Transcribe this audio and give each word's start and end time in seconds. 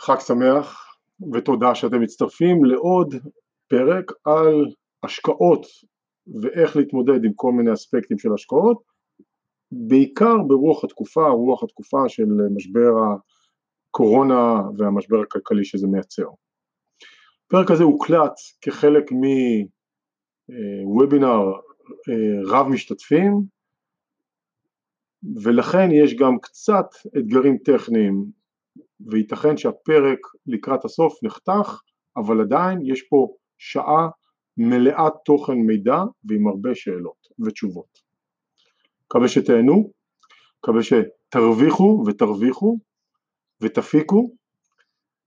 חג 0.00 0.18
שמח 0.20 0.96
ותודה 1.32 1.74
שאתם 1.74 2.00
מצטרפים 2.00 2.64
לעוד 2.64 3.14
פרק 3.68 4.12
על 4.24 4.66
השקעות 5.02 5.66
ואיך 6.42 6.76
להתמודד 6.76 7.24
עם 7.24 7.32
כל 7.34 7.52
מיני 7.52 7.72
אספקטים 7.72 8.18
של 8.18 8.32
השקעות 8.34 8.82
בעיקר 9.72 10.36
ברוח 10.46 10.84
התקופה, 10.84 11.28
רוח 11.28 11.62
התקופה 11.62 12.08
של 12.08 12.26
משבר 12.54 12.90
הקורונה 13.90 14.62
והמשבר 14.78 15.20
הכלכלי 15.20 15.64
שזה 15.64 15.86
מייצר. 15.86 16.26
הפרק 17.46 17.70
הזה 17.70 17.84
הוקלט 17.84 18.34
כחלק 18.60 19.04
מוובינר 20.86 21.52
אה, 22.08 22.40
רב 22.46 22.68
משתתפים 22.68 23.42
ולכן 25.42 25.88
יש 25.92 26.14
גם 26.14 26.38
קצת 26.38 26.86
אתגרים 27.18 27.58
טכניים 27.58 28.39
וייתכן 29.06 29.56
שהפרק 29.56 30.18
לקראת 30.46 30.84
הסוף 30.84 31.24
נחתך 31.24 31.80
אבל 32.16 32.40
עדיין 32.40 32.78
יש 32.84 33.02
פה 33.02 33.28
שעה 33.58 34.08
מלאת 34.56 35.12
תוכן 35.24 35.54
מידע 35.54 35.98
ועם 36.24 36.48
הרבה 36.48 36.74
שאלות 36.74 37.26
ותשובות. 37.46 37.98
מקווה 39.04 39.28
שתהנו, 39.28 39.90
מקווה 40.58 40.80
שתרוויחו 40.82 42.04
ותרוויחו 42.06 42.78
ותפיקו 43.60 44.30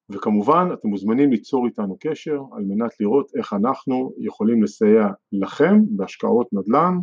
וכמובן 0.09 0.67
אתם 0.73 0.87
מוזמנים 0.87 1.31
ליצור 1.31 1.65
איתנו 1.65 1.97
קשר 1.99 2.39
על 2.51 2.63
מנת 2.67 2.91
לראות 2.99 3.31
איך 3.37 3.53
אנחנו 3.53 4.13
יכולים 4.17 4.63
לסייע 4.63 5.07
לכם 5.31 5.75
בהשקעות 5.89 6.47
נדל"ן 6.53 6.97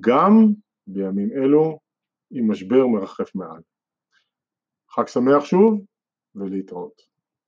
גם 0.00 0.46
בימים 0.86 1.28
אלו 1.32 1.78
עם 2.30 2.50
משבר 2.50 2.86
מרחף 2.86 3.34
מעל. 3.34 3.60
חג 4.94 5.06
שמח 5.06 5.44
שוב 5.44 5.80
ולהתראות 6.34 7.02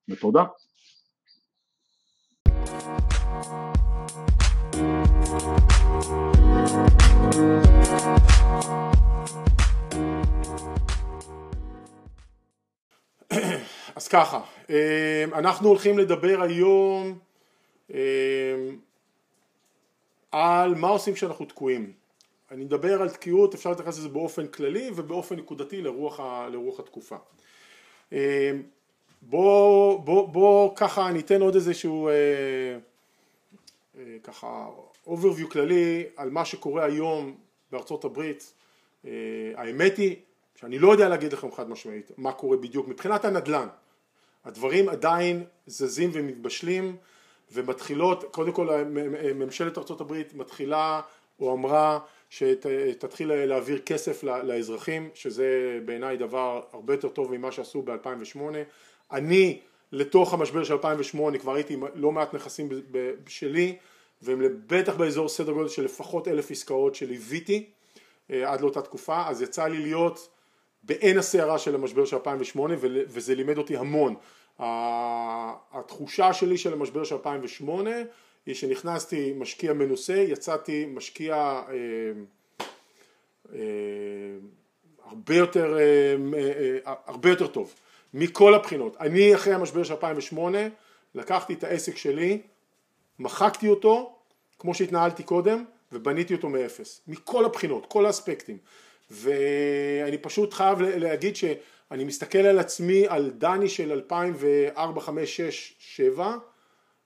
ותודה. 0.09 0.43
אז 13.95 14.07
ככה, 14.07 14.41
אמ, 14.69 15.33
אנחנו 15.33 15.69
הולכים 15.69 15.97
לדבר 15.97 16.41
היום 16.41 17.19
אמ, 17.89 17.97
על 20.31 20.75
מה 20.75 20.87
עושים 20.87 21.13
כשאנחנו 21.13 21.45
תקועים. 21.45 22.04
אני 22.51 22.63
מדבר 22.63 23.01
על 23.01 23.09
תקיעות, 23.09 23.53
אפשר 23.53 23.69
להתייחס 23.69 23.97
לזה 23.97 24.09
באופן 24.09 24.47
כללי 24.47 24.91
ובאופן 24.95 25.35
נקודתי 25.35 25.81
לרוח, 25.81 26.19
ה, 26.19 26.47
לרוח 26.51 26.79
התקופה. 26.79 27.15
אמ, 28.11 28.17
בוא, 29.21 29.99
בוא, 29.99 30.27
בוא 30.27 30.75
ככה 30.75 31.11
ניתן 31.11 31.41
עוד 31.41 31.55
איזשהו 31.55 32.07
אה, 32.07 32.13
אה, 33.97 34.17
ככה 34.23 34.67
overview 35.07 35.51
כללי 35.51 36.03
על 36.15 36.29
מה 36.29 36.45
שקורה 36.45 36.85
היום 36.85 37.35
בארצות 37.71 38.05
הברית. 38.05 38.53
אה, 39.05 39.11
האמת 39.55 39.97
היא 39.97 40.15
שאני 40.55 40.79
לא 40.79 40.91
יודע 40.91 41.09
להגיד 41.09 41.33
לכם 41.33 41.51
חד 41.51 41.69
משמעית 41.69 42.11
מה 42.17 42.31
קורה 42.31 42.57
בדיוק 42.57 42.87
מבחינת 42.87 43.25
הנדל"ן. 43.25 43.67
הדברים 44.45 44.89
עדיין 44.89 45.43
זזים 45.67 46.09
ומתבשלים 46.13 46.95
ומתחילות, 47.51 48.23
קודם 48.31 48.51
כל 48.51 48.83
ממשלת 49.35 49.77
ארה"ב 49.77 50.13
מתחילה 50.33 51.01
או 51.39 51.53
אמרה 51.53 51.99
שתתחיל 52.35 53.33
להעביר 53.45 53.79
כסף 53.79 54.23
לאזרחים 54.23 55.09
שזה 55.13 55.79
בעיניי 55.85 56.17
דבר 56.17 56.61
הרבה 56.73 56.93
יותר 56.93 57.09
טוב 57.09 57.37
ממה 57.37 57.51
שעשו 57.51 57.81
ב-2008 57.81 58.39
אני 59.11 59.59
לתוך 59.91 60.33
המשבר 60.33 60.63
של 60.63 60.73
2008 60.73 61.37
כבר 61.37 61.53
הייתי 61.53 61.77
לא 61.95 62.11
מעט 62.11 62.33
נכסים 62.33 62.69
שלי 63.27 63.77
והם 64.21 64.41
בטח 64.67 64.95
באזור 64.95 65.29
סדר 65.29 65.51
גודל 65.51 65.67
של 65.67 65.85
לפחות 65.85 66.27
אלף 66.27 66.51
עסקאות 66.51 66.95
שליוויתי 66.95 67.69
אה, 68.31 68.51
עד 68.51 68.61
לאותה 68.61 68.81
תקופה 68.81 69.27
אז 69.27 69.41
יצא 69.41 69.67
לי 69.67 69.79
להיות 69.79 70.29
בעין 70.83 71.17
הסערה 71.17 71.57
של 71.57 71.75
המשבר 71.75 72.05
של 72.05 72.15
2008 72.15 72.73
וזה 72.79 73.35
לימד 73.35 73.57
אותי 73.57 73.77
המון. 73.77 74.15
התחושה 75.73 76.33
שלי 76.33 76.57
של 76.57 76.73
המשבר 76.73 77.03
של 77.03 77.15
2008 77.15 77.91
היא 78.45 78.55
שנכנסתי 78.55 79.33
משקיע 79.35 79.73
מנוסה, 79.73 80.13
יצאתי 80.13 80.85
משקיע 80.85 81.35
אה, 81.35 81.73
אה, 83.53 83.59
הרבה, 85.03 85.35
יותר, 85.35 85.77
אה, 85.77 86.15
אה, 86.85 86.93
הרבה 87.05 87.29
יותר 87.29 87.47
טוב 87.47 87.73
מכל 88.13 88.53
הבחינות. 88.53 88.97
אני 88.99 89.35
אחרי 89.35 89.53
המשבר 89.53 89.83
של 89.83 89.93
2008 89.93 90.57
לקחתי 91.15 91.53
את 91.53 91.63
העסק 91.63 91.97
שלי, 91.97 92.41
מחקתי 93.19 93.67
אותו 93.67 94.15
כמו 94.59 94.75
שהתנהלתי 94.75 95.23
קודם 95.23 95.63
ובניתי 95.91 96.33
אותו 96.33 96.49
מאפס, 96.49 97.01
מכל 97.07 97.45
הבחינות, 97.45 97.85
כל 97.85 98.05
האספקטים. 98.05 98.57
ואני 99.11 100.17
פשוט 100.17 100.53
חייב 100.53 100.81
להגיד 100.81 101.35
שאני 101.35 102.03
מסתכל 102.03 102.37
על 102.37 102.59
עצמי, 102.59 103.07
על 103.07 103.31
דני 103.37 103.69
של 103.69 103.91
2004, 103.91 105.01
5, 105.01 105.37
6, 105.37 105.73
7 105.79 106.37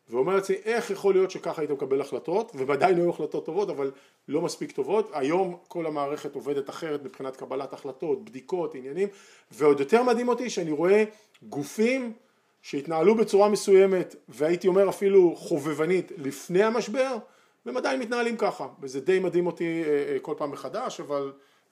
ואומר 0.09 0.35
לעצמי 0.35 0.55
איך 0.65 0.89
יכול 0.89 1.13
להיות 1.13 1.31
שככה 1.31 1.61
היית 1.61 1.71
מקבל 1.71 2.01
החלטות? 2.01 2.51
ובוודאי 2.55 2.95
לא 2.95 3.01
היו 3.01 3.09
החלטות 3.09 3.45
טובות 3.45 3.69
אבל 3.69 3.91
לא 4.27 4.41
מספיק 4.41 4.71
טובות. 4.71 5.09
היום 5.13 5.57
כל 5.67 5.85
המערכת 5.85 6.35
עובדת 6.35 6.69
אחרת 6.69 7.03
מבחינת 7.03 7.35
קבלת 7.35 7.73
החלטות, 7.73 8.25
בדיקות, 8.25 8.75
עניינים. 8.75 9.07
ועוד 9.51 9.79
יותר 9.79 10.03
מדהים 10.03 10.27
אותי 10.27 10.49
שאני 10.49 10.71
רואה 10.71 11.03
גופים 11.43 12.13
שהתנהלו 12.61 13.15
בצורה 13.15 13.49
מסוימת 13.49 14.15
והייתי 14.29 14.67
אומר 14.67 14.89
אפילו 14.89 15.35
חובבנית 15.35 16.11
לפני 16.17 16.63
המשבר 16.63 17.17
והם 17.65 17.77
עדיין 17.77 17.99
מתנהלים 17.99 18.37
ככה. 18.37 18.67
וזה 18.81 19.01
די 19.01 19.19
מדהים 19.19 19.47
אותי 19.47 19.83
אה, 19.83 20.13
אה, 20.13 20.19
כל 20.21 20.33
פעם 20.37 20.51
מחדש 20.51 20.99
אבל 20.99 21.31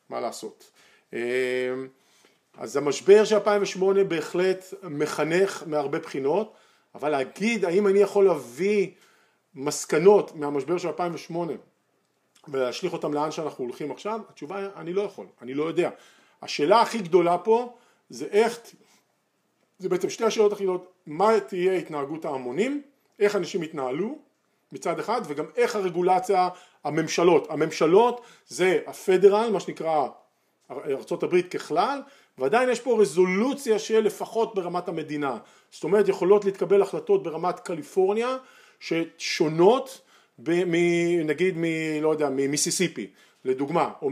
מה 0.09 0.19
לעשות. 0.19 0.72
אה, 1.14 1.19
אז 2.58 2.78
המשבר 2.78 3.25
של 3.25 3.36
2008 3.36 4.04
בהחלט 4.04 4.66
מחנך 4.84 5.64
מהרבה 5.66 6.00
בחינות, 6.00 6.54
אבל 6.96 7.09
להגיד 7.09 7.66
האם 7.66 7.88
אני 7.88 8.00
יכול 8.00 8.25
להביא 8.25 8.92
מסקנות 9.56 10.36
מהמשבר 10.36 10.78
של 10.78 10.88
2008 10.88 11.53
ולהשליך 12.48 12.94
אותם 12.94 13.14
לאן 13.14 13.31
שאנחנו 13.31 13.64
הולכים 13.64 13.92
עכשיו, 13.92 14.20
התשובה 14.30 14.58
היא 14.58 14.68
אני 14.75 14.94
לא 14.94 15.02
יכול, 15.02 15.25
אני 15.42 15.53
לא 15.53 15.64
יודע. 15.64 15.90
השאלה 16.42 16.81
הכי 16.81 16.98
גדולה 16.98 17.38
פה 17.38 17.78
זה 18.09 18.25
איך, 18.31 18.59
זה 19.80 19.90
בעצם 19.90 20.09
שתי 20.09 20.24
השאלות 20.24 20.52
הכי 20.52 20.64
גדולות, 20.64 20.94
מה 21.06 21.40
תהיה 21.40 21.74
התנהגות 21.74 22.25
ההמונים, 22.25 22.81
איך 23.19 23.36
אנשים 23.36 23.64
יתנהלו 23.64 24.18
מצד 24.72 25.00
אחד 25.00 25.22
וגם 25.25 25.46
איך 25.56 25.75
הרגולציה, 25.75 26.50
הממשלות, 26.84 27.52
הממשלות 27.52 28.22
זה 28.48 28.80
הפדרל 28.88 29.50
מה 29.52 29.59
שנקרא 29.59 30.08
ארה"ב 30.72 31.42
ככלל 31.42 32.02
ועדיין 32.38 32.70
יש 32.70 32.80
פה 32.80 32.98
רזולוציה 33.02 33.80
של 33.80 34.00
לפחות 34.00 34.56
ברמת 34.56 34.88
המדינה. 34.88 35.38
זאת 35.72 35.84
אומרת 35.84 36.08
יכולות 36.08 36.46
להתקבל 36.46 36.81
החלטות 36.81 37.24
ברמת 37.24 37.59
קליפורניה 37.59 38.38
ששונות 38.80 40.02
ב, 40.40 40.64
מ, 40.66 40.74
נגיד 41.28 41.58
מ... 41.58 41.64
לא 42.02 42.09
יודע 42.09 42.30
ממיסיסיפי 42.30 43.08
לדוגמה 43.46 43.92
או 44.02 44.09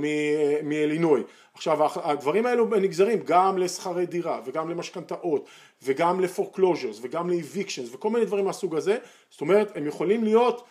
מאלינוי. 0.64 1.24
עכשיו 1.54 1.78
הדברים 2.04 2.46
האלו 2.46 2.66
נגזרים 2.66 3.20
גם 3.26 3.58
לשכרי 3.58 4.06
דירה 4.06 4.42
וגם 4.46 4.70
למשכנתאות 4.70 5.46
וגם 5.84 6.20
ל 6.20 6.26
foreclosures 6.26 7.00
וגם 7.02 7.30
ל 7.30 7.36
evictions 7.36 7.90
וכל 7.94 8.10
מיני 8.10 8.26
דברים 8.26 8.46
מהסוג 8.46 8.76
הזה. 8.76 8.98
זאת 9.30 9.42
אומרת 9.42 9.78
הם 9.78 9.88
יכולים 9.88 10.24
להיות 10.24 10.64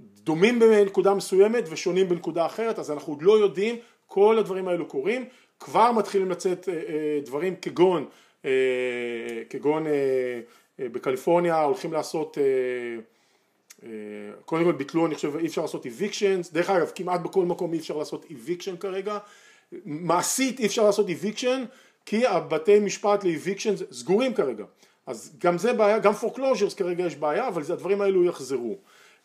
דומים 0.00 0.58
בנקודה 0.58 1.14
מסוימת 1.14 1.64
ושונים 1.70 2.08
בנקודה 2.08 2.46
אחרת 2.46 2.78
אז 2.78 2.90
אנחנו 2.90 3.12
עוד 3.12 3.22
לא 3.22 3.38
יודעים 3.38 3.76
כל 4.06 4.38
הדברים 4.38 4.68
האלו 4.68 4.86
קורים 4.86 5.24
כבר 5.62 5.92
מתחילים 5.92 6.30
לצאת 6.30 6.68
אה, 6.68 6.74
אה, 6.74 7.20
דברים 7.24 7.56
כגון 7.56 8.06
אה, 8.44 8.50
כגון 9.50 9.86
בקליפורניה 10.78 11.62
הולכים 11.62 11.92
לעשות 11.92 12.38
קודם 14.44 14.64
כל 14.64 14.72
ביטלו 14.72 15.06
אני 15.06 15.14
חושב 15.14 15.36
אי 15.36 15.46
אפשר 15.46 15.62
לעשות 15.62 15.86
evictions 15.86 16.52
דרך 16.52 16.70
אגב 16.70 16.90
כמעט 16.94 17.20
בכל 17.20 17.44
מקום 17.44 17.72
אי 17.72 17.78
אפשר 17.78 17.96
לעשות 17.96 18.26
eviction 18.30 18.76
כרגע. 18.76 19.18
מעשית 19.84 20.60
אי 20.60 20.66
אפשר 20.66 20.84
לעשות 20.84 21.10
eviction 21.10 21.64
כי 22.06 22.26
הבתי 22.26 22.78
משפט 22.80 23.24
ל 23.24 23.30
eviction 23.30 23.74
סגורים 23.92 24.34
כרגע. 24.34 24.64
אז 25.06 25.36
גם 25.38 25.58
זה 25.58 25.72
בעיה, 25.72 25.98
גם 25.98 26.12
foreclosures 26.12 26.74
כרגע 26.74 27.06
יש 27.06 27.16
בעיה 27.16 27.48
אבל 27.48 27.62
הדברים 27.62 28.00
האלו 28.00 28.24
יחזרו. 28.24 28.76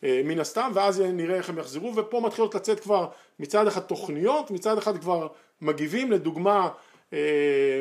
מן 0.02 0.40
הסתם 0.40 0.70
ואז 0.74 1.00
נראה 1.00 1.36
איך 1.36 1.48
הם 1.48 1.58
יחזרו 1.58 1.96
ופה 1.96 2.20
מתחילות 2.20 2.54
לצאת 2.54 2.80
כבר 2.80 3.08
מצד 3.38 3.66
אחד 3.66 3.80
תוכניות 3.80 4.50
מצד 4.50 4.78
אחד 4.78 4.98
כבר 4.98 5.28
מגיבים 5.60 6.12
לדוגמה 6.12 6.68
אה, 7.12 7.80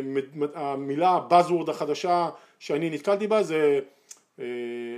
המילה 0.54 1.20
buzzword 1.30 1.72
החדשה 1.72 2.30
שאני 2.60 2.90
נתקלתי 2.90 3.28
בה 3.28 3.44
זה 3.44 3.80
אה, 4.40 4.46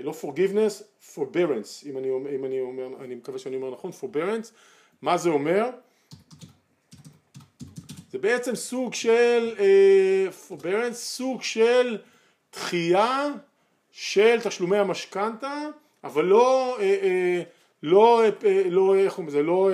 לא 0.03 0.13
forgiveness, 0.21 0.83
forbearance 1.15 1.85
אם 1.85 1.97
אני, 1.97 2.09
אם 2.35 2.45
אני 2.45 2.61
אומר, 2.61 2.87
אני 3.03 3.15
מקווה 3.15 3.39
שאני 3.39 3.55
אומר 3.55 3.71
נכון, 3.71 3.91
forbearance 4.01 4.51
מה 5.01 5.17
זה 5.17 5.29
אומר? 5.29 5.69
זה 8.11 8.17
בעצם 8.17 8.55
סוג 8.55 8.93
של 8.93 9.55
forbearance, 10.49 10.93
סוג 10.93 11.43
של 11.43 11.97
דחייה 12.53 13.27
של 13.91 14.41
תשלומי 14.41 14.77
המשכנתה, 14.77 15.53
אבל 16.03 16.25
לא, 16.25 16.77
אה, 16.79 16.85
אה, 16.85 17.41
לא, 17.83 18.23
אה, 18.23 18.63
לא, 18.69 18.95
איך 18.95 19.19
לזה, 19.27 19.43
לא, 19.43 19.69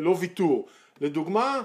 לא 0.00 0.14
ויתור. 0.20 0.68
לדוגמה, 1.00 1.62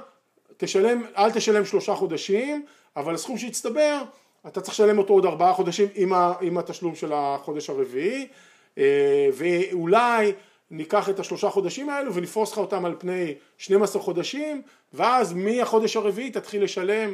תשלם, 0.60 1.02
אל 1.18 1.32
תשלם 1.32 1.66
שלושה 1.66 1.96
חודשים, 1.96 2.66
אבל 2.96 3.14
הסכום 3.14 3.38
שהצטבר, 3.38 4.02
אתה 4.48 4.62
צריך 4.62 4.74
לשלם 4.74 4.98
אותו 4.98 5.14
עוד 5.14 5.26
ארבעה 5.26 5.54
חודשים 5.54 5.88
עם, 5.96 6.14
ה, 6.14 6.34
עם 6.42 6.58
התשלום 6.58 6.96
של 6.96 7.12
החודש 7.14 7.70
הרביעי, 7.70 8.28
ואולי 9.34 10.32
ניקח 10.72 11.10
את 11.10 11.20
השלושה 11.20 11.50
חודשים 11.50 11.90
האלו 11.90 12.14
ונפרוס 12.14 12.52
לך 12.52 12.58
אותם 12.58 12.86
על 12.86 12.96
פני 13.00 13.36
12 13.58 14.02
חודשים, 14.02 14.62
ואז 14.94 15.34
מהחודש 15.34 15.96
הרביעי 15.96 16.32
תתחיל 16.32 16.64
לשלם 16.64 17.14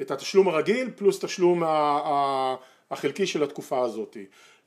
את 0.00 0.10
התשלום 0.10 0.48
הרגיל 0.48 0.90
פלוס 0.96 1.20
תשלום 1.20 1.62
החלקי 2.90 3.26
של 3.26 3.42
התקופה 3.42 3.80
הזאת. 3.80 4.16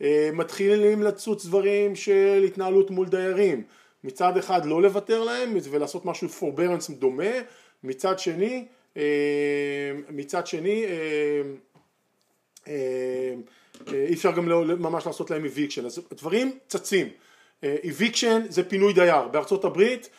אה, 0.01 0.29
מתחילים 0.33 1.03
לצוץ 1.03 1.45
דברים 1.45 1.95
של 1.95 2.43
התנהלות 2.47 2.91
מול 2.91 3.07
דיירים, 3.07 3.63
מצד 4.03 4.37
אחד 4.37 4.65
לא 4.65 4.81
לוותר 4.81 5.23
להם 5.23 5.57
ולעשות 5.71 6.05
משהו 6.05 6.27
forbearance 6.39 6.91
דומה, 6.91 7.31
מצד 7.83 8.19
שני, 8.19 8.65
אה, 8.97 9.03
מצד 10.09 10.47
שני 10.47 10.85
אה, 12.67 13.33
אי 13.87 14.13
אפשר 14.13 14.31
גם 14.31 14.49
לא, 14.49 14.65
ממש 14.65 15.05
לעשות 15.05 15.31
להם 15.31 15.45
eviction, 15.45 15.85
אז 15.85 16.01
דברים 16.13 16.57
צצים, 16.67 17.07
eviction 17.63 18.49
זה 18.49 18.69
פינוי 18.69 18.93
דייר, 18.93 19.27
בארצות 19.27 19.65
הברית 19.65 20.09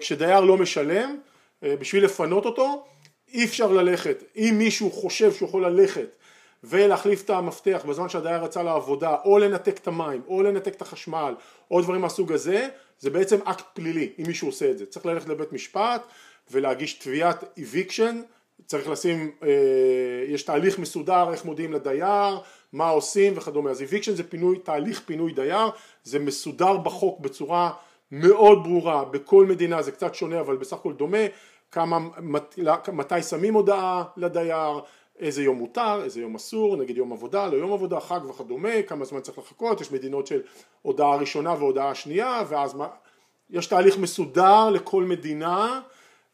כשדייר 0.00 0.40
לא 0.40 0.56
משלם 0.56 1.16
בשביל 1.62 2.04
לפנות 2.04 2.44
אותו 2.44 2.84
אי 3.32 3.44
אפשר 3.44 3.72
ללכת, 3.72 4.22
אם 4.36 4.54
מישהו 4.58 4.90
חושב 4.90 5.32
שהוא 5.32 5.48
יכול 5.48 5.66
ללכת 5.66 6.16
ולהחליף 6.66 7.24
את 7.24 7.30
המפתח 7.30 7.84
בזמן 7.88 8.08
שהדייר 8.08 8.44
יצא 8.44 8.62
לעבודה 8.62 9.16
או 9.24 9.38
לנתק 9.38 9.78
את 9.78 9.88
המים 9.88 10.22
או 10.28 10.42
לנתק 10.42 10.74
את 10.74 10.82
החשמל 10.82 11.34
או 11.70 11.80
דברים 11.80 12.00
מהסוג 12.00 12.32
הזה 12.32 12.68
זה 12.98 13.10
בעצם 13.10 13.38
אקט 13.44 13.64
פלילי 13.74 14.12
אם 14.18 14.24
מישהו 14.26 14.48
עושה 14.48 14.70
את 14.70 14.78
זה. 14.78 14.86
צריך 14.86 15.06
ללכת 15.06 15.28
לבית 15.28 15.52
משפט 15.52 16.06
ולהגיש 16.50 16.94
תביעת 16.94 17.44
eviction. 17.58 18.14
צריך 18.66 18.88
לשים, 18.88 19.30
אה, 19.42 19.48
יש 20.28 20.42
תהליך 20.42 20.78
מסודר 20.78 21.32
איך 21.32 21.44
מודיעים 21.44 21.72
לדייר, 21.72 22.38
מה 22.72 22.88
עושים 22.88 23.32
וכדומה, 23.36 23.70
אז 23.70 23.82
eviction 23.82 24.10
זה 24.10 24.22
פינוי, 24.22 24.58
תהליך 24.58 25.02
פינוי 25.06 25.32
דייר, 25.32 25.68
זה 26.04 26.18
מסודר 26.18 26.76
בחוק 26.76 27.20
בצורה 27.20 27.70
מאוד 28.10 28.64
ברורה, 28.64 29.04
בכל 29.04 29.46
מדינה 29.46 29.82
זה 29.82 29.92
קצת 29.92 30.14
שונה 30.14 30.40
אבל 30.40 30.56
בסך 30.56 30.76
הכל 30.76 30.92
דומה, 30.92 31.18
כמה, 31.70 31.98
מתי 32.92 33.22
שמים 33.22 33.54
הודעה 33.54 34.04
לדייר, 34.16 34.80
איזה 35.18 35.42
יום 35.42 35.58
מותר, 35.58 36.00
איזה 36.04 36.20
יום 36.20 36.34
אסור, 36.34 36.76
נגיד 36.76 36.96
יום 36.96 37.12
עבודה, 37.12 37.46
לא 37.46 37.56
יום 37.56 37.72
עבודה, 37.72 38.00
חג 38.00 38.20
וכדומה, 38.28 38.82
כמה 38.82 39.04
זמן 39.04 39.20
צריך 39.20 39.38
לחכות, 39.38 39.80
יש 39.80 39.92
מדינות 39.92 40.26
של 40.26 40.42
הודעה 40.82 41.16
ראשונה 41.16 41.54
והודעה 41.58 41.94
שנייה, 41.94 42.42
ואז 42.48 42.74
מה, 42.74 42.88
יש 43.50 43.66
תהליך 43.66 43.98
מסודר 43.98 44.70
לכל 44.70 45.04
מדינה 45.04 45.80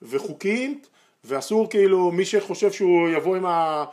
וחוקית, 0.03 0.89
ואסור 1.25 1.71
כאילו 1.71 2.11
מי 2.11 2.25
שחושב 2.25 2.73
שהוא 2.73 3.09
יבוא 3.09 3.37
עם 3.37 3.47
ה... 3.47 3.85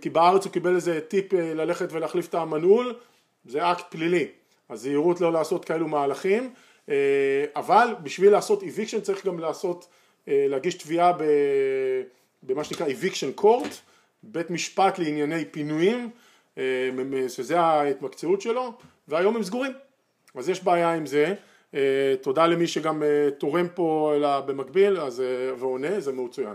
כי 0.00 0.10
בארץ 0.10 0.44
הוא 0.44 0.52
קיבל 0.52 0.74
איזה 0.74 1.00
טיפ 1.00 1.34
אה, 1.34 1.54
ללכת 1.54 1.92
ולהחליף 1.92 2.28
את 2.28 2.34
המנעול, 2.34 2.94
זה 3.44 3.72
אקט 3.72 3.84
פלילי, 3.90 4.26
אז 4.68 4.80
זהירות 4.80 5.20
לא 5.20 5.32
לעשות 5.32 5.64
כאלו 5.64 5.88
מהלכים, 5.88 6.52
אה, 6.88 7.44
אבל 7.56 7.94
בשביל 8.02 8.32
לעשות 8.32 8.62
eviction 8.62 9.00
צריך 9.02 9.26
גם 9.26 9.38
לעשות 9.38 9.86
אה, 10.28 10.46
להגיש 10.48 10.74
תביעה 10.74 11.12
במה 12.42 12.64
שנקרא 12.64 12.86
eviction 12.86 13.40
court, 13.40 13.74
בית 14.22 14.50
משפט 14.50 14.98
לענייני 14.98 15.44
פינויים, 15.44 16.10
אה, 16.58 16.90
שזה 17.28 17.60
ההתמקצעות 17.60 18.40
שלו, 18.40 18.72
והיום 19.08 19.36
הם 19.36 19.42
סגורים. 19.42 19.72
אז 20.34 20.48
יש 20.48 20.64
בעיה 20.64 20.94
עם 20.94 21.06
זה. 21.06 21.34
אה, 21.74 22.14
תודה 22.22 22.46
למי 22.46 22.66
שגם 22.66 23.02
תורם 23.38 23.66
פה 23.74 24.14
במקביל 24.46 25.00
אז, 25.00 25.22
ועונה, 25.58 26.00
זה 26.00 26.12
מצוין. 26.12 26.54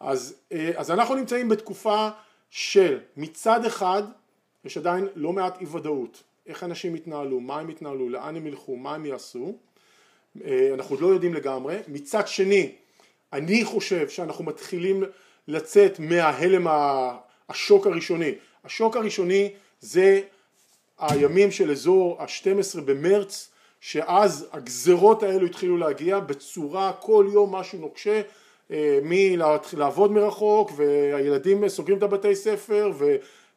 אז, 0.00 0.34
אז 0.76 0.90
אנחנו 0.90 1.14
נמצאים 1.14 1.48
בתקופה 1.48 2.08
של 2.50 2.98
מצד 3.16 3.64
אחד 3.64 4.02
יש 4.64 4.76
עדיין 4.76 5.08
לא 5.14 5.32
מעט 5.32 5.60
אי 5.60 5.66
ודאות, 5.66 6.22
איך 6.46 6.64
אנשים 6.64 6.96
יתנהלו, 6.96 7.40
מה 7.40 7.60
הם 7.60 7.70
יתנהלו, 7.70 8.08
לאן 8.08 8.36
הם 8.36 8.46
ילכו, 8.46 8.76
מה 8.76 8.94
הם 8.94 9.06
יעשו, 9.06 9.56
אנחנו 10.74 10.94
עוד 10.94 11.00
לא 11.00 11.06
יודעים 11.06 11.34
לגמרי, 11.34 11.76
מצד 11.88 12.28
שני 12.28 12.72
אני 13.32 13.64
חושב 13.64 14.08
שאנחנו 14.08 14.44
מתחילים 14.44 15.04
לצאת 15.48 15.98
מההלם 15.98 16.66
השוק 17.48 17.86
הראשוני. 17.86 18.34
השוק 18.64 18.96
הראשוני 18.96 19.52
זה 19.80 20.20
הימים 20.98 21.50
של 21.50 21.70
אזור 21.70 22.16
ה-12 22.22 22.80
במרץ, 22.80 23.48
שאז 23.80 24.48
הגזרות 24.52 25.22
האלו 25.22 25.46
התחילו 25.46 25.76
להגיע 25.76 26.20
בצורה 26.20 26.92
כל 27.00 27.26
יום 27.32 27.54
משהו 27.54 27.78
נוקשה, 27.78 28.22
אה, 28.70 28.98
מלהתחיל 29.02 29.78
לעבוד 29.78 30.12
מרחוק 30.12 30.72
והילדים 30.76 31.68
סוגרים 31.68 31.98
את 31.98 32.02
הבתי 32.02 32.36
ספר 32.36 32.92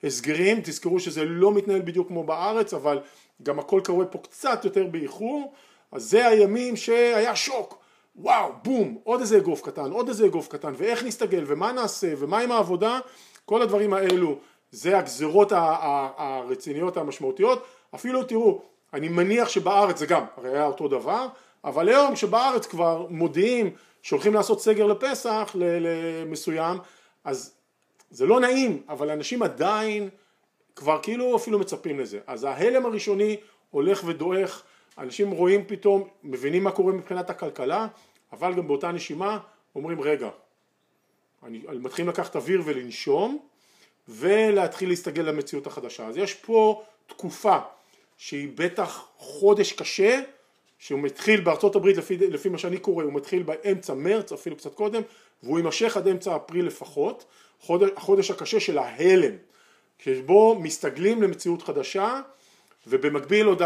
והסגרים, 0.03 0.61
תזכרו 0.63 0.99
שזה 0.99 1.25
לא 1.25 1.51
מתנהל 1.51 1.81
בדיוק 1.81 2.07
כמו 2.07 2.23
בארץ 2.23 2.73
אבל 2.73 2.99
גם 3.43 3.59
הכל 3.59 3.81
קורה 3.85 4.05
פה 4.05 4.19
קצת 4.19 4.65
יותר 4.65 4.85
באיחור, 4.85 5.53
אז 5.91 6.03
זה 6.03 6.27
הימים 6.27 6.75
שהיה 6.75 7.35
שוק 7.35 7.84
וואו, 8.17 8.51
בום, 8.63 8.97
עוד 9.03 9.19
איזה 9.19 9.37
אגרוף 9.37 9.61
קטן, 9.61 9.91
עוד 9.91 10.07
איזה 10.07 10.25
אגרוף 10.25 10.47
קטן, 10.47 10.73
ואיך 10.77 11.03
נסתגל, 11.03 11.43
ומה 11.47 11.71
נעשה, 11.71 12.13
ומה 12.17 12.39
עם 12.39 12.51
העבודה, 12.51 12.99
כל 13.45 13.61
הדברים 13.61 13.93
האלו, 13.93 14.39
זה 14.71 14.97
הגזרות 14.97 15.51
הרציניות 16.17 16.97
המשמעותיות, 16.97 17.65
אפילו 17.95 18.23
תראו, 18.23 18.61
אני 18.93 19.09
מניח 19.09 19.49
שבארץ 19.49 19.99
זה 19.99 20.05
גם, 20.05 20.23
הרי 20.37 20.49
היה 20.49 20.65
אותו 20.65 20.87
דבר, 20.87 21.27
אבל 21.63 21.89
היום 21.89 22.15
שבארץ 22.15 22.65
כבר 22.65 23.05
מודיעים 23.09 23.69
שהולכים 24.01 24.33
לעשות 24.33 24.61
סגר 24.61 24.85
לפסח 24.87 25.55
למסוים, 25.55 26.77
אז 27.23 27.53
זה 28.09 28.25
לא 28.25 28.39
נעים, 28.39 28.81
אבל 28.89 29.09
אנשים 29.09 29.43
עדיין 29.43 30.09
כבר 30.75 30.99
כאילו 31.01 31.35
אפילו 31.35 31.59
מצפים 31.59 31.99
לזה. 31.99 32.19
אז 32.27 32.43
ההלם 32.43 32.85
הראשוני 32.85 33.37
הולך 33.69 34.03
ודועך 34.05 34.63
אנשים 34.97 35.31
רואים 35.31 35.63
פתאום, 35.67 36.07
מבינים 36.23 36.63
מה 36.63 36.71
קורה 36.71 36.93
מבחינת 36.93 37.29
הכלכלה, 37.29 37.87
אבל 38.33 38.53
גם 38.53 38.67
באותה 38.67 38.91
נשימה 38.91 39.39
אומרים 39.75 40.01
רגע, 40.01 40.29
אני, 41.43 41.61
אני 41.69 41.77
מתחילים 41.77 42.09
לקחת 42.09 42.35
אוויר 42.35 42.61
ולנשום 42.65 43.39
ולהתחיל 44.07 44.89
להסתגל 44.89 45.23
למציאות 45.23 45.67
החדשה. 45.67 46.07
אז 46.07 46.17
יש 46.17 46.33
פה 46.33 46.83
תקופה 47.07 47.57
שהיא 48.17 48.49
בטח 48.55 49.07
חודש 49.17 49.71
קשה, 49.73 50.21
שהוא 50.79 50.99
מתחיל 50.99 51.41
בארצות 51.41 51.75
הברית 51.75 51.97
לפי, 51.97 52.17
לפי 52.17 52.49
מה 52.49 52.57
שאני 52.57 52.77
קורא, 52.77 53.03
הוא 53.03 53.13
מתחיל 53.13 53.43
באמצע 53.43 53.93
מרץ, 53.93 54.31
אפילו 54.31 54.55
קצת 54.55 54.73
קודם, 54.73 55.01
והוא 55.43 55.59
יימשך 55.59 55.97
עד 55.97 56.07
אמצע 56.07 56.35
אפריל 56.35 56.65
לפחות, 56.65 57.25
חודש, 57.59 57.89
החודש 57.95 58.31
הקשה 58.31 58.59
של 58.59 58.77
ההלם, 58.77 59.35
שבו 59.99 60.59
מסתגלים 60.59 61.21
למציאות 61.21 61.61
חדשה 61.61 62.21
ובמקביל 62.87 63.45
עוד 63.45 63.61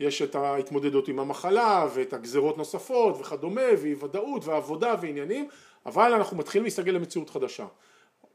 יש 0.00 0.22
את 0.22 0.34
ההתמודדות 0.34 1.08
עם 1.08 1.18
המחלה 1.18 1.86
ואת 1.94 2.12
הגזרות 2.12 2.58
נוספות 2.58 3.20
וכדומה 3.20 3.60
ואי 3.82 3.94
ודאות 4.00 4.44
ועבודה 4.44 4.94
ועניינים 5.00 5.48
אבל 5.86 6.14
אנחנו 6.14 6.36
מתחילים 6.36 6.64
להסתגל 6.64 6.92
למציאות 6.92 7.30
חדשה. 7.30 7.66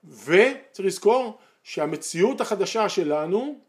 וצריך 0.04 0.88
לזכור 0.88 1.38
שהמציאות 1.64 2.42
החדשה 2.42 2.90
שלנו 2.90 3.60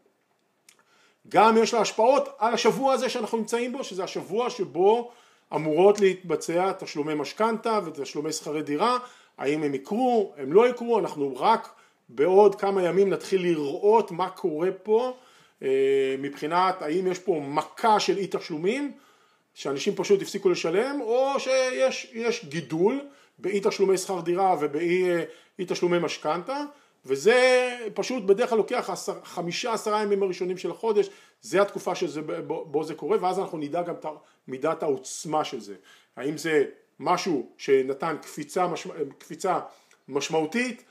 גם 1.29 1.57
יש 1.57 1.73
לה 1.73 1.79
השפעות 1.79 2.29
על 2.37 2.53
השבוע 2.53 2.93
הזה 2.93 3.09
שאנחנו 3.09 3.37
נמצאים 3.37 3.71
בו 3.71 3.83
שזה 3.83 4.03
השבוע 4.03 4.49
שבו 4.49 5.11
אמורות 5.55 5.99
להתבצע 5.99 6.71
תשלומי 6.79 7.13
משכנתה 7.13 7.79
ותשלומי 7.85 8.31
שכרי 8.31 8.61
דירה. 8.61 8.97
האם 9.37 9.63
הם 9.63 9.73
יקרו, 9.75 10.33
הם 10.37 10.53
לא 10.53 10.69
יקרו, 10.69 10.99
אנחנו 10.99 11.35
רק 11.37 11.69
בעוד 12.09 12.55
כמה 12.55 12.83
ימים 12.83 13.09
נתחיל 13.09 13.41
לראות 13.41 14.11
מה 14.11 14.29
קורה 14.29 14.71
פה 14.83 15.17
מבחינת 16.19 16.81
האם 16.81 17.07
יש 17.07 17.19
פה 17.19 17.41
מכה 17.47 17.99
של 17.99 18.17
אי 18.17 18.27
תשלומים 18.31 18.91
שאנשים 19.53 19.95
פשוט 19.95 20.21
הפסיקו 20.21 20.49
לשלם 20.49 21.01
או 21.01 21.39
שיש 21.39 22.45
גידול 22.45 23.01
באי 23.39 23.59
תשלומי 23.63 23.97
שכר 23.97 24.21
דירה 24.21 24.55
ובאי 24.59 25.09
אה, 25.09 25.65
תשלומי 25.67 25.99
משכנתה 25.99 26.63
וזה 27.05 27.69
פשוט 27.93 28.23
בדרך 28.23 28.49
כלל 28.49 28.57
לוקח 28.57 28.89
עשר, 28.89 29.13
חמישה 29.23 29.73
עשרה 29.73 30.03
ימים 30.03 30.23
הראשונים 30.23 30.57
של 30.57 30.71
החודש 30.71 31.09
זה 31.41 31.61
התקופה 31.61 31.95
שבו 31.95 32.83
זה 32.83 32.95
קורה 32.95 33.17
ואז 33.21 33.39
אנחנו 33.39 33.57
נדע 33.57 33.81
גם 33.81 33.93
את 33.93 34.05
מידת 34.47 34.83
העוצמה 34.83 35.43
של 35.43 35.59
זה. 35.59 35.75
האם 36.15 36.37
זה 36.37 36.65
משהו 36.99 37.49
שנתן 37.57 38.15
קפיצה, 38.21 38.67
משמע, 38.67 38.93
קפיצה 39.17 39.59
משמעותית 40.07 40.83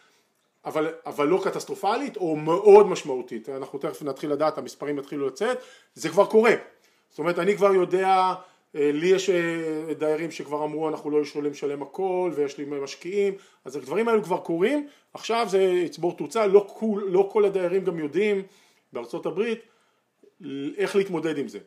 אבל, 0.66 0.92
אבל 1.06 1.26
לא 1.26 1.40
קטסטרופלית 1.44 2.16
או 2.16 2.36
מאוד 2.36 2.86
משמעותית, 2.86 3.48
אנחנו 3.48 3.78
תכף 3.78 4.02
נתחיל 4.02 4.32
לדעת, 4.32 4.58
המספרים 4.58 4.98
יתחילו 4.98 5.26
לצאת, 5.26 5.58
זה 5.94 6.08
כבר 6.08 6.26
קורה, 6.26 6.54
זאת 7.10 7.18
אומרת 7.18 7.38
אני 7.38 7.56
כבר 7.56 7.74
יודע 7.74 8.34
אה, 8.76 8.90
לי 8.92 9.06
יש 9.06 9.30
אה, 9.30 9.94
דיירים 9.98 10.30
שכבר 10.30 10.64
אמרו 10.64 10.88
אנחנו 10.88 11.10
לא 11.10 11.22
יכולים 11.22 11.52
לשלם 11.52 11.82
הכל 11.82 12.32
ויש 12.34 12.58
לי 12.58 12.64
משקיעים. 12.64 13.34
אז 13.64 13.76
הדברים 13.76 14.08
האלו 14.08 14.22
כבר 14.22 14.38
קורים. 14.38 14.86
עכשיו 15.14 15.46
זה 15.50 15.62
יצבור 15.62 16.16
תאוצה 16.16 16.46
לא, 16.46 16.66
לא 17.06 17.28
כל 17.32 17.44
הדיירים 17.44 17.84
גם 17.84 17.98
יודעים 17.98 18.42
בארצות 18.92 19.26
הברית 19.26 19.58
איך 20.76 20.96
להתמודד 20.96 21.38
עם 21.38 21.48
זה. 21.48 21.58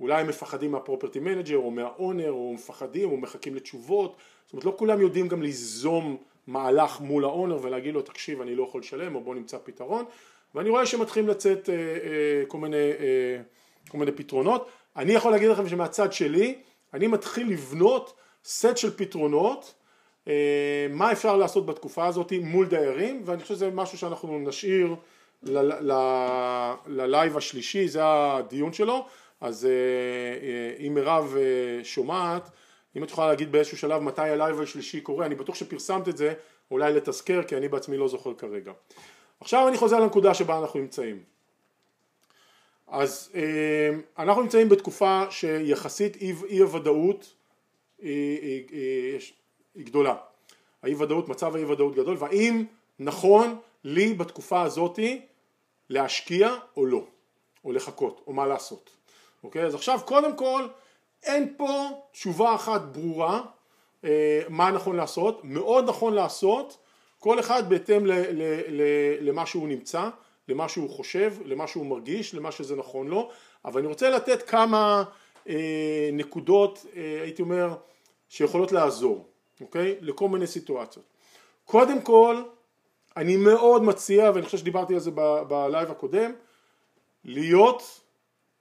אולי 0.00 0.20
הם 0.20 0.28
מפחדים 0.28 0.72
מה 0.72 0.82
property 0.82 1.20
manager 1.20 1.56
או 1.56 1.70
מה 1.70 1.87
owner 1.87 2.30
או 2.30 2.52
מפחדים 2.54 3.10
או 3.10 3.16
מחכים 3.16 3.54
לתשובות. 3.54 4.16
זאת 4.44 4.52
אומרת 4.52 4.64
לא 4.64 4.74
כולם 4.78 5.00
יודעים 5.00 5.28
גם 5.28 5.42
ליזום 5.42 6.16
מהלך 6.50 7.00
מול 7.00 7.24
ה 7.24 7.30
owner 7.30 7.58
ולהגיד 7.62 7.94
לו 7.94 8.02
תקשיב 8.02 8.40
אני 8.40 8.54
לא 8.54 8.62
יכול 8.62 8.80
לשלם 8.80 9.14
או 9.14 9.20
בוא 9.20 9.34
נמצא 9.34 9.58
פתרון. 9.64 10.04
ואני 10.54 10.68
רואה 10.68 10.86
שמתחילים 10.86 11.28
לצאת 11.28 11.68
אה, 11.68 11.74
אה, 11.74 12.46
כל, 12.48 12.58
מיני, 12.58 12.76
אה, 12.76 13.40
כל 13.88 13.98
מיני 13.98 14.12
פתרונות. 14.12 14.68
אני 14.96 15.12
יכול 15.12 15.30
להגיד 15.32 15.48
לכם 15.50 15.68
שמהצד 15.68 16.12
שלי 16.12 16.58
אני 16.94 17.06
מתחיל 17.06 17.50
לבנות 17.50 18.14
סט 18.44 18.76
של 18.76 18.96
פתרונות 18.96 19.74
אה, 20.28 20.86
מה 20.90 21.12
אפשר 21.12 21.36
לעשות 21.36 21.66
בתקופה 21.66 22.06
הזאת 22.06 22.32
מול 22.42 22.66
דיירים 22.66 23.22
ואני 23.24 23.42
חושב 23.42 23.54
שזה 23.54 23.70
משהו 23.70 23.98
שאנחנו 23.98 24.38
נשאיר 24.38 24.94
ללייב 26.86 27.36
השלישי 27.36 27.88
זה 27.88 28.00
הדיון 28.04 28.72
שלו. 28.72 29.06
אז 29.40 29.64
אה, 29.64 29.70
אה, 29.70 30.86
אם 30.86 30.94
מירב 30.94 31.36
שומעת 31.82 32.50
אם 32.96 33.04
את 33.04 33.10
יכולה 33.10 33.28
להגיד 33.28 33.52
באיזשהו 33.52 33.78
שלב 33.78 34.02
מתי 34.02 34.22
הלייב 34.22 34.60
השלישי 34.60 35.00
קורה 35.00 35.26
אני 35.26 35.34
בטוח 35.34 35.54
שפרסמת 35.54 36.08
את 36.08 36.16
זה 36.16 36.34
אולי 36.70 36.92
לתזכר 36.92 37.42
כי 37.42 37.56
אני 37.56 37.68
בעצמי 37.68 37.96
לא 37.96 38.08
זוכר 38.08 38.34
כרגע 38.34 38.72
עכשיו 39.40 39.68
אני 39.68 39.76
חוזר 39.76 40.00
לנקודה 40.00 40.34
שבה 40.34 40.58
אנחנו 40.58 40.80
נמצאים 40.80 41.22
אז 42.90 43.32
אה, 43.34 43.90
אנחנו 44.18 44.42
נמצאים 44.42 44.68
בתקופה 44.68 45.24
שיחסית 45.30 46.16
אי 46.48 46.58
הוודאות 46.58 47.34
היא, 47.98 48.40
היא, 48.40 48.64
היא, 48.70 49.20
היא 49.74 49.86
גדולה. 49.86 50.14
האי 50.82 50.94
ודאות, 50.94 51.28
מצב 51.28 51.56
האי 51.56 51.64
ודאות 51.64 51.94
גדול 51.94 52.16
והאם 52.18 52.64
נכון 52.98 53.58
לי 53.84 54.14
בתקופה 54.14 54.62
הזאתי 54.62 55.20
להשקיע 55.88 56.54
או 56.76 56.86
לא, 56.86 57.04
או 57.64 57.72
לחכות, 57.72 58.22
או 58.26 58.32
מה 58.32 58.46
לעשות. 58.46 58.90
אוקיי? 59.44 59.64
אז 59.64 59.74
עכשיו 59.74 60.00
קודם 60.04 60.36
כל 60.36 60.66
אין 61.22 61.54
פה 61.56 61.88
תשובה 62.12 62.54
אחת 62.54 62.82
ברורה 62.82 63.40
אה, 64.04 64.42
מה 64.48 64.70
נכון 64.70 64.96
לעשות, 64.96 65.40
מאוד 65.44 65.88
נכון 65.88 66.14
לעשות 66.14 66.78
כל 67.18 67.40
אחד 67.40 67.68
בהתאם 67.68 68.06
ל, 68.06 68.12
ל, 68.12 68.42
ל, 68.68 68.82
למה 69.20 69.46
שהוא 69.46 69.68
נמצא 69.68 70.08
למה 70.50 70.68
שהוא 70.68 70.90
חושב, 70.90 71.34
למה 71.44 71.66
שהוא 71.66 71.86
מרגיש, 71.86 72.34
למה 72.34 72.52
שזה 72.52 72.76
נכון 72.76 73.08
לו, 73.08 73.30
אבל 73.64 73.80
אני 73.80 73.88
רוצה 73.88 74.10
לתת 74.10 74.42
כמה 74.42 75.04
אה, 75.48 76.10
נקודות, 76.12 76.86
אה, 76.96 77.22
הייתי 77.22 77.42
אומר, 77.42 77.74
שיכולות 78.28 78.72
לעזור, 78.72 79.26
אוקיי? 79.60 79.96
לכל 80.00 80.28
מיני 80.28 80.46
סיטואציות. 80.46 81.04
קודם 81.64 82.02
כל, 82.02 82.42
אני 83.16 83.36
מאוד 83.36 83.82
מציע, 83.82 84.30
ואני 84.34 84.44
חושב 84.44 84.58
שדיברתי 84.58 84.94
על 84.94 85.00
זה 85.00 85.10
בלייב 85.48 85.90
הקודם, 85.90 86.32
להיות, 87.24 88.00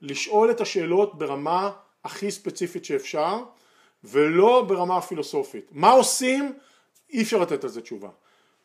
לשאול 0.01 0.51
את 0.51 0.61
השאלות 0.61 1.17
ברמה 1.17 1.71
הכי 2.03 2.31
ספציפית 2.31 2.85
שאפשר, 2.85 3.43
ולא 4.03 4.65
ברמה 4.67 4.97
הפילוסופית. 4.97 5.69
מה 5.71 5.91
עושים? 5.91 6.53
אי 7.09 7.21
אפשר 7.21 7.37
לתת 7.37 7.63
על 7.63 7.69
זה 7.69 7.81
תשובה. 7.81 8.09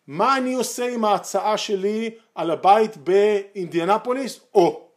מה 0.07 0.37
אני 0.37 0.55
עושה 0.55 0.89
עם 0.89 1.05
ההצעה 1.05 1.59
שלי 1.59 2.11
על 2.35 2.51
הבית 2.51 2.97
באינדיאנפוליס 2.97 4.41
או 4.55 4.89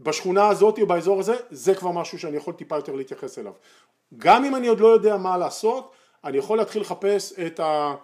בשכונה 0.00 0.48
הזאת 0.48 0.78
או 0.78 0.86
באזור 0.86 1.20
הזה 1.20 1.36
זה 1.50 1.74
כבר 1.74 1.90
משהו 1.90 2.18
שאני 2.18 2.36
יכול 2.36 2.54
טיפה 2.54 2.76
יותר 2.76 2.94
להתייחס 2.94 3.38
אליו 3.38 3.52
גם 4.16 4.44
אם 4.44 4.56
אני 4.56 4.68
עוד 4.68 4.80
לא 4.80 4.88
יודע 4.88 5.16
מה 5.16 5.38
לעשות 5.38 5.92
אני 6.24 6.38
יכול 6.38 6.58
להתחיל 6.58 6.82
לחפש 6.82 7.32
את, 7.32 7.60
ה, 7.60 7.94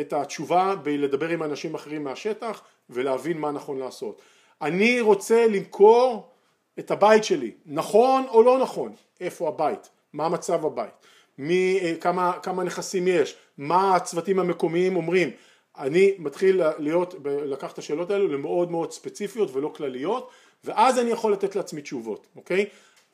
את 0.00 0.12
התשובה 0.12 0.74
בלדבר 0.82 1.28
עם 1.28 1.42
אנשים 1.42 1.74
אחרים 1.74 2.04
מהשטח 2.04 2.62
ולהבין 2.90 3.38
מה 3.38 3.50
נכון 3.50 3.78
לעשות 3.78 4.22
אני 4.62 5.00
רוצה 5.00 5.46
למכור 5.46 6.30
את 6.78 6.90
הבית 6.90 7.24
שלי 7.24 7.50
נכון 7.66 8.24
או 8.28 8.42
לא 8.42 8.58
נכון? 8.58 8.94
איפה 9.20 9.48
הבית? 9.48 9.90
מה 10.12 10.28
מצב 10.28 10.66
הבית? 10.66 10.90
מי, 11.38 11.78
אה, 11.82 11.94
כמה, 12.00 12.32
כמה 12.42 12.64
נכסים 12.64 13.08
יש? 13.08 13.36
מה 13.58 13.96
הצוותים 13.96 14.38
המקומיים 14.38 14.96
אומרים? 14.96 15.30
אני 15.78 16.14
מתחיל 16.18 16.62
להיות, 16.78 17.14
לקחת 17.24 17.72
את 17.72 17.78
השאלות 17.78 18.10
האלו 18.10 18.28
למאוד 18.28 18.70
מאוד 18.70 18.92
ספציפיות 18.92 19.50
ולא 19.52 19.72
כלליות 19.76 20.30
ואז 20.64 20.98
אני 20.98 21.10
יכול 21.10 21.32
לתת 21.32 21.56
לעצמי 21.56 21.82
תשובות, 21.82 22.26
אוקיי? 22.36 22.66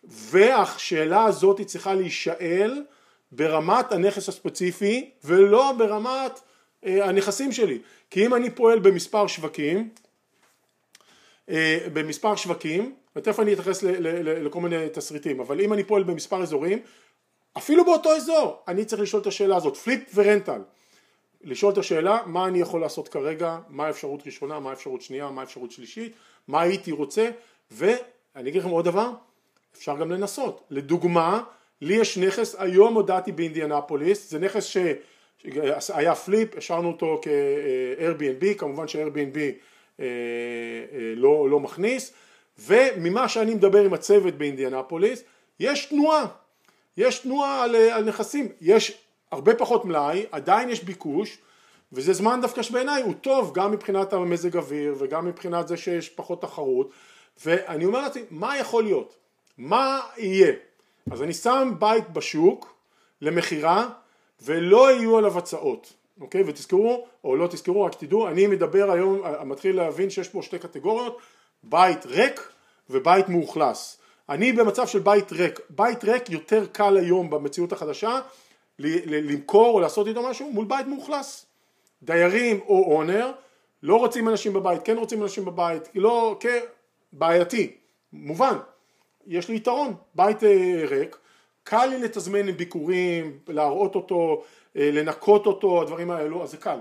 והשאלה 0.04 1.24
הזאת 1.24 1.60
צריכה 1.60 1.94
להישאל 1.94 2.84
ברמת 3.32 3.92
הנכס 3.92 4.28
הספציפי 4.28 5.10
ולא 5.24 5.72
ברמת 5.72 6.40
אה, 6.86 7.08
הנכסים 7.08 7.52
שלי. 7.52 7.78
כי 8.10 8.26
אם 8.26 8.34
אני 8.34 8.50
פועל 8.50 8.78
במספר 8.78 9.26
שווקים 9.26 9.88
אה, 11.50 11.78
במספר 11.92 12.36
שווקים 12.36 12.94
ותכף 13.16 13.40
אני 13.40 13.52
אתייחס 13.52 13.82
לכל 13.82 14.60
מיני 14.60 14.88
תסריטים 14.92 15.40
אבל 15.40 15.60
אם 15.60 15.72
אני 15.72 15.84
פועל 15.84 16.02
במספר 16.02 16.42
אזורים 16.42 16.78
אפילו 17.58 17.84
באותו 17.84 18.16
אזור 18.16 18.62
אני 18.68 18.84
צריך 18.84 19.02
לשאול 19.02 19.22
את 19.22 19.26
השאלה 19.26 19.56
הזאת 19.56 19.76
פליפ 19.76 20.10
ורנטל. 20.14 20.60
לשאול 21.44 21.72
את 21.72 21.78
השאלה 21.78 22.18
מה 22.26 22.46
אני 22.46 22.58
יכול 22.58 22.80
לעשות 22.80 23.08
כרגע, 23.08 23.58
מה 23.68 23.86
האפשרות 23.86 24.26
ראשונה, 24.26 24.60
מה 24.60 24.70
האפשרות 24.70 25.02
שנייה, 25.02 25.30
מה 25.30 25.40
האפשרות 25.40 25.70
שלישית, 25.70 26.12
מה 26.48 26.60
הייתי 26.60 26.92
רוצה 26.92 27.30
ואני 27.70 28.50
אגיד 28.50 28.56
לכם 28.56 28.68
עוד 28.68 28.84
דבר, 28.84 29.10
אפשר 29.76 29.96
גם 29.96 30.10
לנסות, 30.10 30.62
לדוגמה 30.70 31.42
לי 31.80 31.94
יש 31.94 32.18
נכס, 32.18 32.54
היום 32.58 32.94
הודעתי 32.94 33.32
באינדיאנפוליס, 33.32 34.30
זה 34.30 34.38
נכס 34.38 34.64
שהיה 35.80 36.14
פליפ, 36.14 36.56
השארנו 36.56 36.88
אותו 36.88 37.20
כ-Airbnb, 37.22 38.58
כמובן 38.58 38.88
ש-Airbnb 38.88 39.38
אה, 40.00 40.04
אה, 40.04 41.12
לא, 41.16 41.50
לא 41.50 41.60
מכניס 41.60 42.12
וממה 42.58 43.28
שאני 43.28 43.54
מדבר 43.54 43.84
עם 43.84 43.94
הצוות 43.94 44.34
באינדיאנפוליס 44.34 45.22
יש 45.60 45.86
תנועה, 45.86 46.26
יש 46.96 47.18
תנועה 47.18 47.64
על, 47.64 47.74
על 47.76 48.04
נכסים, 48.04 48.48
יש 48.60 48.98
הרבה 49.30 49.54
פחות 49.54 49.84
מלאי, 49.84 50.26
עדיין 50.32 50.68
יש 50.68 50.84
ביקוש 50.84 51.38
וזה 51.92 52.12
זמן 52.12 52.40
דווקא 52.42 52.62
שבעיניי 52.62 53.02
הוא 53.02 53.14
טוב 53.20 53.54
גם 53.54 53.72
מבחינת 53.72 54.12
המזג 54.12 54.56
אוויר 54.56 54.94
וגם 54.98 55.26
מבחינת 55.26 55.68
זה 55.68 55.76
שיש 55.76 56.08
פחות 56.08 56.42
תחרות. 56.42 56.90
ואני 57.44 57.84
אומר 57.84 58.00
לעצמי 58.00 58.22
מה 58.30 58.58
יכול 58.58 58.84
להיות? 58.84 59.16
מה 59.58 60.00
יהיה? 60.16 60.52
אז 61.10 61.22
אני 61.22 61.32
שם 61.34 61.72
בית 61.78 62.10
בשוק 62.10 62.74
למכירה 63.20 63.88
ולא 64.42 64.92
יהיו 64.92 65.18
עליו 65.18 65.38
הצעות 65.38 65.92
אוקיי? 66.20 66.42
ותזכרו 66.46 67.06
או 67.24 67.36
לא 67.36 67.46
תזכרו 67.46 67.84
רק 67.84 67.94
תדעו 67.94 68.28
אני 68.28 68.46
מדבר 68.46 68.90
היום 68.90 69.22
מתחיל 69.44 69.76
להבין 69.76 70.10
שיש 70.10 70.28
פה 70.28 70.42
שתי 70.42 70.58
קטגוריות 70.58 71.18
בית 71.64 72.06
ריק 72.06 72.52
ובית 72.90 73.28
מאוכלס 73.28 73.98
אני 74.28 74.52
במצב 74.52 74.86
של 74.86 74.98
בית 74.98 75.32
ריק 75.32 75.60
בית 75.70 76.04
ריק 76.04 76.30
יותר 76.30 76.66
קל 76.72 76.96
היום 76.96 77.30
במציאות 77.30 77.72
החדשה 77.72 78.20
למכור 78.78 79.74
או 79.74 79.80
לעשות 79.80 80.06
איתו 80.06 80.22
משהו 80.22 80.50
מול 80.52 80.64
בית 80.64 80.86
מאוכלס. 80.86 81.46
דיירים 82.02 82.60
או 82.66 82.96
אונר 82.96 83.32
לא 83.82 83.96
רוצים 83.96 84.28
אנשים 84.28 84.52
בבית, 84.52 84.82
כן 84.84 84.96
רוצים 84.96 85.22
אנשים 85.22 85.44
בבית, 85.44 85.82
לא, 85.94 86.36
כן, 86.40 86.60
בעייתי, 87.12 87.76
מובן, 88.12 88.56
יש 89.26 89.48
לי 89.48 89.56
יתרון, 89.56 89.94
בית 90.14 90.44
אה, 90.44 90.82
ריק, 90.88 91.16
קל 91.64 91.86
לי 91.86 91.98
לתזמן 91.98 92.52
ביקורים, 92.52 93.38
להראות 93.48 93.94
אותו, 93.94 94.44
אה, 94.76 94.90
לנקות 94.92 95.46
אותו, 95.46 95.82
הדברים 95.82 96.10
האלו, 96.10 96.42
אז 96.42 96.50
זה 96.50 96.56
קל. 96.56 96.78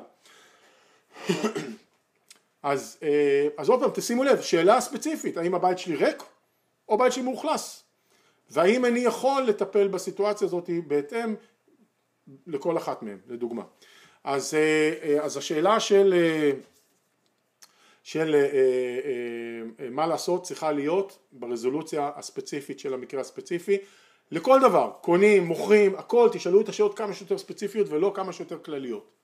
אז, 2.65 2.97
אה, 3.03 3.47
אז 3.57 3.69
עוד 3.69 3.79
פעם 3.79 3.89
תשימו 3.93 4.23
לב, 4.23 4.41
שאלה 4.41 4.81
ספציפית, 4.81 5.37
האם 5.37 5.55
הבית 5.55 5.79
שלי 5.79 5.95
ריק 5.95 6.23
או 6.89 6.97
בית 6.97 7.13
שלי 7.13 7.23
מאוכלס? 7.23 7.83
והאם 8.49 8.85
אני 8.85 8.99
יכול 8.99 9.43
לטפל 9.43 9.87
בסיטואציה 9.87 10.47
הזאת 10.47 10.69
בהתאם 10.87 11.35
לכל 12.47 12.77
אחת 12.77 13.03
מהן, 13.03 13.17
לדוגמה. 13.27 13.63
אז, 14.23 14.53
אה, 14.53 14.93
אה, 15.03 15.23
אז 15.23 15.37
השאלה 15.37 15.79
של, 15.79 16.13
של 18.03 18.35
מה 19.91 20.07
לעשות 20.07 20.43
צריכה 20.43 20.71
להיות 20.71 21.19
ברזולוציה 21.31 22.11
הספציפית 22.15 22.79
של 22.79 22.93
המקרה 22.93 23.21
הספציפי 23.21 23.77
לכל 24.31 24.59
דבר, 24.61 24.91
קונים, 25.01 25.43
מוכרים, 25.43 25.95
הכל, 25.95 26.29
תשאלו 26.31 26.61
את 26.61 26.69
השאלות 26.69 26.97
כמה 26.97 27.13
שיותר 27.13 27.37
ספציפיות 27.37 27.87
ולא 27.89 28.11
כמה 28.15 28.33
שיותר 28.33 28.59
כלליות. 28.59 29.14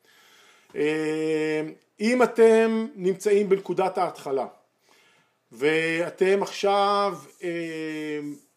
אם 2.00 2.24
אתם 2.24 2.88
נמצאים 2.96 3.50
בנקודת 3.50 3.98
ההתחלה 3.98 4.48
ואתם 5.52 6.40
עכשיו 6.42 7.18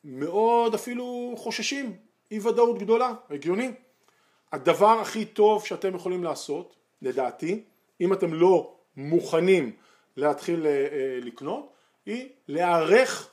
מאוד 0.04 0.74
אפילו 0.74 1.34
חוששים, 1.36 1.96
אי 2.30 2.38
ודאות 2.38 2.78
גדולה, 2.78 3.12
הגיוני, 3.30 3.70
הדבר 4.52 5.00
הכי 5.00 5.24
טוב 5.24 5.64
שאתם 5.64 5.94
יכולים 5.94 6.24
לעשות, 6.24 6.76
לדעתי, 7.02 7.62
אם 8.00 8.12
אתם 8.12 8.34
לא 8.34 8.74
מוכנים 8.96 9.72
להתחיל 10.16 10.66
אה, 10.66 10.70
אה, 10.70 11.18
לקנות, 11.22 11.72
היא 12.06 12.28
להיערך 12.48 13.30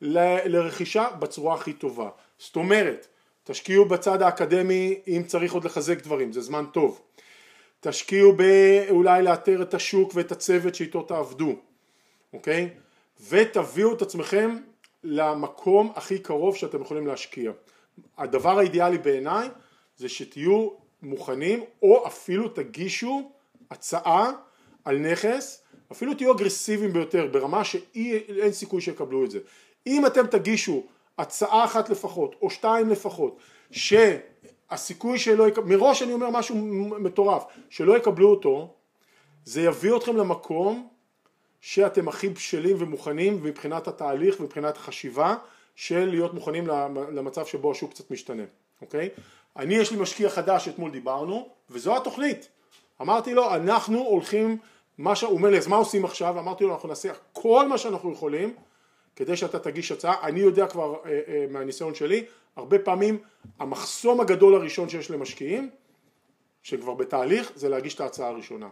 לרכישה 0.00 1.08
בצורה 1.18 1.54
הכי 1.54 1.72
טובה. 1.72 2.08
זאת 2.38 2.56
אומרת, 2.56 3.06
תשקיעו 3.44 3.84
בצד 3.84 4.22
האקדמי 4.22 5.00
אם 5.06 5.22
צריך 5.26 5.52
עוד 5.52 5.64
לחזק 5.64 6.02
דברים, 6.02 6.32
זה 6.32 6.40
זמן 6.40 6.64
טוב. 6.72 7.00
תשקיעו 7.80 8.32
באולי 8.32 9.22
לאתר 9.22 9.62
את 9.62 9.74
השוק 9.74 10.12
ואת 10.14 10.32
הצוות 10.32 10.74
שאיתו 10.74 11.02
תעבדו, 11.02 11.56
אוקיי? 12.32 12.70
ותביאו 13.28 13.92
את 13.92 14.02
עצמכם 14.02 14.56
למקום 15.04 15.92
הכי 15.96 16.18
קרוב 16.18 16.56
שאתם 16.56 16.82
יכולים 16.82 17.06
להשקיע. 17.06 17.52
הדבר 18.18 18.58
האידיאלי 18.58 18.98
בעיניי 18.98 19.48
זה 19.96 20.08
שתהיו 20.08 20.68
מוכנים 21.02 21.64
או 21.82 22.06
אפילו 22.06 22.48
תגישו 22.48 23.30
הצעה 23.70 24.32
על 24.84 24.98
נכס, 24.98 25.62
אפילו 25.92 26.14
תהיו 26.14 26.32
אגרסיביים 26.32 26.92
ביותר 26.92 27.26
ברמה 27.26 27.64
שאין 27.64 28.52
סיכוי 28.52 28.80
שיקבלו 28.80 29.24
את 29.24 29.30
זה. 29.30 29.38
אם 29.86 30.06
אתם 30.06 30.26
תגישו 30.26 30.82
הצעה 31.18 31.64
אחת 31.64 31.88
לפחות 31.88 32.34
או 32.42 32.50
שתיים 32.50 32.88
לפחות 32.88 33.36
שהסיכוי 34.70 35.18
שלא 35.18 35.48
יקבלו, 35.48 35.78
מראש 35.78 36.02
אני 36.02 36.12
אומר 36.12 36.30
משהו 36.30 36.56
מטורף, 36.98 37.44
שלא 37.70 37.96
יקבלו 37.96 38.30
אותו, 38.30 38.74
זה 39.44 39.62
יביא 39.62 39.96
אתכם 39.96 40.16
למקום 40.16 40.88
שאתם 41.60 42.08
הכי 42.08 42.28
בשלים 42.28 42.76
ומוכנים 42.78 43.42
מבחינת 43.42 43.88
התהליך 43.88 44.40
ומבחינת 44.40 44.76
החשיבה 44.76 45.36
של 45.76 46.08
להיות 46.10 46.34
מוכנים 46.34 46.66
למצב 47.12 47.46
שבו 47.46 47.70
השוק 47.70 47.90
קצת 47.90 48.10
משתנה, 48.10 48.42
אוקיי? 48.82 49.08
אני 49.56 49.74
יש 49.74 49.90
לי 49.90 49.96
משקיע 49.96 50.30
חדש 50.30 50.68
אתמול 50.68 50.90
דיברנו 50.90 51.48
וזו 51.70 51.96
התוכנית 51.96 52.48
אמרתי 53.00 53.34
לו 53.34 53.54
אנחנו 53.54 53.98
הולכים 53.98 54.58
מה 54.98 55.16
ש... 55.16 55.22
הוא 55.22 55.32
אומר 55.32 55.50
לי 55.50 55.58
אז 55.58 55.66
מה 55.66 55.76
עושים 55.76 56.04
עכשיו? 56.04 56.38
אמרתי 56.38 56.64
לו 56.64 56.74
אנחנו 56.74 56.88
נעשה 56.88 57.12
כל 57.32 57.68
מה 57.68 57.78
שאנחנו 57.78 58.12
יכולים 58.12 58.54
כדי 59.16 59.36
שאתה 59.36 59.58
תגיש 59.58 59.92
הצעה 59.92 60.14
אני 60.22 60.40
יודע 60.40 60.66
כבר 60.66 60.94
אה, 61.04 61.20
אה, 61.28 61.46
מהניסיון 61.50 61.94
שלי 61.94 62.24
הרבה 62.56 62.78
פעמים 62.78 63.18
המחסום 63.58 64.20
הגדול 64.20 64.54
הראשון 64.54 64.88
שיש 64.88 65.10
למשקיעים 65.10 65.70
שכבר 66.62 66.94
בתהליך 66.94 67.52
זה 67.54 67.68
להגיש 67.68 67.94
את 67.94 68.00
ההצעה 68.00 68.28
הראשונה. 68.28 68.68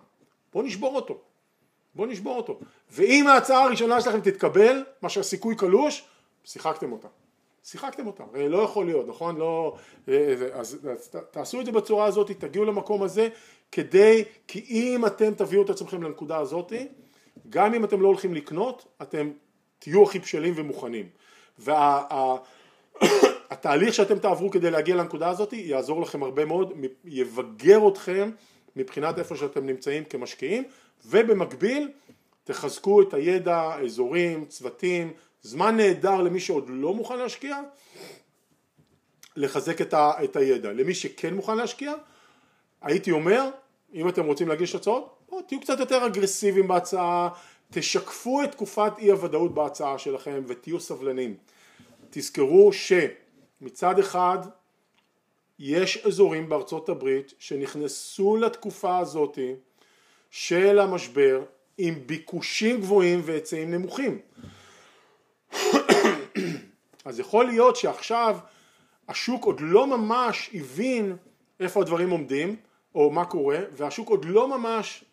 בוא 0.52 0.62
נשבור 0.62 0.96
אותו. 0.96 1.20
בוא 1.94 2.06
נשבור 2.06 2.36
אותו. 2.36 2.58
ואם 2.90 3.26
ההצעה 3.26 3.64
הראשונה 3.64 4.00
שלכם 4.00 4.20
תתקבל 4.20 4.84
מה 5.02 5.08
שהסיכוי 5.08 5.56
קלוש 5.56 6.04
שיחקתם 6.44 6.92
אותה. 6.92 7.08
שיחקתם 7.64 8.06
אותה, 8.06 8.24
הרי 8.32 8.48
לא 8.48 8.58
יכול 8.58 8.86
להיות, 8.86 9.08
נכון? 9.08 9.36
לא, 9.36 9.76
אה, 10.08 10.14
אה, 10.14 10.60
אז, 10.60 10.88
אז 10.92 11.08
תעשו 11.30 11.60
את 11.60 11.66
זה 11.66 11.72
בצורה 11.72 12.04
הזאת, 12.04 12.30
תגיעו 12.30 12.64
למקום 12.64 13.02
הזה, 13.02 13.28
כדי, 13.72 14.24
כי 14.46 14.64
אם 14.68 15.06
אתם 15.06 15.34
תביאו 15.34 15.62
את 15.62 15.70
עצמכם 15.70 16.02
לנקודה 16.02 16.38
הזאת, 16.38 16.72
גם 17.48 17.74
אם 17.74 17.84
אתם 17.84 18.00
לא 18.00 18.06
הולכים 18.06 18.34
לקנות, 18.34 18.86
אתם 19.02 19.30
תהיו 19.78 20.02
הכי 20.02 20.18
בשלים 20.18 20.54
ומוכנים. 20.56 21.08
והתהליך 21.58 22.57
וה, 23.64 23.92
שאתם 23.92 24.18
תעברו 24.18 24.50
כדי 24.50 24.70
להגיע 24.70 24.96
לנקודה 24.96 25.28
הזאת 25.28 25.52
יעזור 25.52 26.02
לכם 26.02 26.22
הרבה 26.22 26.44
מאוד, 26.44 26.72
יבגר 27.04 27.88
אתכם 27.88 28.30
מבחינת 28.76 29.18
איפה 29.18 29.36
שאתם 29.36 29.66
נמצאים 29.66 30.04
כמשקיעים, 30.04 30.64
ובמקביל 31.06 31.88
תחזקו 32.44 33.02
את 33.02 33.14
הידע, 33.14 33.74
אזורים, 33.84 34.44
צוותים, 34.44 35.12
זמן 35.42 35.76
נהדר 35.76 36.22
למי 36.22 36.40
שעוד 36.40 36.64
לא 36.68 36.94
מוכן 36.94 37.18
להשקיע, 37.18 37.60
לחזק 39.36 39.80
את, 39.80 39.94
ה, 39.94 40.12
את 40.24 40.36
הידע. 40.36 40.72
למי 40.72 40.94
שכן 40.94 41.34
מוכן 41.34 41.56
להשקיע, 41.56 41.94
הייתי 42.82 43.10
אומר, 43.10 43.50
אם 43.94 44.08
אתם 44.08 44.26
רוצים 44.26 44.48
להגיש 44.48 44.74
הצעות, 44.74 45.18
בוא, 45.28 45.42
תהיו 45.42 45.60
קצת 45.60 45.80
יותר 45.80 46.06
אגרסיביים 46.06 46.68
בהצעה, 46.68 47.28
תשקפו 47.70 48.42
את 48.42 48.52
תקופת 48.52 48.92
אי 48.98 49.10
הוודאות 49.10 49.54
בהצעה 49.54 49.98
שלכם 49.98 50.42
ותהיו 50.46 50.80
סבלנים. 50.80 51.36
תזכרו 52.10 52.70
שמצד 52.72 53.98
אחד 53.98 54.38
יש 55.58 56.06
אזורים 56.06 56.48
בארצות 56.48 56.88
הברית 56.88 57.32
שנכנסו 57.38 58.36
לתקופה 58.36 58.98
הזאת 58.98 59.38
של 60.30 60.78
המשבר 60.78 61.44
עם 61.78 61.94
ביקושים 62.06 62.80
גבוהים 62.80 63.20
והיצעים 63.24 63.70
נמוכים. 63.70 64.18
אז 67.04 67.20
יכול 67.20 67.46
להיות 67.46 67.76
שעכשיו 67.76 68.38
השוק 69.08 69.44
עוד 69.44 69.60
לא 69.60 69.86
ממש 69.86 70.50
הבין 70.54 71.16
איפה 71.60 71.80
הדברים 71.80 72.10
עומדים 72.10 72.56
או 72.94 73.10
מה 73.10 73.24
קורה 73.24 73.58
והשוק 73.72 74.08
עוד 74.08 74.24
לא 74.24 74.58
ממש 74.58 75.04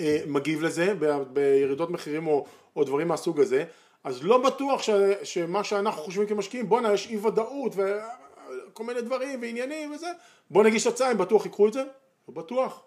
אה, 0.00 0.20
מגיב 0.26 0.62
לזה 0.62 0.94
בירידות 1.32 1.90
מחירים 1.90 2.26
או, 2.26 2.46
או 2.76 2.84
דברים 2.84 3.08
מהסוג 3.08 3.40
הזה 3.40 3.64
אז 4.04 4.22
לא 4.22 4.38
בטוח 4.38 4.82
ש, 4.82 4.90
שמה 5.22 5.64
שאנחנו 5.64 6.02
חושבים 6.02 6.26
כמשקיעים 6.26 6.68
בואנה 6.68 6.92
יש 6.92 7.06
אי 7.06 7.16
ודאות 7.16 7.72
וכל 7.76 8.84
מיני 8.84 9.00
דברים 9.00 9.42
ועניינים 9.42 9.92
וזה 9.92 10.06
בוא 10.50 10.64
נגיש 10.64 10.86
הצעה 10.86 11.12
אם 11.12 11.18
בטוח 11.18 11.46
יקחו 11.46 11.68
את 11.68 11.72
זה? 11.72 11.82
לא 12.28 12.34
בטוח. 12.34 12.82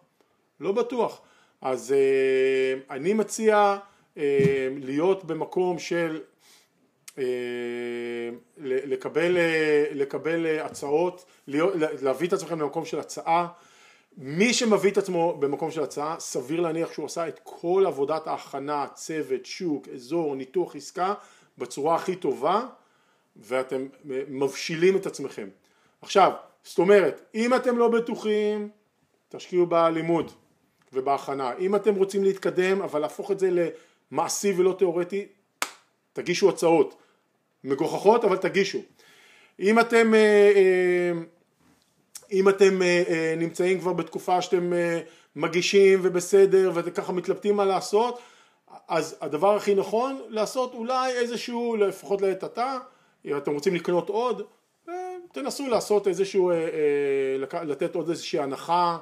לא 0.60 0.72
בטוח. 0.72 1.22
אז 1.62 1.92
אה, 1.92 2.96
אני 2.96 3.14
מציע 3.14 3.78
אה, 4.18 4.70
להיות 4.80 5.24
במקום 5.24 5.80
של 5.80 6.22
אה, 7.18 7.24
לקבל, 8.64 9.38
אה, 9.38 9.86
לקבל 9.92 10.46
אה, 10.46 10.66
הצעות, 10.66 11.26
להביא 12.02 12.28
את 12.28 12.34
עצמכם 12.34 12.62
למקום 12.62 12.86
של 12.86 13.00
הצעה 13.00 13.48
מי 14.18 14.54
שמביא 14.54 14.92
את 14.92 14.98
עצמו 14.98 15.38
במקום 15.40 15.72
של 15.72 15.84
הצעה 15.84 16.16
סביר 16.20 16.62
להניח 16.62 16.94
שהוא 16.94 17.06
עשה 17.06 17.28
את 17.28 17.40
כל 17.44 17.84
עבודת 17.88 18.28
ההכנה, 18.28 18.88
צוות, 18.94 19.46
שוק, 19.46 19.88
אזור, 19.88 20.36
ניתוח 20.36 20.76
עסקה 20.76 21.14
בצורה 21.58 21.96
הכי 21.96 22.16
טובה 22.16 22.66
ואתם 23.36 23.88
מבשילים 24.06 24.98
את 24.98 25.06
עצמכם. 25.06 25.50
עכשיו, 26.02 26.32
זאת 26.64 26.80
אומרת, 26.80 27.22
אם 27.36 27.54
אתם 27.54 27.78
לא 27.78 27.88
בטוחים 27.88 28.70
תשקיעו 29.30 29.66
בלימוד 29.66 30.32
ובהכנה, 30.94 31.54
אם 31.60 31.76
אתם 31.76 31.96
רוצים 31.96 32.24
להתקדם 32.24 32.82
אבל 32.82 33.00
להפוך 33.00 33.32
את 33.32 33.40
זה 33.40 33.50
למעשי 34.12 34.54
ולא 34.58 34.76
תיאורטי 34.78 35.28
תגישו 36.14 36.50
הצעות 36.50 36.96
מגוחכות 37.64 38.26
אבל 38.26 38.38
תגישו 38.38 38.80
אם 39.60 39.80
אתם, 39.80 40.14
אה, 40.14 40.52
אה, 40.56 41.12
אם 42.32 42.50
אתם 42.50 42.82
אה, 42.82 43.34
נמצאים 43.38 43.80
כבר 43.80 43.94
בתקופה 43.94 44.42
שאתם 44.42 44.72
מגישים 45.36 46.00
ובסדר 46.02 46.72
וככה 46.74 47.14
מתלבטים 47.14 47.56
מה 47.56 47.66
לעשות 47.66 48.20
אז 48.88 49.18
הדבר 49.22 49.56
הכי 49.56 49.76
נכון 49.76 50.22
לעשות 50.30 50.74
אולי 50.74 51.12
איזשהו 51.12 51.76
לפחות 51.76 52.22
לעת 52.22 52.44
עתה 52.44 52.78
אם 53.26 53.38
אתם 53.38 53.54
רוצים 53.54 53.76
לקנות 53.76 54.10
עוד 54.10 54.42
תנסו 55.32 55.68
לעשות 55.68 56.08
איזשהו 56.08 56.52
לתת 57.64 57.96
עוד 57.96 58.10
איזושהי 58.10 58.40
הנחה 58.40 58.98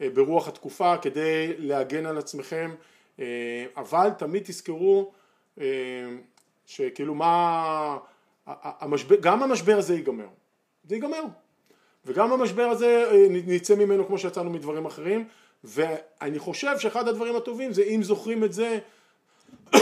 ברוח 0.00 0.48
התקופה 0.48 0.96
כדי 0.96 1.52
להגן 1.58 2.06
על 2.06 2.18
עצמכם 2.18 2.74
אבל 3.76 4.10
תמיד 4.18 4.42
תזכרו 4.46 5.12
שכאילו 6.66 7.14
מה, 7.14 7.98
המשבר, 8.46 9.16
גם 9.20 9.42
המשבר 9.42 9.78
הזה 9.78 9.94
ייגמר, 9.94 10.28
זה 10.84 10.94
ייגמר, 10.94 11.22
וגם 12.04 12.32
המשבר 12.32 12.62
הזה 12.62 13.04
אה, 13.10 13.26
נצא 13.30 13.74
ממנו 13.74 14.06
כמו 14.06 14.18
שיצאנו 14.18 14.50
מדברים 14.50 14.86
אחרים, 14.86 15.24
ואני 15.64 16.38
חושב 16.38 16.78
שאחד 16.78 17.08
הדברים 17.08 17.36
הטובים 17.36 17.72
זה 17.72 17.82
אם 17.82 18.02
זוכרים 18.02 18.44
את 18.44 18.52
זה 18.52 18.78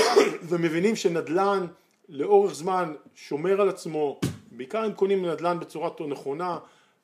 ומבינים 0.48 0.96
שנדל"ן 0.96 1.66
לאורך 2.09 2.54
זמן 2.54 2.94
שומר 3.14 3.61
על 3.61 3.68
עצמו, 3.68 4.20
בעיקר 4.50 4.87
אם 4.87 4.92
קונים 4.92 5.26
נדל"ן 5.26 5.61
בצורה 5.61 5.90
נכונה, 6.09 6.59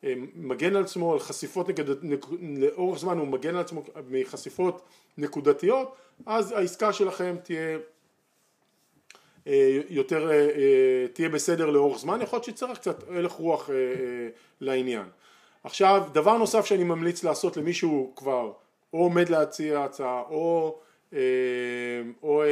אה, 0.04 0.14
מגן 0.34 0.76
על 0.76 0.82
עצמו 0.82 1.12
על 1.12 1.18
חשיפות 1.18 1.68
נקד... 1.68 1.84
לאורך 2.58 2.98
זמן 2.98 3.18
הוא 3.18 3.28
מגן 3.28 3.54
על 3.54 3.60
עצמו 3.60 3.82
מחשיפות 4.10 4.82
נקודתיות, 5.18 5.94
אז 6.26 6.52
העסקה 6.52 6.92
שלכם 6.92 7.36
תהיה 7.42 7.58
אה, 7.58 7.76
יותר 9.88 10.30
אה, 10.30 10.34
אה, 10.34 11.06
תהיה 11.12 11.28
בסדר 11.28 11.70
לאורך 11.70 11.98
זמן, 11.98 12.22
יכול 12.22 12.36
להיות 12.36 12.44
שצריך 12.44 12.78
קצת 12.78 13.04
הלך 13.08 13.32
רוח 13.32 13.70
לעניין. 14.60 15.06
עכשיו 15.64 16.02
דבר 16.12 16.38
נוסף 16.38 16.64
שאני 16.64 16.84
ממליץ 16.84 17.24
לעשות 17.24 17.56
למישהו 17.56 18.12
כבר 18.16 18.52
או 18.92 18.98
עומד 18.98 19.28
להציע 19.28 19.84
הצעה 19.84 20.22
או, 20.30 20.78
או, 21.12 21.18
או, 22.22 22.42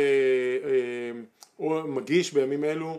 או 1.58 1.88
מגיש 1.88 2.32
בימים 2.32 2.64
אלו 2.64 2.98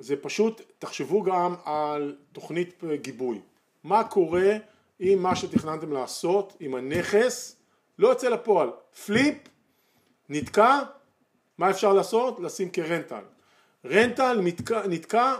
זה 0.00 0.16
פשוט 0.16 0.60
תחשבו 0.78 1.22
גם 1.22 1.54
על 1.64 2.16
תוכנית 2.32 2.84
גיבוי 2.94 3.40
מה 3.84 4.04
קורה 4.04 4.56
אם 5.00 5.18
מה 5.20 5.36
שתכננתם 5.36 5.92
לעשות 5.92 6.56
עם 6.60 6.74
הנכס 6.74 7.56
לא 7.98 8.08
יוצא 8.08 8.28
לפועל 8.28 8.70
פליפ 9.06 9.36
נתקע 10.28 10.78
מה 11.58 11.70
אפשר 11.70 11.92
לעשות? 11.92 12.40
לשים 12.40 12.70
כרנטל. 12.70 13.24
rental 13.84 14.40
נתקע, 14.42 14.86
נתקע, 14.86 15.34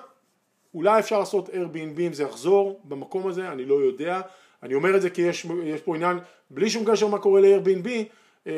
אולי 0.74 1.00
אפשר 1.00 1.18
לעשות 1.18 1.48
Airbnb 1.48 2.00
אם 2.00 2.12
זה 2.12 2.22
יחזור 2.22 2.80
במקום 2.84 3.26
הזה, 3.26 3.52
אני 3.52 3.64
לא 3.64 3.74
יודע. 3.74 4.20
אני 4.62 4.74
אומר 4.74 4.96
את 4.96 5.02
זה 5.02 5.10
כי 5.10 5.22
יש, 5.22 5.46
יש 5.64 5.80
פה 5.80 5.96
עניין, 5.96 6.18
בלי 6.50 6.70
שום 6.70 6.84
קשר 6.92 7.06
מה 7.06 7.18
קורה 7.18 7.40
ל-Airbnb, 7.40 7.88
אה, 8.46 8.52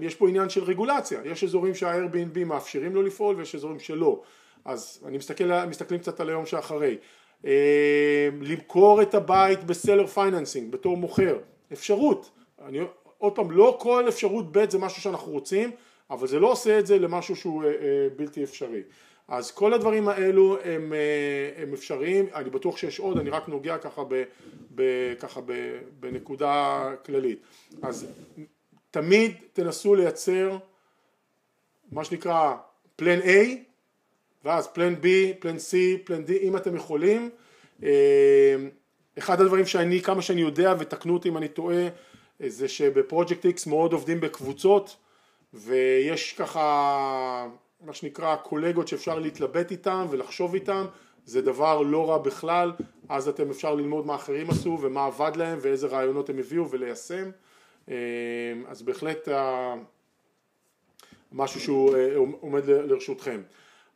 יש 0.00 0.14
פה 0.14 0.28
עניין 0.28 0.48
של 0.48 0.64
רגולציה. 0.64 1.20
יש 1.24 1.44
אזורים 1.44 1.74
שה-Airbnb 1.74 2.44
מאפשרים 2.46 2.94
לו 2.94 3.02
לפעול 3.02 3.36
ויש 3.36 3.54
אזורים 3.54 3.80
שלא. 3.80 4.22
אז 4.64 5.00
אני 5.06 5.18
מסתכל, 5.18 5.66
מסתכלים 5.66 6.00
קצת 6.00 6.20
על 6.20 6.28
היום 6.28 6.46
שאחרי. 6.46 6.96
למכור 8.40 9.02
את 9.02 9.14
הבית 9.14 9.64
ב 9.64 9.70
seller 9.70 10.06
financing 10.06 10.72
בתור 10.72 10.96
מוכר, 10.96 11.38
אפשרות, 11.72 12.30
אני, 12.64 12.78
עוד 13.18 13.34
פעם 13.34 13.50
לא 13.50 13.76
כל 13.80 14.08
אפשרות 14.08 14.52
ב' 14.52 14.70
זה 14.70 14.78
משהו 14.78 15.02
שאנחנו 15.02 15.32
רוצים 15.32 15.70
אבל 16.10 16.26
זה 16.26 16.38
לא 16.38 16.52
עושה 16.52 16.78
את 16.78 16.86
זה 16.86 16.98
למשהו 16.98 17.36
שהוא 17.36 17.64
בלתי 18.16 18.44
אפשרי 18.44 18.82
אז 19.30 19.50
כל 19.50 19.74
הדברים 19.74 20.08
האלו 20.08 20.58
הם, 20.64 20.92
הם 21.56 21.72
אפשריים, 21.72 22.26
אני 22.34 22.50
בטוח 22.50 22.76
שיש 22.76 22.98
עוד, 22.98 23.18
אני 23.18 23.30
רק 23.30 23.48
נוגע 23.48 23.78
ככה, 23.78 24.02
ב, 24.08 24.22
ב, 24.74 24.82
ככה 25.20 25.40
ב, 25.46 25.78
בנקודה 26.00 26.88
כללית. 27.06 27.38
אז 27.82 28.06
תמיד 28.90 29.34
תנסו 29.52 29.94
לייצר 29.94 30.58
מה 31.92 32.04
שנקרא 32.04 32.54
פלן 32.96 33.20
A 33.20 33.56
ואז 34.44 34.66
פלן 34.66 34.94
B, 34.94 35.06
פלן 35.38 35.56
C, 35.56 35.76
פלן 36.04 36.24
D 36.24 36.30
אם 36.42 36.56
אתם 36.56 36.76
יכולים. 36.76 37.30
אחד 39.18 39.40
הדברים 39.40 39.66
שאני, 39.66 40.00
כמה 40.00 40.22
שאני 40.22 40.40
יודע 40.40 40.74
ותקנו 40.78 41.14
אותי 41.14 41.28
אם 41.28 41.36
אני 41.36 41.48
טועה, 41.48 41.88
זה 42.46 42.68
שבפרויקט 42.68 43.46
X 43.46 43.68
מאוד 43.68 43.92
עובדים 43.92 44.20
בקבוצות 44.20 44.96
ויש 45.54 46.32
ככה 46.32 47.48
מה 47.80 47.94
שנקרא 47.94 48.36
קולגות 48.36 48.88
שאפשר 48.88 49.18
להתלבט 49.18 49.70
איתם 49.70 50.06
ולחשוב 50.10 50.54
איתם. 50.54 50.86
זה 51.24 51.42
דבר 51.42 51.82
לא 51.82 52.10
רע 52.10 52.18
בכלל. 52.18 52.72
אז 53.08 53.28
אתם 53.28 53.50
אפשר 53.50 53.74
ללמוד 53.74 54.06
מה 54.06 54.14
אחרים 54.14 54.50
עשו 54.50 54.78
ומה 54.80 55.06
עבד 55.06 55.36
להם 55.36 55.58
ואיזה 55.62 55.86
רעיונות 55.86 56.30
הם 56.30 56.38
הביאו 56.38 56.70
וליישם. 56.70 57.30
אז 58.66 58.82
בהחלט 58.84 59.28
משהו 61.32 61.60
שהוא 61.60 61.96
אה, 61.96 62.16
עומד 62.40 62.64
לרשותכם. 62.64 63.42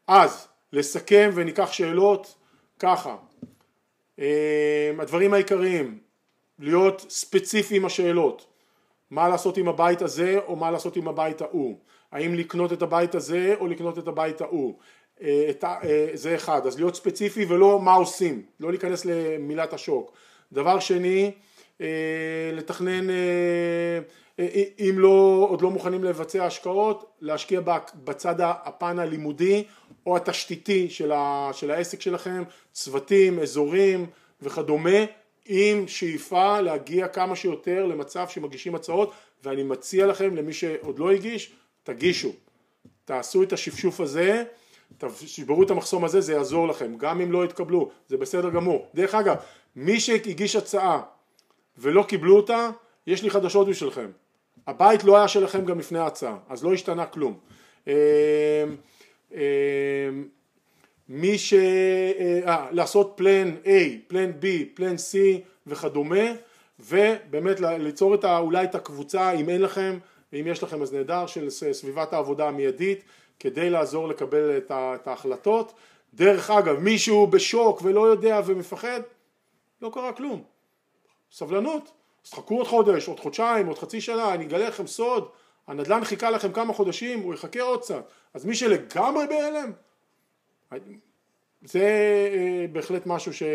אז 0.07 0.49
לסכם 0.73 1.31
וניקח 1.35 1.73
שאלות 1.73 2.35
ככה. 2.79 3.17
אה, 4.19 4.93
הדברים 4.99 5.35
העיקריים. 5.35 5.99
להיות 6.59 7.07
ספציפי 7.09 7.77
עם 7.77 7.85
השאלות 7.85 8.47
מה 9.11 9.29
לעשות 9.29 9.57
עם 9.57 9.69
הבית 9.69 10.03
הזה 10.03 10.39
או 10.47 10.57
מה 10.57 10.71
לעשות 10.71 10.97
עם 10.97 11.09
הבית 11.09 11.43
ההוא? 11.43 11.77
האם 12.13 12.35
לקנות 12.35 12.73
את 12.73 12.83
הבית 12.83 13.15
הזה 13.15 13.55
או 13.61 13.67
לקנות 13.67 13.99
את 13.99 14.09
הבית 14.09 14.41
ההוא? 14.41 14.75
אה, 15.23 15.51
זה 16.15 16.35
אחד. 16.35 16.67
אז 16.67 16.79
להיות 16.79 16.97
ספציפי 16.97 17.45
ולא 17.49 17.81
מה 17.81 17.95
עושים. 17.95 18.43
לא 18.61 18.71
להיכנס 18.71 19.05
למילת 19.05 19.73
השוק. 19.73 20.13
דבר 20.53 20.79
שני 20.79 21.33
לתכנן 22.53 23.11
אה, 24.39 24.45
אה, 24.55 24.63
אם 24.79 24.95
לא, 24.99 25.47
עוד 25.49 25.63
לא 25.63 25.71
מוכנים 25.71 26.05
לבצע 26.05 26.45
השקעות, 26.45 27.13
להשקיע 27.21 27.61
בצד 28.05 28.35
הפן 28.41 28.99
הלימודי 28.99 29.65
או 30.07 30.17
התשתיתי 30.17 30.91
של, 30.91 31.13
של 31.53 31.71
העסק 31.71 32.01
שלכם, 32.01 32.43
צוותים, 32.73 33.39
אזורים 33.39 34.07
וכדומה, 34.43 34.99
עם 35.47 35.89
שאיפה 35.89 36.61
להגיע 36.61 37.09
כמה 37.09 37.37
שיותר 37.37 37.87
למצב 37.87 38.29
שמגישים 38.29 38.75
הצעות, 38.75 39.13
ואני 39.45 39.63
מציע 39.63 40.07
לכם, 40.07 40.37
למי 40.37 40.53
שעוד 40.53 40.99
לא 40.99 41.11
הגיש, 41.11 41.53
תגישו. 41.83 42.33
תעשו 43.05 43.43
את 43.43 43.53
השפשוף 43.53 44.01
הזה, 44.01 44.45
תשברו 44.99 45.63
את 45.63 45.71
המחסום 45.71 46.05
הזה, 46.05 46.21
זה 46.21 46.33
יעזור 46.33 46.69
לכם, 46.69 46.95
גם 46.99 47.21
אם 47.21 47.33
לא 47.33 47.45
יתקבלו, 47.45 47.91
זה 48.09 48.17
בסדר 48.17 48.51
גמור. 48.51 48.89
דרך 48.95 49.15
אגב, 49.15 49.37
מי 49.77 50.01
שהגיש 50.01 50.57
הצעה 50.57 51.03
ולא 51.79 52.03
קיבלו 52.03 52.37
אותה, 52.37 52.71
יש 53.07 53.23
לי 53.23 53.31
חדשות 53.31 53.69
בשבילכם. 53.69 54.11
הבית 54.67 55.05
לא 55.05 55.17
היה 55.17 55.29
שלכם 55.29 55.65
גם 55.65 55.79
לפני 55.79 55.99
ההצעה, 55.99 56.37
אז 56.49 56.65
לא 56.65 56.73
השתנה 56.73 57.07
כלום. 57.07 57.39
מי 61.09 61.39
ש... 61.39 61.55
אה, 61.55 62.67
לעשות 62.71 63.13
פלן 63.17 63.57
A, 63.65 63.69
פלן 64.07 64.31
B, 64.31 64.45
פלן 64.75 64.95
C 64.95 65.17
וכדומה 65.67 66.25
ובאמת 66.81 67.61
ליצור 67.61 68.15
את 68.15 68.25
ה, 68.25 68.39
אולי 68.39 68.65
את 68.65 68.75
הקבוצה 68.75 69.33
אם 69.33 69.49
אין 69.49 69.63
לכם 69.63 69.99
ואם 70.33 70.47
יש 70.47 70.63
לכם 70.63 70.83
אז 70.83 70.93
נהדר 70.93 71.27
של 71.27 71.51
סביבת 71.51 72.13
העבודה 72.13 72.49
המיידית 72.49 73.05
כדי 73.41 73.71
לעזור 73.71 74.09
לקבל 74.09 74.57
את, 74.57 74.71
ה, 74.71 74.95
את 74.95 75.07
ההחלטות. 75.07 75.73
דרך 76.15 76.51
אגב 76.51 76.79
מישהו 76.79 77.27
בשוק 77.27 77.83
ולא 77.83 78.07
יודע 78.07 78.41
ומפחד 78.47 79.01
לא 79.83 79.91
קרה 79.95 80.13
כלום. 80.13 80.43
סבלנות. 81.33 81.93
אז 82.25 82.31
תחכו 82.31 82.57
עוד 82.57 82.67
חודש, 82.67 83.09
עוד 83.09 83.21
חודשיים, 83.21 83.67
עוד 83.67 83.79
חצי 83.79 84.01
שנה, 84.01 84.35
אני 84.35 84.45
אגלה 84.45 84.69
לכם 84.69 84.87
סוד, 84.87 85.29
הנדל"ן 85.67 86.05
חיכה 86.05 86.31
לכם 86.31 86.53
כמה 86.53 86.73
חודשים, 86.73 87.21
הוא 87.21 87.35
יחכה 87.35 87.61
עוד 87.61 87.81
קצת. 87.81 88.09
אז 88.35 88.45
מי 88.45 88.55
שלגמרי 88.55 89.27
בהלם, 89.27 89.73
זה 91.65 91.81
אה, 92.35 92.67
בהחלט 92.73 93.07
משהו 93.07 93.33
שגם 93.33 93.49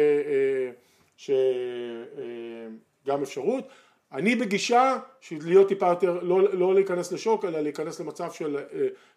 ש... 1.17 1.29
אה, 1.29 3.13
אה, 3.13 3.23
אפשרות. 3.23 3.67
אני 4.11 4.35
בגישה 4.35 4.97
של 5.21 5.37
להיות 5.45 5.67
טיפה 5.67 5.87
יותר, 5.87 6.19
לא, 6.23 6.53
לא 6.53 6.75
להיכנס 6.75 7.11
לשוק, 7.11 7.45
אלא 7.45 7.59
להיכנס 7.59 7.99
למצב 7.99 8.31
של 8.31 8.57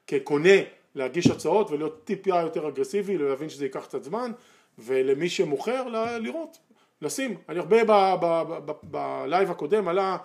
כקונה 0.06 0.58
להגיש 0.94 1.26
הצעות 1.26 1.70
ולהיות 1.70 2.04
טיפה 2.04 2.40
יותר 2.40 2.68
אגרסיבי, 2.68 3.18
להבין 3.18 3.48
שזה 3.48 3.64
ייקח 3.64 3.84
קצת 3.84 4.02
זמן, 4.02 4.32
ולמי 4.78 5.28
שמוכר 5.28 5.88
לראות 6.18 6.58
לשים, 7.02 7.36
אני 7.48 7.58
הרבה 7.58 7.76
בלייב 8.82 9.50
הקודם 9.50 9.88
עלה 9.88 10.16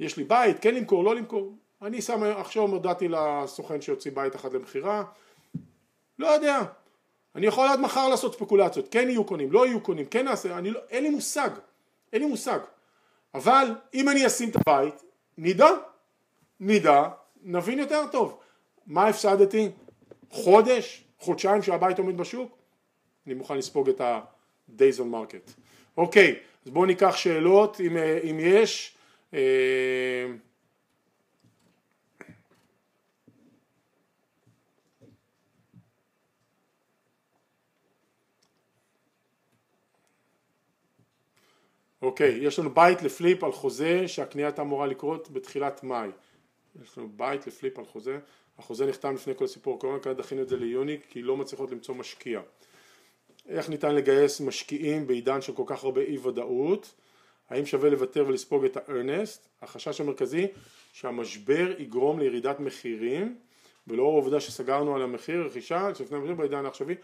יש 0.00 0.16
לי 0.16 0.24
בית, 0.24 0.56
כן 0.60 0.74
למכור, 0.74 1.04
לא 1.04 1.14
למכור, 1.14 1.56
אני 1.82 2.02
שם 2.02 2.22
עכשיו 2.22 2.62
הודעתי 2.62 3.08
לסוכן 3.08 3.80
שיוציא 3.80 4.10
בית 4.14 4.36
אחד 4.36 4.52
למכירה, 4.52 5.04
לא 6.18 6.26
יודע, 6.26 6.60
אני 7.34 7.46
יכול 7.46 7.68
עד 7.68 7.80
מחר 7.80 8.08
לעשות 8.08 8.34
ספקולציות, 8.34 8.88
כן 8.90 9.08
יהיו 9.08 9.24
קונים, 9.24 9.52
לא 9.52 9.66
יהיו 9.66 9.80
קונים, 9.80 10.06
כן 10.06 10.24
נעשה, 10.24 10.58
אני 10.58 10.70
לא, 10.70 10.80
אין 10.90 11.02
לי 11.02 11.10
מושג, 11.10 11.50
אין 12.12 12.22
לי 12.22 12.28
מושג, 12.28 12.58
אבל 13.34 13.66
אם 13.94 14.08
אני 14.08 14.26
אשים 14.26 14.50
את 14.50 14.56
הבית, 14.56 15.02
נדע, 15.38 15.68
נדע, 16.60 17.08
נבין 17.42 17.78
יותר 17.78 18.06
טוב, 18.12 18.38
מה 18.86 19.06
הפסדתי? 19.06 19.68
חודש, 20.30 21.04
חודשיים 21.18 21.62
שהבית 21.62 21.98
עומד 21.98 22.16
בשוק? 22.16 22.58
אני 23.26 23.34
מוכן 23.34 23.58
לספוג 23.58 23.88
את 23.88 24.00
ה-days 24.00 24.98
on 24.98 25.14
market. 25.14 25.50
אוקיי, 25.96 26.36
אז 26.64 26.70
בואו 26.70 26.84
ניקח 26.84 27.16
שאלות 27.16 27.80
אם, 27.80 27.96
אה, 27.96 28.18
אם 28.30 28.38
יש. 28.40 28.96
אוקיי, 42.04 42.38
יש 42.42 42.58
לנו 42.58 42.74
בית 42.74 43.02
לפליפ 43.02 43.44
על 43.44 43.52
חוזה 43.52 44.08
שהקנייה 44.08 44.48
הייתה 44.48 44.62
אמורה 44.62 44.86
לקרות 44.86 45.30
בתחילת 45.30 45.84
מאי. 45.84 46.08
יש 46.82 46.98
לנו 46.98 47.08
בית 47.16 47.46
לפליפ 47.46 47.78
על 47.78 47.84
חוזה, 47.84 48.18
החוזה 48.58 48.86
נחתם 48.86 49.14
לפני 49.14 49.34
כל 49.36 49.44
הסיפור 49.44 49.76
הקורונה, 49.76 49.98
כרגע 49.98 50.18
דחינו 50.18 50.42
את 50.42 50.48
זה 50.48 50.56
ליוני 50.56 50.98
כי 51.08 51.22
לא 51.22 51.36
מצליחות 51.36 51.70
למצוא 51.70 51.94
משקיע. 51.94 52.40
איך 53.48 53.68
ניתן 53.68 53.94
לגייס 53.94 54.40
משקיעים 54.40 55.06
בעידן 55.06 55.40
של 55.40 55.52
כל 55.52 55.62
כך 55.66 55.84
הרבה 55.84 56.00
אי 56.00 56.18
ודאות, 56.18 56.94
האם 57.50 57.66
שווה 57.66 57.90
לוותר 57.90 58.24
ולספוג 58.28 58.64
את 58.64 58.76
ה 58.76 58.84
earnest, 58.84 59.48
החשש 59.62 60.00
המרכזי 60.00 60.46
שהמשבר 60.92 61.72
יגרום 61.78 62.18
לירידת 62.18 62.60
מחירים 62.60 63.36
ולאור 63.86 64.12
העובדה 64.12 64.40
שסגרנו 64.40 64.96
על 64.96 65.02
המחיר 65.02 65.42
רכישה 65.46 65.88
לפני 66.00 66.16
המחיר 66.16 66.34
בעידן 66.34 66.64
העכשווי 66.64 66.94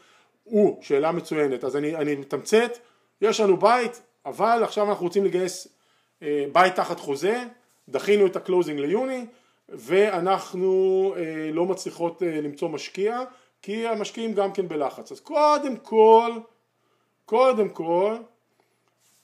הוא 0.45 0.83
שאלה 0.83 1.13
מצוינת 1.13 1.65
אז 1.65 1.77
אני, 1.77 1.97
אני 1.97 2.15
מתמצת 2.15 2.79
יש 3.21 3.41
לנו 3.41 3.57
בית 3.57 4.03
אבל 4.27 4.61
עכשיו 4.65 4.89
אנחנו 4.89 5.05
רוצים 5.07 5.25
לגייס 5.25 5.69
אה, 6.23 6.45
בית 6.53 6.75
תחת 6.75 7.01
חוזה 7.01 7.45
דחינו 7.89 8.27
את 8.27 8.37
ה 8.37 8.42
closing 8.42 8.81
ליוני 8.81 9.27
ואנחנו 9.69 11.15
אה, 11.17 11.51
לא 11.53 11.67
מצליחות 11.67 12.23
אה, 12.23 12.41
למצוא 12.41 12.69
משקיע 12.69 13.23
כי 13.63 13.87
המשקיעים 13.87 14.35
גם 14.35 14.53
כן 14.53 14.69
בלחץ. 14.69 15.13
אז 15.13 15.21
קודם 15.21 15.77
כל, 15.77 16.33
קודם 17.25 17.69
כל, 17.69 18.15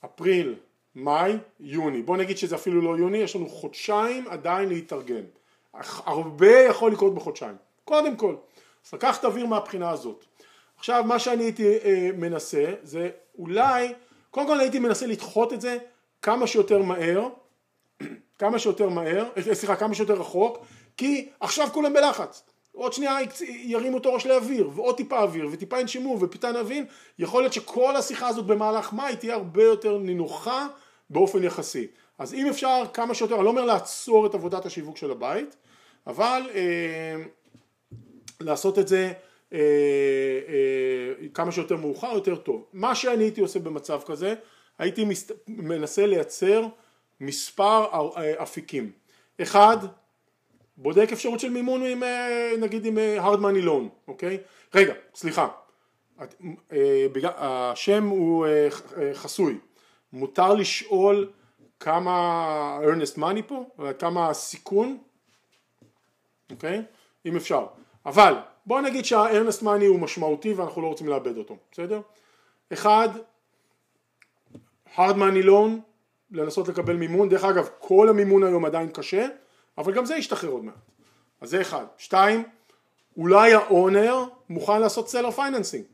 אפריל, 0.05 0.55
מאי, 0.95 1.37
יוני. 1.59 2.01
בוא 2.01 2.17
נגיד 2.17 2.37
שזה 2.37 2.55
אפילו 2.55 2.81
לא 2.81 2.97
יוני, 2.97 3.17
יש 3.17 3.35
לנו 3.35 3.49
חודשיים 3.49 4.27
עדיין 4.27 4.69
להתארגן. 4.69 5.23
הרבה 6.05 6.59
יכול 6.59 6.91
לקרות 6.91 7.15
בחודשיים. 7.15 7.55
קודם 7.85 8.15
כל. 8.15 8.35
אז 8.85 8.93
לקחת 8.93 9.25
אוויר 9.25 9.45
מהבחינה 9.45 9.89
הזאת. 9.89 10.25
עכשיו 10.77 11.03
מה 11.07 11.19
שאני 11.19 11.43
הייתי 11.43 11.77
מנסה 12.17 12.73
זה 12.83 13.09
אולי, 13.39 13.93
קודם 14.31 14.47
כל 14.47 14.59
הייתי 14.59 14.79
מנסה 14.79 15.07
לדחות 15.07 15.53
את 15.53 15.61
זה 15.61 15.77
כמה 16.21 16.47
שיותר 16.47 16.81
מהר, 16.81 17.27
כמה 18.39 18.59
שיותר 18.59 18.89
מהר, 18.89 19.25
אה, 19.37 19.55
סליחה, 19.55 19.75
כמה 19.75 19.95
שיותר 19.95 20.13
רחוק, 20.13 20.57
כי 20.97 21.29
עכשיו 21.39 21.67
כולם 21.73 21.93
בלחץ. 21.93 22.43
עוד 22.77 22.93
שנייה 22.93 23.17
ירימו 23.49 23.97
את 23.97 24.05
הראש 24.05 24.25
לאוויר, 24.25 24.69
ועוד 24.75 24.97
טיפה 24.97 25.19
אוויר, 25.19 25.49
וטיפה 25.51 25.79
ינשמו, 25.79 26.17
ופיתה 26.21 26.51
נבין, 26.51 26.85
יכול 27.19 27.41
להיות 27.41 27.53
שכל 27.53 27.95
השיחה 27.95 28.27
הזאת 28.27 28.45
במהלך 28.45 28.93
מאי 28.93 29.15
תהיה 29.15 29.33
הרבה 29.33 29.63
יותר 29.63 29.97
נינוחה 29.97 30.67
באופן 31.09 31.43
יחסי. 31.43 31.87
אז 32.17 32.33
אם 32.33 32.47
אפשר 32.47 32.83
כמה 32.93 33.13
שיותר, 33.13 33.35
אני 33.35 33.43
לא 33.43 33.49
אומר 33.49 33.65
לעצור 33.65 34.25
את 34.25 34.35
עבודת 34.35 34.65
השיווק 34.65 34.97
של 34.97 35.11
הבית, 35.11 35.55
אבל 36.07 36.49
אה, 36.53 37.23
לעשות 38.39 38.79
את 38.79 38.87
זה 38.87 39.13
אה, 39.53 39.59
אה, 40.47 41.27
כמה 41.33 41.51
שיותר 41.51 41.75
מאוחר 41.77 42.11
יותר 42.13 42.35
טוב. 42.35 42.65
מה 42.73 42.95
שאני 42.95 43.23
הייתי 43.23 43.41
עושה 43.41 43.59
במצב 43.59 44.01
כזה, 44.05 44.33
הייתי. 44.79 45.05
מנסה 45.47 46.05
לייצר 46.05 46.65
מספר 47.21 47.85
אה, 48.17 48.43
אפיקים. 48.43 48.91
אחד, 49.41 49.77
בודק 50.77 51.09
אפשרות 51.13 51.39
של 51.39 51.49
מימון 51.49 51.83
עם, 51.85 52.03
נגיד 52.59 52.85
עם 52.85 52.97
hard 53.19 53.37
money 53.39 53.65
loan, 53.65 54.07
אוקיי? 54.07 54.37
רגע, 54.73 54.93
סליחה, 55.15 55.47
השם 57.23 58.07
הוא 58.07 58.47
חסוי, 59.13 59.57
מותר 60.13 60.53
לשאול 60.53 61.31
כמה 61.79 62.79
earnest 62.83 63.17
money 63.17 63.41
פה, 63.47 63.65
כמה 63.99 64.29
הסיכון, 64.29 64.97
אוקיי? 66.51 66.81
אם 67.25 67.35
אפשר, 67.35 67.65
אבל 68.05 68.33
בוא 68.67 68.81
נגיד 68.81 69.05
שה-earnest 69.05 69.61
money 69.63 69.85
הוא 69.87 69.99
משמעותי 69.99 70.53
ואנחנו 70.53 70.81
לא 70.81 70.87
רוצים 70.87 71.07
לאבד 71.07 71.37
אותו, 71.37 71.57
בסדר? 71.71 72.01
אחד, 72.73 73.09
hard 74.95 75.15
money 75.15 75.45
loan, 75.45 75.69
לנסות 76.31 76.67
לקבל 76.67 76.95
מימון, 76.95 77.29
דרך 77.29 77.43
אגב 77.43 77.69
כל 77.79 78.09
המימון 78.09 78.43
היום 78.43 78.65
עדיין 78.65 78.89
קשה, 78.89 79.27
אבל 79.77 79.93
גם 79.93 80.05
זה 80.05 80.15
ישתחרר 80.15 80.49
עוד 80.49 80.63
מעט, 80.63 80.75
אז 81.41 81.49
זה 81.49 81.61
אחד. 81.61 81.85
שתיים, 81.97 82.43
אולי 83.17 83.53
ה 83.53 83.65
owner 83.65 84.23
מוכן 84.49 84.81
לעשות 84.81 85.09
seller 85.09 85.31
financing, 85.31 85.85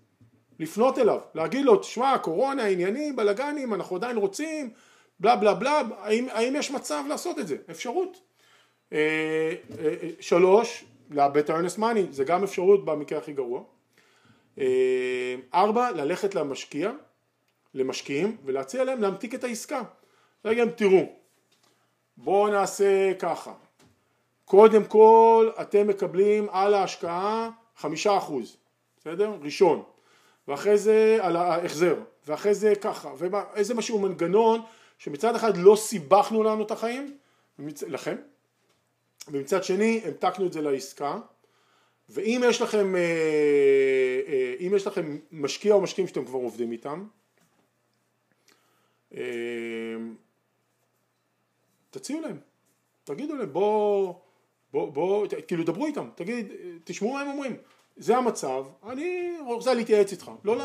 לפנות 0.59 0.99
אליו, 0.99 1.19
להגיד 1.36 1.65
לו, 1.65 1.75
תשמע, 1.75 2.17
קורונה, 2.17 2.65
עניינים, 2.65 3.15
בלאגנים, 3.15 3.73
אנחנו 3.73 3.95
עדיין 3.95 4.17
רוצים, 4.17 4.69
בלה 5.19 5.36
בלה 5.36 5.53
בלה, 5.53 5.81
האם, 5.99 6.27
האם 6.31 6.55
יש 6.55 6.71
מצב 6.71 7.03
לעשות 7.09 7.39
את 7.39 7.47
זה? 7.47 7.57
אפשרות. 7.71 8.17
אה, 8.93 8.97
אה, 9.79 9.93
אה, 10.03 10.09
שלוש, 10.19 10.86
לאבד 11.13 11.38
את 11.38 11.49
ה-earnest 11.49 11.80
money, 11.80 12.12
זה 12.12 12.23
גם 12.23 12.43
אפשרות 12.43 12.86
במקרה 12.86 13.19
הכי 13.19 13.34
גרוע. 13.34 13.63
ארבע, 15.54 15.91
ללכת 15.91 16.36
למשקיע, 16.36 16.91
למשקיעים, 17.73 18.38
ולהציע 18.45 18.84
להם 18.84 19.02
להמתיק 19.02 19.36
את 19.36 19.43
העסקה. 19.43 19.82
רגע, 20.45 20.65
תראו, 20.65 21.06
בואו 22.17 22.47
נעשה 22.47 23.13
ככה, 23.19 23.54
קודם 24.45 24.84
כל 24.84 25.49
אתם 25.62 25.88
מקבלים 25.88 26.47
על 26.52 26.73
ההשקעה 26.73 27.49
חמישה 27.78 28.17
אחוז, 28.17 28.58
בסדר? 28.97 29.32
ראשון, 29.41 29.84
ואחרי 30.47 30.78
זה 30.78 31.17
על 31.21 31.36
ההחזר, 31.36 31.95
ואחרי 32.28 32.54
זה 32.54 32.76
ככה, 32.76 33.12
ואיזה 33.17 33.73
משהו 33.73 33.99
מנגנון 33.99 34.62
שמצד 34.97 35.36
אחד 35.36 35.58
לא 35.58 35.76
סיבכנו 35.76 36.43
לנו 36.43 36.63
את 36.63 36.71
החיים, 36.71 37.17
לכם, 37.88 38.15
ומצד 39.27 39.63
שני 39.63 40.01
המתקנו 40.05 40.47
את 40.47 40.53
זה 40.53 40.62
לעסקה, 40.62 41.19
ואם 42.09 42.41
יש 42.45 42.62
לכם, 42.62 42.95
אה, 42.95 43.01
אה, 44.27 44.55
אם 44.59 44.73
יש 44.75 44.88
לכם 44.88 45.17
משקיע 45.31 45.73
או 45.73 45.81
משקיעים 45.81 46.07
שאתם 46.07 46.25
כבר 46.25 46.39
עובדים 46.39 46.71
איתם, 46.71 47.07
אה, 49.13 49.21
תציעו 51.89 52.21
להם, 52.21 52.38
תגידו 53.03 53.36
להם 53.36 53.53
בוא, 53.53 54.13
בוא, 54.71 54.91
בוא, 54.91 55.27
כאילו 55.47 55.63
דברו 55.63 55.86
איתם, 55.86 56.09
תגיד, 56.15 56.51
תשמעו 56.83 57.13
מה 57.13 57.21
הם 57.21 57.27
אומרים, 57.27 57.55
זה 57.97 58.17
המצב, 58.17 58.65
אני 58.89 59.33
רוצה 59.45 59.73
להתייעץ 59.73 60.12
איתך, 60.12 60.31
לא, 60.43 60.57
לא, 60.57 60.63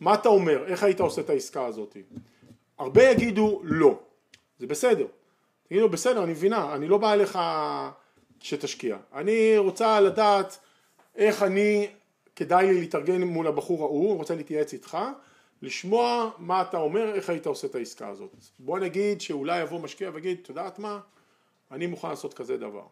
מה 0.00 0.14
אתה 0.14 0.28
אומר, 0.28 0.66
איך 0.66 0.82
היית 0.82 1.00
עושה 1.00 1.20
את 1.20 1.30
העסקה 1.30 1.66
הזאת? 1.66 1.96
הרבה 2.78 3.10
יגידו 3.10 3.60
לא, 3.64 3.98
זה 4.58 4.66
בסדר, 4.66 5.06
תגידו 5.68 5.88
בסדר, 5.88 6.24
אני 6.24 6.32
מבינה, 6.32 6.74
אני 6.74 6.88
לא 6.88 6.98
בא 6.98 7.12
אליך 7.12 7.38
שתשקיע, 8.40 8.96
אני 9.12 9.58
רוצה 9.58 10.00
לדעת 10.00 10.58
איך 11.16 11.42
אני, 11.42 11.88
כדאי 12.36 12.66
לי 12.66 12.80
להתארגן 12.80 13.22
מול 13.22 13.46
הבחור 13.46 13.82
ההוא, 13.82 14.16
רוצה 14.16 14.34
להתייעץ 14.34 14.72
איתך, 14.72 14.98
לשמוע 15.62 16.30
מה 16.38 16.62
אתה 16.62 16.76
אומר, 16.76 17.14
איך 17.14 17.30
היית 17.30 17.46
עושה 17.46 17.66
את 17.66 17.74
העסקה 17.74 18.08
הזאת. 18.08 18.34
בוא 18.58 18.78
נגיד 18.78 19.20
שאולי 19.20 19.60
יבוא 19.60 19.80
משקיע 19.80 20.10
ויגיד, 20.14 20.38
את 20.42 20.48
יודעת 20.48 20.78
מה, 20.78 21.00
אני 21.70 21.86
מוכן 21.86 22.08
לעשות 22.08 22.34
כזה 22.34 22.56
דבר. 22.56 22.86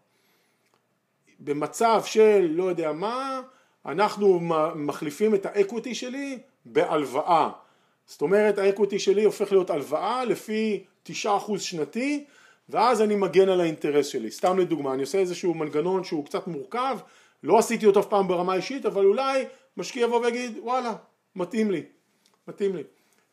במצב 1.40 2.02
של 2.04 2.48
לא 2.50 2.64
יודע 2.64 2.92
מה, 2.92 3.40
אנחנו 3.86 4.40
מחליפים 4.74 5.34
את 5.34 5.46
ה 5.46 5.53
equity 5.53 5.94
שלי 5.94 6.38
בהלוואה. 6.64 7.50
זאת 8.06 8.22
אומרת 8.22 8.58
ה 8.58 8.64
equity 8.64 8.98
שלי 8.98 9.24
הופך 9.24 9.52
להיות 9.52 9.70
הלוואה 9.70 10.24
לפי 10.24 10.84
תשעה 11.02 11.36
אחוז 11.36 11.62
שנתי 11.62 12.24
ואז 12.68 13.02
אני 13.02 13.16
מגן 13.16 13.48
על 13.48 13.60
האינטרס 13.60 14.06
שלי. 14.06 14.30
סתם 14.30 14.58
לדוגמה, 14.58 14.94
אני 14.94 15.02
עושה 15.02 15.18
איזשהו 15.18 15.54
מנגנון 15.54 16.04
שהוא 16.04 16.24
קצת 16.24 16.46
מורכב, 16.46 16.98
לא 17.42 17.58
עשיתי 17.58 17.86
אותו 17.86 18.00
אף 18.00 18.06
פעם 18.06 18.28
ברמה 18.28 18.54
אישית, 18.54 18.86
אבל 18.86 19.04
אולי 19.04 19.44
משקיע 19.76 20.02
יבוא 20.02 20.20
ויגיד 20.20 20.58
וואלה, 20.62 20.94
מתאים 21.36 21.70
לי, 21.70 21.82
מתאים 22.48 22.76
לי, 22.76 22.82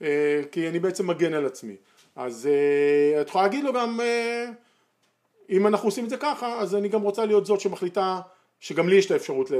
אה, 0.01 0.41
כי 0.51 0.69
אני 0.69 0.79
בעצם 0.79 1.07
מגן 1.07 1.33
על 1.33 1.45
עצמי. 1.45 1.75
אז 2.15 2.49
אה, 2.51 3.21
את 3.21 3.27
יכולה 3.27 3.43
להגיד 3.43 3.63
לו 3.63 3.73
גם 3.73 4.01
אה, 4.01 4.45
אם 5.49 5.67
אנחנו 5.67 5.87
עושים 5.87 6.05
את 6.05 6.09
זה 6.09 6.17
ככה, 6.17 6.59
אז 6.59 6.75
אני 6.75 6.89
גם 6.89 7.01
רוצה 7.01 7.25
להיות 7.25 7.45
זאת 7.45 7.59
שמחליטה 7.59 8.19
שגם 8.59 8.89
לי 8.89 8.95
יש 8.95 9.05
את 9.05 9.11
האפשרות 9.11 9.51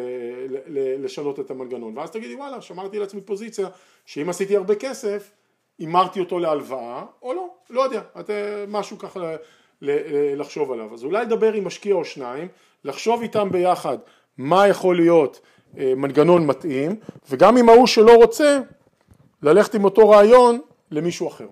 לשנות 1.03 1.39
את 1.39 1.51
המנגנון, 1.51 1.97
ואז 1.97 2.11
תגידי 2.11 2.35
וואלה, 2.35 2.61
שמרתי 2.61 2.99
לעצמי 2.99 3.21
פוזיציה 3.21 3.67
שאם 4.05 4.29
עשיתי 4.29 4.55
הרבה 4.55 4.75
כסף, 4.75 5.31
הימרתי 5.77 6.19
אותו 6.19 6.39
להלוואה, 6.39 7.05
או 7.21 7.33
לא, 7.33 7.47
לא 7.69 7.81
יודע, 7.81 8.01
את, 8.19 8.29
משהו 8.67 8.97
ככה 8.97 9.35
לחשוב 9.81 10.71
עליו. 10.71 10.93
אז 10.93 11.03
אולי 11.03 11.25
לדבר 11.25 11.53
עם 11.53 11.65
משקיע 11.65 11.95
או 11.95 12.05
שניים, 12.05 12.47
לחשוב 12.83 13.21
איתם 13.21 13.49
ביחד 13.51 13.97
מה 14.37 14.67
יכול 14.67 14.95
להיות 14.95 15.41
אה, 15.77 15.93
מנגנון 15.95 16.47
מתאים, 16.47 16.95
וגם 17.29 17.57
עם 17.57 17.69
ההוא 17.69 17.87
שלא 17.87 18.15
רוצה, 18.15 18.59
ללכת 19.41 19.75
עם 19.75 19.83
אותו 19.83 20.09
רעיון 20.09 20.61
למישהו 20.91 21.27
אחר, 21.27 21.47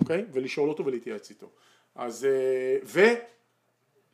אוקיי? 0.00 0.24
ולשאול 0.32 0.68
אותו 0.68 0.86
ולהתייעץ 0.86 1.30
איתו. 1.30 1.46
אז, 1.94 2.24
אה, 2.24 3.08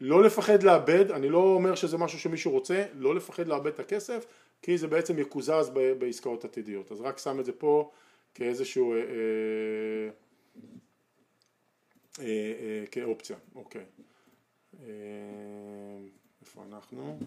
ולא 0.01 0.23
לפחד 0.23 0.63
לאבד, 0.63 1.11
אני 1.11 1.29
לא 1.29 1.39
אומר 1.39 1.75
שזה 1.75 1.99
משהו 1.99 2.19
שמישהו 2.19 2.51
רוצה, 2.51 2.85
לא 2.95 3.15
לפחד 3.15 3.49
לאבד 3.49 3.67
את 3.67 3.81
הכסף, 3.81 4.27
כי 4.63 4.79
זה 4.79 4.87
בעצם 4.87 5.19
יקוזז 5.19 5.71
בעסקאות 5.99 6.45
עתידיות. 6.45 6.93
אז 6.93 7.01
רק 7.01 7.19
שם 7.19 7.41
את 7.41 7.45
זה 7.45 7.53
פה 7.53 7.91
כאיזשהו... 8.35 8.95
אה, 8.95 9.01
אה, 12.19 12.25
אה, 12.25 12.85
כאופציה, 12.91 13.37
אוקיי. 13.55 13.85
אה, 14.83 14.89
איפה 16.41 16.65
אנחנו? 16.69 17.19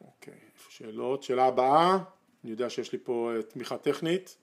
אוקיי, 0.00 0.38
שאלות? 0.68 1.22
שאלה 1.22 1.44
הבאה, 1.44 1.98
אני 2.44 2.50
יודע 2.50 2.70
שיש 2.70 2.92
לי 2.92 2.98
פה 2.98 3.32
תמיכה 3.48 3.78
טכנית. 3.78 4.36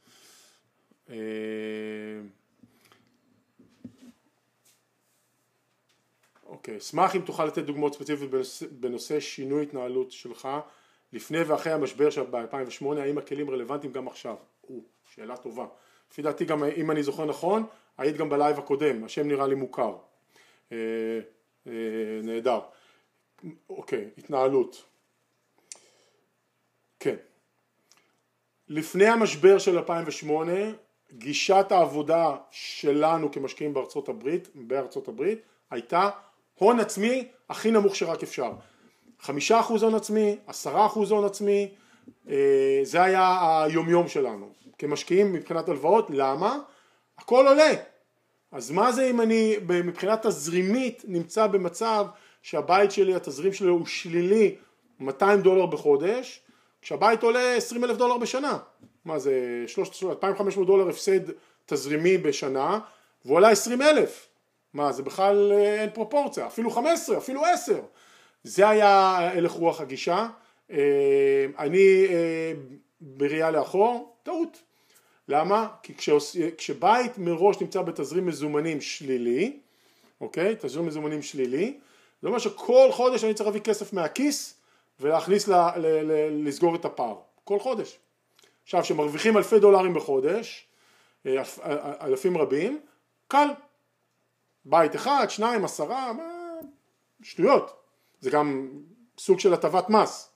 אוקיי, 6.45 6.77
אשמח 6.77 7.15
אם 7.15 7.21
תוכל 7.21 7.45
לתת 7.45 7.63
דוגמאות 7.63 7.93
ספציפיות 7.93 8.31
בנושא, 8.31 8.65
בנושא 8.71 9.19
שינוי 9.19 9.63
התנהלות 9.63 10.11
שלך 10.11 10.47
לפני 11.13 11.41
ואחרי 11.41 11.73
המשבר 11.73 12.09
של 12.09 12.23
ב-2008, 12.23 12.85
האם 12.97 13.17
הכלים 13.17 13.49
רלוונטיים 13.49 13.93
גם 13.93 14.07
עכשיו? 14.07 14.35
או, 14.69 14.79
שאלה 15.13 15.37
טובה. 15.37 15.65
לפי 16.11 16.21
דעתי 16.21 16.45
גם 16.45 16.63
אם 16.63 16.91
אני 16.91 17.03
זוכר 17.03 17.25
נכון, 17.25 17.63
היית 17.97 18.17
גם 18.17 18.29
בלייב 18.29 18.59
הקודם, 18.59 19.03
השם 19.03 19.27
נראה 19.27 19.47
לי 19.47 19.55
מוכר. 19.55 19.95
אה, 20.71 20.77
אה, 21.67 21.71
נהדר. 22.23 22.59
אוקיי, 23.69 24.09
התנהלות. 24.17 24.83
כן. 26.99 27.15
לפני 28.67 29.07
המשבר 29.07 29.59
של 29.59 29.77
2008, 29.77 30.51
גישת 31.13 31.65
העבודה 31.69 32.35
שלנו 32.51 33.31
כמשקיעים 33.31 33.73
בארצות 33.73 34.09
הברית, 34.09 34.47
בארצות 34.55 35.07
הברית, 35.07 35.41
הייתה 35.71 36.09
הון 36.55 36.79
עצמי 36.79 37.27
הכי 37.49 37.71
נמוך 37.71 37.95
שרק 37.95 38.23
אפשר. 38.23 38.51
חמישה 39.19 39.59
אחוז 39.59 39.83
הון 39.83 39.95
עצמי, 39.95 40.37
עשרה 40.47 40.85
אחוז 40.85 41.11
הון 41.11 41.25
עצמי, 41.25 41.73
זה 42.83 43.03
היה 43.03 43.63
היומיום 43.63 44.07
שלנו. 44.07 44.49
כמשקיעים 44.77 45.33
מבחינת 45.33 45.69
הלוואות, 45.69 46.07
למה? 46.09 46.57
הכל 47.17 47.47
עולה. 47.47 47.73
אז 48.51 48.71
מה 48.71 48.91
זה 48.91 49.09
אם 49.09 49.21
אני 49.21 49.55
מבחינה 49.69 50.17
תזרימית 50.17 51.03
נמצא 51.07 51.47
במצב 51.47 52.05
שהבית 52.41 52.91
שלי, 52.91 53.15
התזרים 53.15 53.53
שלו 53.53 53.73
הוא 53.73 53.85
שלילי 53.85 54.55
200 54.99 55.41
דולר 55.41 55.65
בחודש, 55.65 56.41
כשהבית 56.81 57.23
עולה 57.23 57.55
20 57.55 57.83
אלף 57.83 57.97
דולר 57.97 58.17
בשנה. 58.17 58.57
מה 59.05 59.19
זה 59.19 59.65
2,500 60.11 60.67
דולר 60.67 60.89
הפסד 60.89 61.19
תזרימי 61.65 62.17
בשנה, 62.17 62.79
והוא 63.25 63.37
עלה 63.37 63.49
20 63.49 63.81
אלף. 63.81 64.27
מה 64.73 64.91
זה 64.91 65.03
בכלל 65.03 65.51
אה, 65.51 65.81
אין 65.81 65.89
פרופורציה, 65.89 66.47
אפילו 66.47 66.71
15, 66.71 67.17
אפילו 67.17 67.45
10. 67.45 67.79
זה 68.43 68.69
היה 68.69 69.17
הלך 69.17 69.51
רוח 69.51 69.81
הגישה. 69.81 70.27
אה, 70.71 71.45
אני 71.57 72.05
אה, 72.09 72.53
בראייה 73.01 73.51
לאחור, 73.51 74.15
טעות. 74.23 74.61
למה? 75.27 75.67
כי 75.83 75.95
כשעוש... 75.95 76.37
כשבית 76.57 77.17
מראש 77.17 77.61
נמצא 77.61 77.81
בתזרים 77.81 78.25
מזומנים 78.25 78.81
שלילי, 78.81 79.59
אוקיי? 80.21 80.55
תזרים 80.59 80.85
מזומנים 80.85 81.21
שלילי, 81.21 81.77
זה 82.21 82.27
אומר 82.27 82.39
שכל 82.39 82.89
חודש 82.91 83.23
אני 83.23 83.33
צריך 83.33 83.47
להביא 83.47 83.61
כסף 83.61 83.93
מהכיס 83.93 84.53
ולהכניס, 84.99 85.47
ל, 85.47 85.53
ל, 85.53 85.85
ל, 85.85 86.47
לסגור 86.47 86.75
את 86.75 86.85
הפער, 86.85 87.15
כל 87.43 87.59
חודש. 87.59 87.97
עכשיו, 88.63 88.81
כשמרוויחים 88.81 89.37
אלפי 89.37 89.59
דולרים 89.59 89.93
בחודש, 89.93 90.67
אה, 91.25 91.31
אלפ, 91.31 91.59
אלפים 92.01 92.37
רבים, 92.37 92.79
קל. 93.27 93.47
בית 94.65 94.95
אחד, 94.95 95.25
שניים, 95.29 95.65
עשרה, 95.65 96.13
מה... 96.13 96.23
שטויות. 97.21 97.79
זה 98.19 98.29
גם 98.29 98.69
סוג 99.17 99.39
של 99.39 99.53
הטבת 99.53 99.89
מס. 99.89 100.29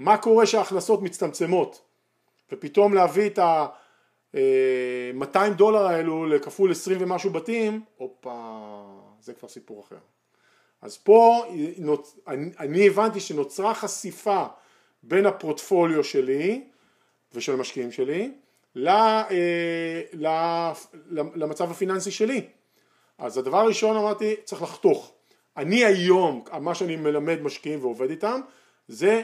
מה 0.00 0.18
קורה 0.18 0.46
שההכנסות 0.46 1.02
מצטמצמות 1.02 1.80
ופתאום 2.52 2.94
להביא 2.94 3.26
את 3.26 3.38
ה-200 3.38 5.36
אה, 5.36 5.50
דולר 5.50 5.86
האלו 5.86 6.26
לכפול 6.26 6.70
20 6.70 6.98
ומשהו 7.00 7.30
בתים, 7.30 7.84
הופה, 7.96 8.82
זה 9.20 9.34
כבר 9.34 9.48
סיפור 9.48 9.80
אחר. 9.80 9.96
אז 10.82 10.96
פה 10.96 11.44
אני 12.58 12.86
הבנתי 12.86 13.20
שנוצרה 13.20 13.74
חשיפה 13.74 14.46
בין 15.02 15.26
הפורטפוליו 15.26 16.04
שלי 16.04 16.64
ושל 17.34 17.52
המשקיעים 17.52 17.92
שלי 17.92 18.32
אה, 18.76 19.22
למצב 21.34 21.70
הפיננסי 21.70 22.10
שלי. 22.10 22.46
אז 23.18 23.38
הדבר 23.38 23.58
הראשון 23.58 23.96
אמרתי 23.96 24.34
צריך 24.44 24.62
לחתוך. 24.62 25.12
אני 25.56 25.84
היום, 25.84 26.44
מה 26.60 26.74
שאני 26.74 26.96
מלמד 26.96 27.42
משקיעים 27.42 27.80
ועובד 27.82 28.10
איתם 28.10 28.40
זה 28.88 29.22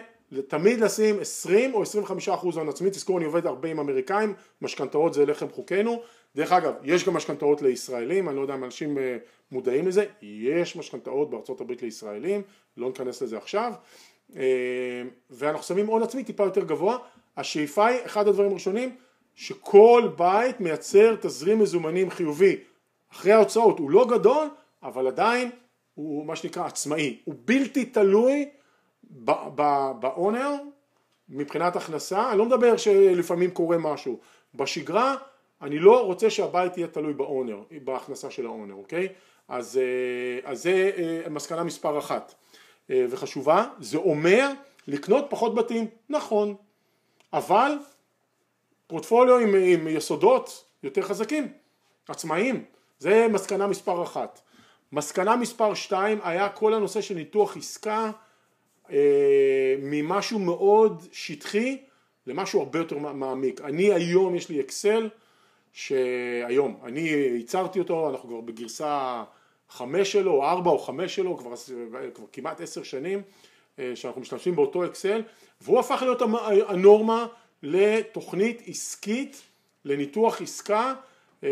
תמיד 0.49 0.81
לשים 0.81 1.21
20 1.21 1.75
או 1.75 1.83
25 1.83 2.29
אחוז 2.29 2.57
הון 2.57 2.69
עצמי, 2.69 2.91
תזכור 2.91 3.19
אני 3.19 3.25
עובד 3.25 3.47
הרבה 3.47 3.69
עם 3.69 3.79
אמריקאים, 3.79 4.35
משכנתאות 4.63 5.15
זה 5.15 5.27
לחם 5.27 5.49
חוקנו, 5.49 6.03
דרך 6.37 6.53
אגב 6.53 6.75
יש 6.85 7.05
גם 7.05 7.15
משכנתאות 7.15 7.63
לישראלים, 7.63 8.29
אני 8.29 8.37
לא 8.37 8.41
יודע 8.41 8.55
אם 8.55 8.65
אנשים 8.65 8.99
אה, 8.99 9.17
מודעים 9.53 9.89
לזה, 9.89 10.05
יש 10.23 10.77
משכנתאות 10.77 11.31
בארצות 11.31 11.61
הברית 11.61 11.83
לישראלים, 11.83 12.43
לא 12.77 12.89
ניכנס 12.89 13.23
לזה 13.23 13.37
עכשיו, 13.37 13.73
אה, 14.37 14.43
ואנחנו 15.31 15.63
שמים 15.63 15.87
הון 15.87 16.03
עצמי 16.03 16.25
טיפה 16.25 16.45
יותר 16.45 16.65
גבוה, 16.65 16.99
השאיפה 17.37 17.87
היא, 17.87 17.99
אחד 18.07 18.29
הדברים 18.29 18.51
הראשונים, 18.51 18.97
שכל 19.35 20.09
בית 20.17 20.61
מייצר 20.61 21.17
תזרים 21.21 21.59
מזומנים 21.59 22.11
חיובי. 22.11 22.57
אחרי 23.13 23.33
ההוצאות, 23.33 23.79
הוא 23.79 23.91
לא 23.91 24.07
גדול, 24.11 24.49
אבל 24.83 25.07
עדיין 25.07 25.51
הוא 25.95 26.27
מה 26.27 26.37
שנקרא 26.37 26.67
עצמאי, 26.67 27.19
הוא 27.25 27.35
בלתי 27.45 27.85
תלוי 27.85 28.49
באונר 30.01 30.51
מבחינת 31.29 31.77
הכנסה, 31.77 32.31
אני 32.31 32.39
לא 32.39 32.45
מדבר 32.45 32.77
שלפעמים 32.77 33.51
קורה 33.51 33.79
משהו, 33.79 34.19
בשגרה 34.55 35.15
אני 35.63 35.79
לא 35.79 36.05
רוצה 36.07 36.31
שהבית 36.31 36.77
יהיה 36.77 36.89
תלוי 36.89 37.13
באונר, 37.13 37.63
בהכנסה 37.85 38.31
של 38.31 38.47
האונר, 38.47 38.75
אוקיי? 38.75 39.09
אז, 39.49 39.81
אה, 39.83 40.51
אז 40.51 40.63
זה 40.63 40.91
אה, 40.97 41.29
מסקנה 41.31 41.65
מספר 41.65 41.99
אחת. 41.99 42.35
אה, 42.91 43.07
וחשובה, 43.11 43.67
זה 43.81 43.99
אומר 43.99 44.51
לקנות 44.87 45.27
פחות 45.29 45.55
בתים, 45.55 45.87
נכון, 46.09 46.55
אבל 47.33 47.73
פורטפוליו 48.87 49.39
עם, 49.39 49.55
עם 49.55 49.89
יסודות 49.89 50.65
יותר 50.83 51.03
חזקים, 51.03 51.53
עצמאיים, 52.09 52.65
זה 52.99 53.27
מסקנה 53.31 53.67
מספר 53.67 54.03
אחת. 54.03 54.41
מסקנה 54.93 55.37
מספר 55.37 55.75
שתיים 55.75 56.19
היה 56.23 56.49
כל 56.49 56.75
הנושא 56.75 57.01
של 57.01 57.15
ניתוח 57.15 57.57
עסקה 57.57 58.11
ממשהו 59.79 60.39
מאוד 60.39 61.03
שטחי 61.13 61.79
למשהו 62.27 62.61
הרבה 62.61 62.79
יותר 62.79 62.99
מעמיק. 62.99 63.61
אני 63.61 63.93
היום 63.93 64.35
יש 64.35 64.49
לי 64.49 64.61
אקסל 64.61 65.09
שהיום, 65.73 66.79
אני 66.85 67.01
ייצרתי 67.01 67.79
אותו, 67.79 68.11
אנחנו 68.11 68.29
כבר 68.29 68.41
בגרסה 68.41 69.25
חמש 69.69 70.13
שלו, 70.13 70.43
ארבע 70.43 70.71
או 70.71 70.79
חמש 70.79 71.15
שלו, 71.15 71.37
כבר, 71.37 71.55
כבר 72.15 72.27
כמעט 72.33 72.61
עשר 72.61 72.83
שנים 72.83 73.23
אה, 73.79 73.93
שאנחנו 73.95 74.21
משתמשים 74.21 74.57
באותו 74.57 74.85
אקסל, 74.85 75.23
והוא 75.61 75.81
הפך 75.81 76.03
להיות 76.03 76.23
הנורמה 76.69 77.27
לתוכנית 77.63 78.63
עסקית, 78.67 79.43
לניתוח 79.85 80.43
עסקה, 80.43 80.95
אה, 81.45 81.49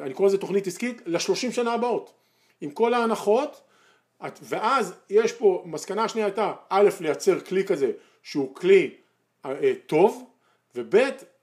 אני 0.00 0.14
קורא 0.14 0.28
לזה 0.28 0.38
תוכנית 0.38 0.66
עסקית, 0.66 1.02
לשלושים 1.06 1.52
שנה 1.52 1.72
הבאות, 1.72 2.12
עם 2.60 2.70
כל 2.70 2.94
ההנחות 2.94 3.60
ואז 4.42 4.94
יש 5.10 5.32
פה, 5.32 5.62
מסקנה 5.66 6.04
השנייה 6.04 6.26
הייתה 6.26 6.52
א' 6.68 6.88
לייצר 7.00 7.40
כלי 7.40 7.64
כזה 7.64 7.92
שהוא 8.22 8.54
כלי 8.54 8.94
אה, 9.46 9.72
טוב 9.86 10.24
וב' 10.74 10.94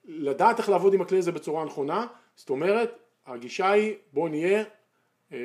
לדעת 0.06 0.60
איך 0.60 0.70
לעבוד 0.70 0.94
עם 0.94 1.02
הכלי 1.02 1.18
הזה 1.18 1.32
בצורה 1.32 1.66
נכונה 1.66 2.08
זאת 2.36 2.50
אומרת 2.50 3.00
הגישה 3.28 3.72
היא 3.72 3.94
בוא 4.14 4.30
נהיה 4.30 4.64
אה, 5.34 5.38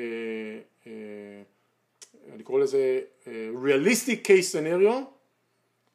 אה, 0.86 0.92
אני 2.34 2.42
קורא 2.42 2.60
לזה 2.60 3.00
אה, 3.26 3.48
case 4.24 4.54
scenario 4.54 4.94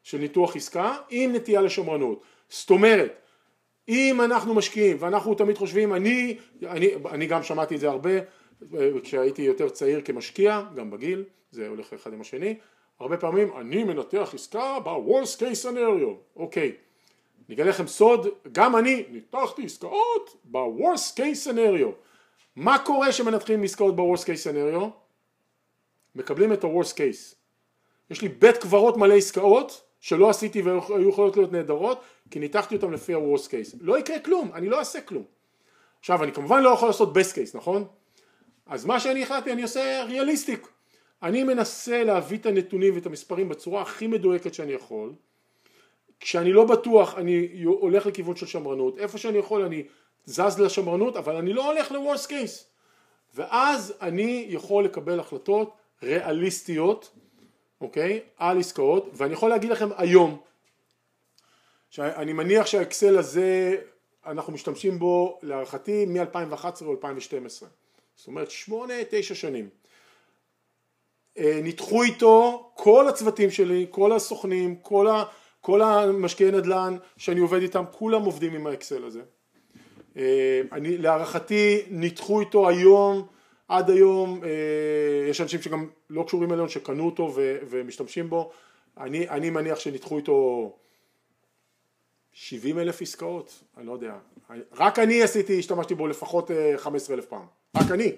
של 0.04 0.18
ניתוח 0.18 0.56
עסקה 0.56 0.96
עם 1.10 1.36
נטייה 1.36 1.62
לשמרנות. 1.62 2.24
זאת 2.50 2.70
אומרת 2.70 3.22
אם 3.88 4.22
אנחנו 4.22 4.54
משקיעים 4.54 4.98
ואנחנו 5.00 5.36
תמיד 5.36 5.58
חושבים 5.58 5.94
אני, 5.94 6.38
אני, 6.66 6.90
אני 7.12 7.28
גם 7.28 7.44
שמעתי 7.44 7.76
את 7.76 7.80
זה 7.80 7.90
הרבה 7.90 8.12
כשהייתי 9.04 9.42
יותר 9.42 9.70
צעיר 9.70 10.02
כמשקיע, 10.02 10.62
גם 10.76 10.92
בגיל, 10.92 11.24
זה 11.52 11.68
הולך 11.68 11.94
אחד 11.94 12.14
עם 12.14 12.22
השני, 12.22 12.56
הרבה 13.00 13.18
פעמים 13.18 13.58
אני 13.58 13.84
מנתח 13.84 14.32
עסקה 14.34 14.80
ב-Worst 14.80 15.40
case 15.40 15.66
scenario, 15.66 16.10
אוקיי, 16.36 16.72
אני 17.48 17.56
אגלה 17.56 17.70
לכם 17.70 17.88
סוד, 17.88 18.28
גם 18.52 18.76
אני 18.76 19.04
ניתחתי 19.10 19.66
עסקאות 19.66 20.36
ב-Worst 20.46 21.18
case 21.18 21.52
scenario, 21.52 21.88
מה 22.56 22.80
קורה 22.80 23.10
כשמנתחים 23.10 23.64
עסקאות 23.64 23.96
ב-Worst 23.96 24.24
case 24.24 24.52
scenario? 24.52 24.84
מקבלים 26.16 26.54
את 26.54 26.64
ה-Worst 26.64 26.94
case, 26.94 27.36
יש 28.10 28.22
לי 28.22 28.30
בית 28.30 28.58
קברות 28.58 28.98
מלא 28.98 29.14
עסקאות 29.14 29.82
שלא 30.00 30.30
עשיתי 30.30 30.62
והיו 30.62 31.10
יכולות 31.10 31.38
להיות 31.38 31.52
נהדרות 31.52 32.02
כי 32.32 32.40
ניתחתי 32.40 32.76
אותן 32.76 32.92
לפי 32.92 33.14
ה-Worst 33.14 33.48
case, 33.48 33.78
לא 33.82 34.00
יקרה 34.00 34.20
כלום, 34.20 34.52
אני 34.54 34.70
לא 34.70 34.80
אעשה 34.80 35.02
כלום. 35.02 35.24
עכשיו 36.00 36.24
אני 36.24 36.32
כמובן 36.32 36.64
לא 36.64 36.70
יכול 36.70 36.90
לעשות 36.90 37.18
best 37.18 37.32
case 37.34 37.58
נכון? 37.58 37.88
אז 38.68 38.86
מה 38.86 39.00
שאני 39.00 39.24
החלטתי 39.24 39.52
אני 39.52 39.64
עושה 39.64 40.04
ריאליסטיק 40.04 40.68
אני 41.24 41.44
מנסה 41.44 42.04
להביא 42.04 42.38
את 42.38 42.46
הנתונים 42.46 42.96
ואת 42.96 43.06
המספרים 43.06 43.50
בצורה 43.50 43.82
הכי 43.82 44.08
מדויקת 44.08 44.54
שאני 44.54 44.74
יכול. 44.74 45.14
כשאני 46.20 46.54
לא 46.54 46.66
בטוח 46.66 47.16
אני 47.18 47.64
הולך 47.64 48.06
לכיוון 48.06 48.36
של 48.36 48.46
שמרנות. 48.46 48.98
איפה 48.98 49.18
שאני 49.18 49.38
יכול 49.38 49.66
אני 49.66 49.84
זז 50.26 50.60
לשמרנות 50.60 51.16
אבל 51.16 51.36
אני 51.36 51.54
לא 51.54 51.72
הולך 51.72 51.92
ל-Worst 51.92 52.28
case. 52.28 52.64
ואז 53.36 53.94
אני 54.02 54.46
יכול 54.50 54.84
לקבל 54.84 55.20
החלטות 55.20 55.74
ריאליסטיות 56.04 57.12
אוקיי? 57.82 58.20
על 58.38 58.60
עסקאות 58.60 59.10
ואני 59.14 59.34
יכול 59.34 59.50
להגיד 59.50 59.72
לכם 59.72 59.90
היום 59.98 60.42
שאני 61.90 62.34
מניח 62.34 62.66
שהאקסל 62.66 63.18
הזה 63.18 63.76
אנחנו 64.26 64.54
משתמשים 64.54 65.00
בו 65.00 65.40
להערכתי 65.44 66.06
מ-2011 66.06 66.86
או 66.86 66.92
2012 66.92 67.70
זאת 68.18 68.28
אומרת 68.28 68.52
שמונה, 68.52 68.94
תשע 69.10 69.36
שנים. 69.36 69.70
אה, 71.38 71.60
ניתחו 71.64 72.04
איתו 72.04 72.70
כל 72.76 73.08
הצוותים 73.08 73.52
שלי, 73.52 73.86
כל 73.90 74.12
הסוכנים, 74.12 74.76
כל, 74.76 75.08
ה, 75.08 75.24
כל 75.62 75.82
המשקיעי 75.82 76.52
נדל"ן 76.52 76.98
שאני 77.18 77.40
עובד 77.40 77.62
איתם, 77.62 77.84
כולם 77.92 78.22
עובדים 78.22 78.54
עם 78.54 78.68
האקסל 78.68 79.06
הזה. 79.06 79.22
אה, 80.18 80.62
אני, 80.72 80.98
להערכתי 80.98 81.82
ניתחו 81.90 82.40
איתו 82.40 82.70
היום, 82.70 83.28
עד 83.68 83.90
היום, 83.90 84.44
אה, 84.44 85.30
יש 85.30 85.42
אנשים 85.42 85.62
שגם 85.62 85.90
לא 86.10 86.24
קשורים 86.24 86.54
אלינו 86.54 86.70
שקנו 86.70 87.06
אותו 87.06 87.32
ו, 87.36 87.58
ומשתמשים 87.70 88.30
בו, 88.30 88.52
אני, 88.98 89.30
אני 89.30 89.50
מניח 89.50 89.80
שניתחו 89.80 90.18
איתו 90.18 90.72
70 92.40 92.80
אלף 92.80 93.02
עסקאות, 93.02 93.64
אני 93.78 93.88
לא 93.88 93.92
יודע, 93.92 94.16
רק 94.74 95.00
אני 95.00 95.24
עשיתי, 95.24 95.60
השתמשתי 95.60 95.96
בו 95.96 96.08
לפחות 96.08 96.52
15 96.78 97.16
אלף 97.16 97.26
פעם. 97.26 97.46
רק 97.76 97.92
אני. 97.92 98.16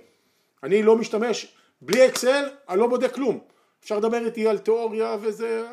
אני 0.64 0.84
לא 0.84 0.96
משתמש, 0.96 1.56
בלי 1.82 2.08
אקסל 2.08 2.46
אני 2.70 2.80
לא 2.80 2.88
בודק 2.88 3.14
כלום. 3.14 3.40
אפשר 3.84 3.98
לדבר 3.98 4.26
איתי 4.26 4.48
על 4.48 4.58
תיאוריה 4.58 5.16
וזה 5.22 5.66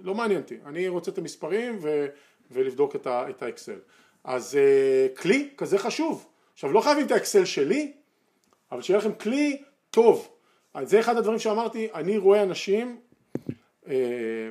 לא 0.00 0.14
מעניין 0.14 0.40
אותי. 0.40 0.58
אני 0.66 0.88
רוצה 0.88 1.10
את 1.10 1.18
המספרים 1.18 1.78
ו, 1.80 2.06
ולבדוק 2.50 2.96
את, 2.96 3.06
ה, 3.06 3.30
את 3.30 3.42
האקסל. 3.42 3.78
אז 4.24 4.58
uh, 4.58 5.18
כלי 5.20 5.48
כזה 5.56 5.78
חשוב. 5.78 6.26
עכשיו 6.52 6.72
לא 6.72 6.80
חייבים 6.80 7.06
את 7.06 7.10
האקסל 7.10 7.44
שלי, 7.44 7.92
אבל 8.72 8.82
שיהיה 8.82 8.98
לכם 8.98 9.12
כלי 9.12 9.62
טוב. 9.90 10.28
זה 10.82 11.00
אחד 11.00 11.16
הדברים 11.16 11.38
שאמרתי, 11.38 11.88
אני 11.94 12.18
רואה 12.18 12.42
אנשים, 12.42 12.98
uh, 13.84 13.88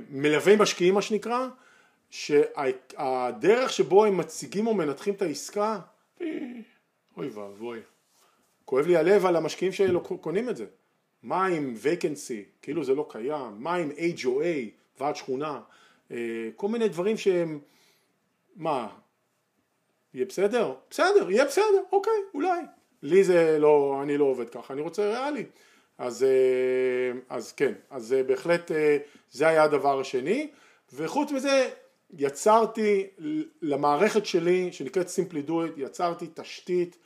מלווי 0.10 0.56
משקיעים 0.56 0.94
מה 0.94 1.02
שנקרא, 1.02 1.48
שהדרך 2.14 3.74
שבו 3.74 4.06
הם 4.06 4.18
מציגים 4.18 4.68
או 4.68 4.74
מנתחים 4.74 5.14
את 5.14 5.22
העסקה, 5.22 5.80
אוי 7.18 7.30
ואבוי. 7.30 7.80
כואב 8.66 8.88
לי 8.88 8.98
הלב 8.98 9.26
על 9.26 9.36
המשקיעים 9.36 9.74
שלא 9.74 10.00
קונים 10.00 10.50
את 10.50 10.58
זה. 10.58 10.66
מה 11.24 11.46
עם 11.46 11.76
vacancy, 11.84 12.62
כאילו 12.62 12.84
זה 12.84 12.96
לא 12.96 13.08
קיים, 13.10 13.56
מה 13.58 13.76
עם 13.76 13.92
HOA, 13.92 14.70
ועד 15.00 15.16
שכונה, 15.16 15.62
אה, 16.12 16.50
כל 16.56 16.68
מיני 16.68 16.90
דברים 16.90 17.18
שהם, 17.18 17.60
מה, 18.56 18.88
יהיה 20.14 20.26
בסדר? 20.26 20.74
בסדר, 20.90 21.32
יהיה 21.32 21.46
בסדר, 21.46 21.84
אוקיי, 21.92 22.14
אולי. 22.34 22.62
לי 23.02 23.24
זה 23.24 23.58
לא, 23.60 24.00
אני 24.04 24.18
לא 24.18 24.26
עובד 24.26 24.50
ככה, 24.50 24.74
אני 24.74 24.82
רוצה 24.82 25.10
ריאלי. 25.10 25.46
אז, 25.98 26.24
אה, 26.24 27.20
אז 27.30 27.52
כן, 27.52 27.74
אז 27.90 28.14
אה, 28.14 28.24
בהחלט 28.24 28.72
אה, 28.72 28.98
זה 29.32 29.48
היה 29.48 29.64
הדבר 29.64 30.00
השני, 30.00 30.50
וחוץ 30.94 31.32
מזה 31.32 31.70
יצרתי 32.18 33.08
למערכת 33.62 34.26
שלי 34.26 34.74
שנקראת 34.74 35.08
Simply 35.08 35.50
Do 35.50 35.52
It, 35.52 35.72
יצרתי 35.78 36.26
תשתית 36.34 36.98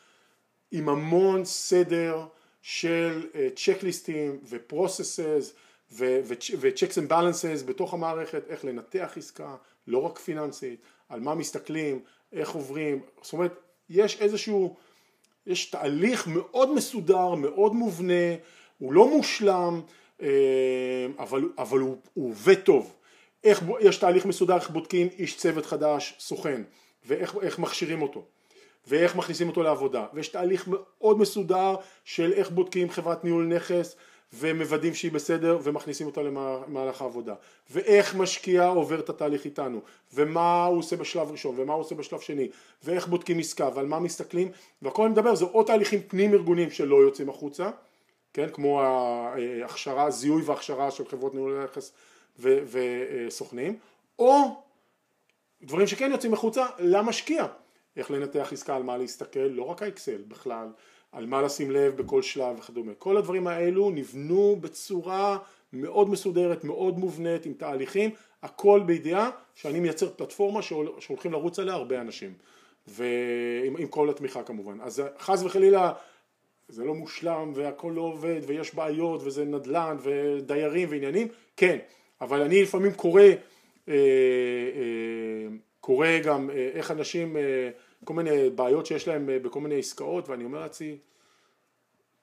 עם 0.71 0.89
המון 0.89 1.45
סדר 1.45 2.25
של 2.61 3.27
צ'קליסטים 3.55 4.39
ופרוססס 4.49 5.53
ו-checks 5.91 6.95
and 6.95 7.11
balances 7.11 7.63
בתוך 7.65 7.93
המערכת, 7.93 8.43
איך 8.49 8.65
לנתח 8.65 9.13
עסקה, 9.15 9.55
לא 9.87 9.97
רק 9.97 10.19
פיננסית, 10.19 10.79
על 11.09 11.19
מה 11.19 11.35
מסתכלים, 11.35 11.99
איך 12.33 12.49
עוברים, 12.49 13.01
זאת 13.21 13.33
אומרת 13.33 13.59
יש 13.89 14.21
איזשהו, 14.21 14.75
יש 15.45 15.65
תהליך 15.65 16.27
מאוד 16.27 16.73
מסודר, 16.73 17.35
מאוד 17.35 17.73
מובנה, 17.73 18.35
הוא 18.77 18.93
לא 18.93 19.09
מושלם, 19.09 19.81
אה, 20.21 20.27
אבל, 21.19 21.49
אבל 21.57 21.79
הוא 21.79 21.97
עובד 22.13 22.59
טוב. 22.59 22.96
איך, 23.43 23.63
יש 23.79 23.97
תהליך 23.97 24.25
מסודר 24.25 24.55
איך 24.55 24.69
בודקים 24.69 25.07
איש 25.17 25.37
צוות 25.37 25.65
חדש, 25.65 26.15
סוכן, 26.19 26.61
ואיך 27.05 27.59
מכשירים 27.59 28.01
אותו, 28.01 28.25
ואיך 28.87 29.15
מכניסים 29.15 29.47
אותו 29.47 29.63
לעבודה, 29.63 30.05
ויש 30.13 30.27
תהליך 30.27 30.67
מאוד 30.67 31.19
מסודר 31.19 31.75
של 32.05 32.33
איך 32.33 32.49
בודקים 32.49 32.89
חברת 32.89 33.23
ניהול 33.23 33.45
נכס 33.45 33.95
ומוודאים 34.33 34.93
שהיא 34.93 35.11
בסדר 35.11 35.59
ומכניסים 35.63 36.07
אותה 36.07 36.21
למהלך 36.21 37.01
העבודה. 37.01 37.33
ואיך 37.69 38.15
משקיע 38.15 38.67
עובר 38.67 38.99
את 38.99 39.09
התהליך 39.09 39.45
איתנו 39.45 39.81
ומה 40.13 40.65
הוא 40.65 40.79
עושה 40.79 40.95
בשלב 40.95 41.31
ראשון 41.31 41.55
ומה 41.57 41.73
הוא 41.73 41.81
עושה 41.81 41.95
בשלב 41.95 42.19
שני 42.19 42.49
ואיך 42.83 43.07
בודקים 43.07 43.39
עסקה 43.39 43.69
ועל 43.73 43.85
מה 43.85 43.99
מסתכלים 43.99 44.51
והכל 44.81 45.03
אני 45.03 45.11
מדבר 45.11 45.35
זה 45.35 45.45
או 45.45 45.63
תהליכים 45.63 45.99
פנים 46.07 46.33
ארגוניים 46.33 46.71
שלא 46.71 46.95
יוצאים 46.95 47.29
החוצה 47.29 47.69
כן? 48.33 48.49
כמו 48.53 48.81
ההכשרה 48.81 50.11
זיהוי 50.11 50.41
והכשרה 50.41 50.91
של 50.91 51.07
חברות 51.07 51.35
ניהול 51.35 51.63
נכס 51.63 51.91
וסוכנים 52.39 53.77
או 54.19 54.61
דברים 55.61 55.87
שכן 55.87 56.11
יוצאים 56.11 56.33
החוצה 56.33 56.65
למשקיע 56.79 57.45
איך 57.97 58.11
לנתח 58.11 58.49
עסקה 58.51 58.75
על 58.75 58.83
מה 58.83 58.97
להסתכל 58.97 59.39
לא 59.39 59.63
רק 59.63 59.83
האקסל 59.83 60.21
בכלל 60.27 60.67
על 61.11 61.25
מה 61.25 61.41
לשים 61.41 61.71
לב 61.71 61.97
בכל 61.97 62.21
שלב 62.21 62.59
וכדומה. 62.59 62.93
כל 62.93 63.17
הדברים 63.17 63.47
האלו 63.47 63.89
נבנו 63.89 64.57
בצורה 64.61 65.37
מאוד 65.73 66.09
מסודרת, 66.09 66.63
מאוד 66.63 66.99
מובנית, 66.99 67.45
עם 67.45 67.53
תהליכים, 67.53 68.09
הכל 68.43 68.81
בידיעה 68.85 69.29
שאני 69.55 69.79
מייצר 69.79 70.09
פלטפורמה 70.09 70.61
שהולכים 70.99 71.31
לרוץ 71.31 71.59
עליה 71.59 71.73
הרבה 71.73 72.01
אנשים, 72.01 72.33
ועם 72.87 73.87
כל 73.89 74.09
התמיכה 74.09 74.43
כמובן. 74.43 74.81
אז 74.81 75.03
חס 75.19 75.43
וחלילה 75.43 75.93
זה 76.69 76.83
לא 76.83 76.93
מושלם 76.93 77.51
והכל 77.55 77.91
לא 77.95 78.01
עובד 78.01 78.41
ויש 78.47 78.75
בעיות 78.75 79.21
וזה 79.23 79.45
נדל"ן 79.45 79.97
ודיירים 80.01 80.87
ועניינים, 80.91 81.27
כן, 81.57 81.77
אבל 82.21 82.41
אני 82.41 82.61
לפעמים 82.61 82.93
קורא, 82.93 83.21
אה, 83.21 83.93
אה, 83.93 85.47
קורא 85.79 86.07
גם 86.23 86.49
אה, 86.49 86.69
איך 86.73 86.91
אנשים 86.91 87.35
כל 88.03 88.13
מיני 88.13 88.49
בעיות 88.49 88.85
שיש 88.85 89.07
להם 89.07 89.29
בכל 89.43 89.61
מיני 89.61 89.79
עסקאות 89.79 90.29
ואני 90.29 90.43
אומר 90.43 90.59
לעצמי 90.59 90.97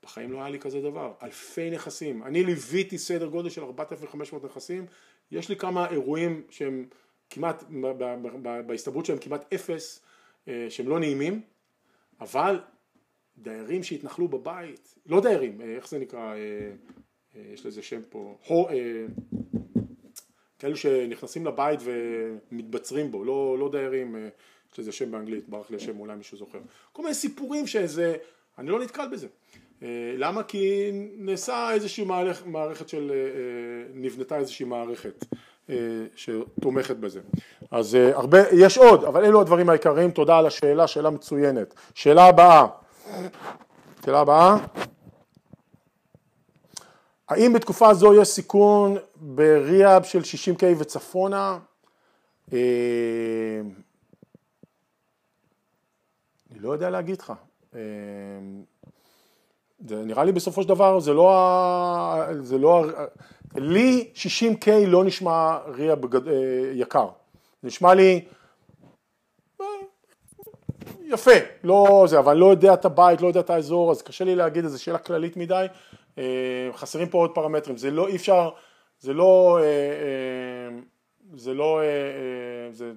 בחיים 0.02 0.32
לא 0.32 0.38
היה 0.38 0.48
לי 0.48 0.58
כזה 0.58 0.80
דבר, 0.80 1.12
אלפי 1.22 1.70
נכסים, 1.70 2.22
אני 2.22 2.44
ליוויתי 2.44 2.98
סדר 2.98 3.26
גודל 3.26 3.50
של 3.50 3.64
4,500 3.64 4.44
נכסים, 4.44 4.86
יש 5.30 5.48
לי 5.48 5.56
כמה 5.56 5.90
אירועים 5.90 6.42
שהם 6.50 6.86
כמעט, 7.30 7.64
בהסתברות 8.66 9.06
שהם 9.06 9.18
כמעט 9.18 9.54
אפס, 9.54 10.02
שהם 10.68 10.88
לא 10.88 11.00
נעימים, 11.00 11.40
אבל 12.20 12.60
דיירים 13.38 13.82
שהתנחלו 13.82 14.28
בבית, 14.28 14.94
לא 15.06 15.20
דיירים, 15.20 15.60
איך 15.60 15.88
זה 15.88 15.98
נקרא, 15.98 16.34
יש 17.34 17.66
לזה 17.66 17.82
שם 17.82 18.00
פה, 18.10 18.38
כאלו 20.58 20.76
שנכנסים 20.76 21.46
לבית 21.46 21.80
ומתבצרים 21.82 23.10
בו, 23.10 23.24
לא, 23.24 23.56
לא 23.58 23.70
דיירים 23.72 24.16
יש 24.72 24.78
לזה 24.78 24.92
שם 24.92 25.10
באנגלית, 25.10 25.48
ברח 25.48 25.70
לי 25.70 25.76
השם, 25.76 26.00
אולי 26.00 26.16
מישהו 26.16 26.38
זוכר. 26.38 26.58
כל 26.92 27.02
מיני 27.02 27.14
סיפורים 27.14 27.66
שזה, 27.66 28.16
אני 28.58 28.70
לא 28.70 28.80
נתקל 28.80 29.08
בזה. 29.12 29.26
אה, 29.82 29.88
למה? 30.16 30.42
כי 30.42 30.90
נעשה 31.16 31.72
איזושהי 31.72 32.04
מערכת, 32.04 32.46
מערכת 32.46 32.88
של, 32.88 33.10
אה, 33.14 33.16
אה, 33.16 33.22
נבנתה 33.94 34.36
איזושהי 34.36 34.66
מערכת 34.66 35.24
שתומכת 36.16 36.96
בזה. 36.96 37.20
אז 37.70 37.94
הרבה, 37.94 38.38
יש 38.52 38.78
עוד, 38.78 39.04
אבל 39.04 39.24
אלו 39.24 39.40
הדברים 39.40 39.68
העיקריים, 39.68 40.10
תודה 40.10 40.38
על 40.38 40.46
השאלה, 40.46 40.86
שאלה 40.86 41.10
מצוינת. 41.10 41.74
שאלה 41.94 42.24
הבאה, 42.24 42.66
שאלה 44.04 44.20
הבאה, 44.20 44.56
האם 47.28 47.52
בתקופה 47.52 47.94
זו 47.94 48.22
יש 48.22 48.28
סיכון 48.28 48.96
בריאב 49.16 50.02
של 50.02 50.20
60K 50.20 50.64
וצפונה? 50.78 51.58
אני 52.52 52.58
לא 56.50 56.72
יודע 56.72 56.90
להגיד 56.90 57.20
לך. 57.20 57.32
אמ, 57.74 57.78
זה 59.88 59.96
נראה 60.04 60.24
לי 60.24 60.32
בסופו 60.32 60.62
של 60.62 60.68
דבר 60.68 61.00
זה 61.00 61.12
לא, 61.12 61.36
ה... 61.36 62.26
זה 62.40 62.58
לא, 62.58 62.84
ה... 62.90 63.04
לי 63.54 64.10
60K 64.14 64.68
לא 64.86 65.04
נשמע 65.04 65.58
ריע 65.66 65.94
בגד... 65.94 66.28
אה, 66.28 66.34
יקר, 66.72 67.08
נשמע 67.62 67.94
לי 67.94 68.24
אה, 69.60 69.66
יפה, 71.00 71.30
לא 71.64 72.04
זה, 72.08 72.18
אבל 72.18 72.32
אני 72.32 72.40
לא 72.40 72.46
יודע 72.46 72.74
את 72.74 72.84
הבית, 72.84 73.20
לא 73.20 73.26
יודע 73.26 73.40
את 73.40 73.50
האזור, 73.50 73.90
אז 73.90 74.02
קשה 74.02 74.24
לי 74.24 74.36
להגיד, 74.36 74.66
זו 74.66 74.82
שאלה 74.82 74.98
כללית 74.98 75.36
מדי, 75.36 75.54
אה, 75.54 75.66
חסרים 76.72 77.08
פה 77.08 77.18
עוד 77.18 77.30
פרמטרים, 77.34 77.76
זה 77.76 77.90
לא, 77.90 78.08
אי 78.08 78.16
אפשר, 78.16 78.50
זה 79.00 79.12
לא, 79.12 79.58
זה 81.36 81.54
לא, 81.54 81.80
זה 82.72 82.92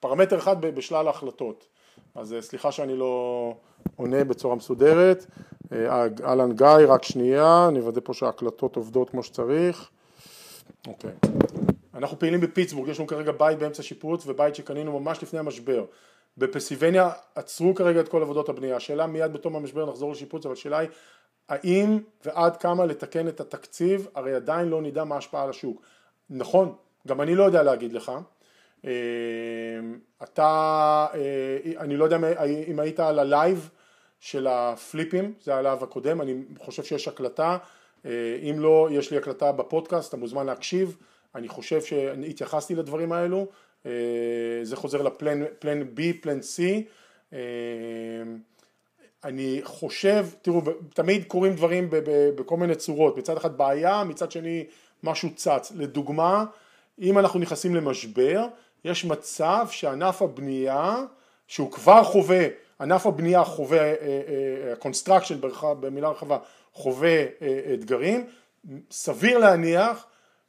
פרמטר 0.00 0.38
אחד 0.38 0.60
בשלל 0.60 1.06
ההחלטות. 1.06 1.66
אז 2.14 2.32
אה, 2.32 2.42
סליחה 2.42 2.72
שאני 2.72 2.96
לא 2.96 3.54
עונה 3.96 4.24
בצורה 4.24 4.54
מסודרת. 4.54 5.26
אה, 5.72 6.06
אהלן 6.24 6.52
גיא, 6.52 6.66
רק 6.88 7.04
שנייה, 7.04 7.66
אני 7.68 7.80
אוודא 7.80 8.00
פה 8.04 8.14
שההקלטות 8.14 8.76
עובדות 8.76 9.10
כמו 9.10 9.22
שצריך. 9.22 9.90
אוקיי. 10.86 11.10
אנחנו 11.94 12.18
פעילים 12.18 12.40
בפיטסבורג, 12.40 12.88
יש 12.88 12.98
לנו 12.98 13.06
כרגע 13.06 13.32
בית 13.32 13.58
באמצע 13.58 13.82
שיפוץ 13.82 14.26
ובית 14.26 14.54
שקנינו 14.54 15.00
ממש 15.00 15.22
לפני 15.22 15.38
המשבר. 15.38 15.84
בפסיבניה 16.38 17.10
עצרו 17.34 17.74
כרגע 17.74 18.00
את 18.00 18.08
כל 18.08 18.22
עבודות 18.22 18.48
הבנייה. 18.48 18.76
השאלה 18.76 19.06
מיד 19.06 19.32
בתום 19.32 19.56
המשבר 19.56 19.90
נחזור 19.90 20.12
לשיפוץ, 20.12 20.46
אבל 20.46 20.52
השאלה 20.52 20.78
היא 20.78 20.88
האם 21.48 21.98
ועד 22.24 22.56
כמה 22.56 22.86
לתקן 22.86 23.28
את 23.28 23.40
התקציב, 23.40 24.08
הרי 24.14 24.34
עדיין 24.34 24.68
לא 24.68 24.82
נדע 24.82 25.04
מה 25.04 25.14
ההשפעה 25.14 25.42
על 25.42 25.50
השוק. 25.50 25.82
נכון, 26.30 26.74
גם 27.08 27.20
אני 27.20 27.34
לא 27.34 27.44
יודע 27.44 27.62
להגיד 27.62 27.92
לך, 27.92 28.12
אמ, 28.84 28.88
אתה, 30.22 31.06
אה, 31.14 31.80
אני 31.80 31.96
לא 31.96 32.04
יודע 32.04 32.18
אם 32.68 32.80
היית 32.80 33.00
על 33.00 33.18
הלייב 33.18 33.70
של 34.20 34.46
ה 34.46 34.57
flipים, 34.57 35.34
זה 35.40 35.54
הלייב 35.54 35.82
הקודם, 35.82 36.20
אני 36.20 36.42
חושב 36.58 36.84
שיש 36.84 37.08
הקלטה, 37.08 37.58
אה, 38.04 38.38
אם 38.50 38.60
לא, 38.60 38.88
יש 38.90 39.10
לי 39.10 39.16
הקלטה 39.16 39.52
בפודקאסט, 39.52 40.08
אתה 40.08 40.16
מוזמן 40.16 40.46
להקשיב, 40.46 40.96
אני 41.34 41.48
חושב 41.48 41.82
שהתייחסתי 41.82 42.74
לדברים 42.74 43.12
האלו, 43.12 43.38
אה, 43.38 43.46
זה 44.62 44.76
חוזר 44.76 45.02
לפלן 45.02 45.82
B, 45.96 46.00
פלן 46.20 46.38
C, 46.38 46.62
אני 49.24 49.60
חושב, 49.64 50.26
תראו, 50.42 50.60
תמיד 50.94 51.24
קורים 51.24 51.54
דברים 51.54 51.88
בכל 52.36 52.56
מיני 52.56 52.74
צורות, 52.74 53.16
מצד 53.18 53.36
אחד 53.36 53.56
בעיה, 53.56 54.04
מצד 54.04 54.30
שני 54.30 54.64
משהו 55.02 55.34
צץ, 55.34 55.72
לדוגמה, 55.76 56.44
אם 57.00 57.18
אנחנו 57.18 57.40
נכנסים 57.40 57.74
למשבר, 57.74 58.46
יש 58.84 59.04
מצב 59.04 59.66
שענף 59.70 60.22
הבנייה, 60.22 61.04
שהוא 61.46 61.72
כבר 61.72 62.04
חווה, 62.04 62.46
ענף 62.80 63.06
הבנייה 63.06 63.44
חווה, 63.44 63.92
construction 64.78 65.34
אה, 65.44 65.48
אה, 65.64 65.74
במילה 65.74 66.08
רחבה, 66.08 66.38
חווה 66.72 67.24
אה, 67.42 67.74
אתגרים, 67.74 68.26
סביר 68.90 69.38
להניח 69.38 70.06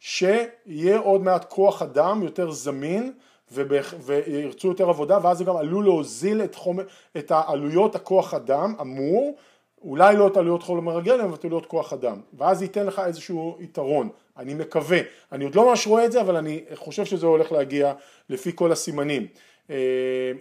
שיהיה 0.07 0.97
עוד 0.97 1.21
מעט 1.23 1.45
כוח 1.49 1.81
אדם 1.81 2.23
יותר 2.23 2.51
זמין 2.51 3.11
וירצו 3.51 4.67
יותר 4.67 4.89
עבודה 4.89 5.19
ואז 5.23 5.37
זה 5.37 5.43
גם 5.43 5.57
עלול 5.57 5.85
להוזיל 5.85 6.41
את, 6.43 6.55
חומר, 6.55 6.83
את 7.17 7.31
העלויות 7.31 7.95
הכוח 7.95 8.33
אדם 8.33 8.75
אמור 8.81 9.35
אולי 9.81 10.15
לא 10.15 10.27
את 10.27 10.37
עלויות 10.37 10.63
חומר 10.63 10.97
הגלם 10.97 11.25
אבל 11.25 11.33
את 11.33 11.45
עלויות 11.45 11.65
כוח 11.65 11.93
אדם. 11.93 12.21
ואז 12.33 12.61
ייתן 12.61 12.85
לך 12.85 13.01
איזשהו 13.05 13.57
יתרון. 13.59 14.09
אני 14.37 14.53
מקווה, 14.53 14.99
אני 15.31 15.43
עוד 15.43 15.55
לא 15.55 15.69
ממש 15.69 15.87
רואה 15.87 16.05
את 16.05 16.11
זה 16.11 16.21
אבל 16.21 16.35
אני 16.35 16.63
חושב 16.75 17.05
שזה 17.05 17.25
הולך 17.25 17.51
להגיע 17.51 17.93
לפי 18.29 18.51
כל 18.55 18.71
הסימנים. 18.71 19.27
אה, 19.69 19.75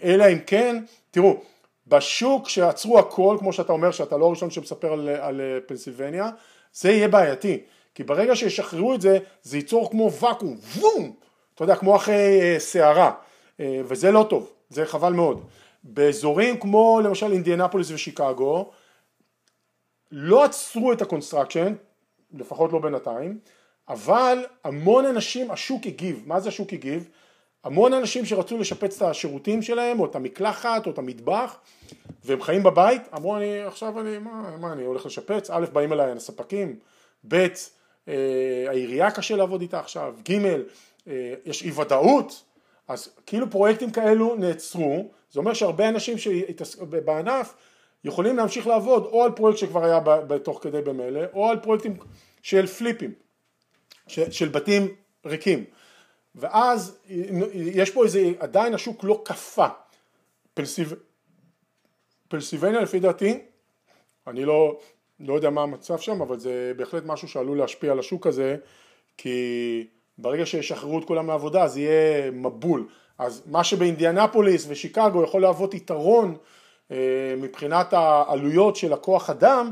אלא 0.03 0.25
אם 0.33 0.39
כן, 0.47 0.85
תראו 1.11 1.37
בשוק 1.87 2.49
שעצרו 2.49 2.99
הכל 2.99 3.37
כמו 3.39 3.53
שאתה 3.53 3.73
אומר 3.73 3.91
שאתה 3.91 4.17
לא 4.17 4.27
הראשון 4.27 4.51
שמספר 4.51 4.93
על, 4.93 5.09
על 5.09 5.41
פנסילבניה 5.67 6.31
זה 6.73 6.91
יהיה 6.91 7.09
בעייתי 7.09 7.61
כי 7.95 8.05
ברגע 8.05 8.37
שישחררו 8.37 8.95
את 8.95 9.01
זה 9.01 9.19
זה 9.43 9.57
ייצור 9.57 9.91
כמו 9.91 10.13
ואקום, 10.13 10.57
וום, 10.77 11.13
אתה 11.55 11.65
יודע 11.65 11.77
כמו 11.77 11.97
אחרי 11.97 12.41
אה, 12.41 12.57
סערה 12.59 13.13
אה, 13.61 13.81
וזה 13.85 14.11
לא 14.11 14.27
טוב, 14.31 14.53
זה 14.69 14.87
חבל 14.87 15.13
מאוד 15.13 15.45
באזורים 15.85 16.61
כמו 16.61 17.01
למשל 17.05 17.33
אינדיאנפוליס 17.33 17.91
ושיקגו 17.91 18.71
לא 20.13 20.45
עצרו 20.45 20.93
את 20.93 21.03
ה 21.03 21.08
construction 21.08 21.75
לפחות 22.35 22.73
לא 22.73 22.79
בינתיים, 22.79 23.39
אבל 23.89 24.47
המון 24.65 25.07
אנשים, 25.07 25.51
השוק 25.51 25.87
הגיב, 25.87 26.23
מה 26.27 26.41
זה 26.41 26.49
השוק 26.49 26.73
הגיב? 26.73 27.09
המון 27.65 27.93
אנשים 27.93 28.27
שרצו 28.27 28.59
לשפץ 28.59 29.03
את 29.03 29.09
השירותים 29.09 29.63
שלהם, 29.63 30.01
או 30.01 30.07
את 30.07 30.17
המקלחת, 30.17 30.87
או 30.87 30.91
את 30.91 30.99
המטבח, 30.99 31.57
והם 32.25 32.43
חיים 32.43 32.63
בבית, 32.63 33.03
אמרו 33.17 33.37
אני 33.37 33.63
עכשיו 33.63 34.01
אני, 34.01 34.19
מה, 34.19 34.57
מה 34.61 34.73
אני 34.73 34.85
הולך 34.85 35.07
לשפץ? 35.07 35.51
א', 35.51 35.65
באים 35.73 35.93
אליי 35.93 36.13
הספקים, 36.13 36.79
ב', 37.29 37.47
העירייה 38.69 39.11
קשה 39.11 39.37
לעבוד 39.37 39.61
איתה 39.61 39.81
עכשיו, 39.81 40.15
ג', 40.31 40.45
אה, 41.09 41.35
יש 41.45 41.63
אי 41.63 41.71
ודאות, 41.71 42.45
אז 42.89 43.09
כאילו 43.27 43.51
פרויקטים 43.51 43.91
כאלו 43.91 44.35
נעצרו, 44.35 45.11
זה 45.31 45.41
אומר 45.41 45.55
שהרבה 45.55 45.89
אנשים 45.89 46.17
בענף 47.05 47.55
יכולים 48.05 48.37
להמשיך 48.37 48.67
לעבוד 48.67 49.05
או 49.05 49.25
על 49.25 49.33
פרויקט 49.33 49.59
שכבר 49.59 49.85
היה 49.85 50.01
בתוך 50.01 50.63
כדי 50.63 50.83
במילא, 50.83 51.21
או 51.33 51.51
על 51.51 51.61
פרויקטים 51.61 51.97
של 52.43 52.67
פליפים, 52.67 53.15
של 54.07 54.49
בתים 54.49 54.95
ריקים. 55.27 55.65
ואז 56.35 56.99
יש 57.53 57.91
פה 57.91 58.05
איזה, 58.05 58.33
עדיין 58.39 58.75
השוק 58.75 59.05
לא 59.05 59.23
קפא. 59.25 59.69
פלסיב... 60.55 60.95
פלסיבניה 62.29 62.81
לפי 62.81 63.01
דעתי, 63.01 63.39
אני 64.27 64.45
לא, 64.45 64.79
לא 65.25 65.35
יודע 65.35 65.51
מה 65.51 65.63
המצב 65.63 65.99
שם, 65.99 66.23
אבל 66.23 66.39
זה 66.39 66.73
בהחלט 66.77 67.03
משהו 67.07 67.29
שעלול 67.29 67.59
להשפיע 67.59 67.93
על 67.93 67.99
השוק 67.99 68.27
הזה, 68.27 68.57
כי 69.17 69.87
ברגע 70.19 70.47
שישחררו 70.47 70.99
את 70.99 71.05
כולם 71.05 71.27
לעבודה 71.27 71.63
אז 71.63 71.79
יהיה 71.79 72.31
מבול. 72.31 72.87
אז 73.19 73.43
מה 73.47 73.65
שבאינדיאנפוליס 73.65 74.67
ושיקגו 74.69 75.23
יכול 75.23 75.43
להוות 75.43 75.75
יתרון 75.75 76.37
אה, 76.91 76.97
מבחינת 77.37 77.93
העלויות 77.93 78.77
של 78.77 78.93
הכוח 78.93 79.31
אדם, 79.31 79.71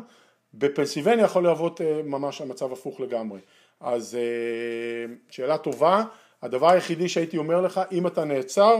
בפנסילבניה 0.55 1.25
יכול 1.25 1.43
להוות 1.43 1.81
אה, 1.81 2.01
ממש 2.05 2.41
המצב 2.41 2.73
הפוך 2.73 3.01
לגמרי. 3.01 3.41
אז 3.81 4.15
אה, 4.15 5.15
שאלה 5.31 5.59
טובה, 5.59 6.05
הדבר 6.43 6.71
היחידי 6.71 7.09
שהייתי 7.09 7.39
אומר 7.39 7.61
לך, 7.61 7.81
אם 7.93 8.07
אתה 8.07 8.25
נעצר, 8.25 8.77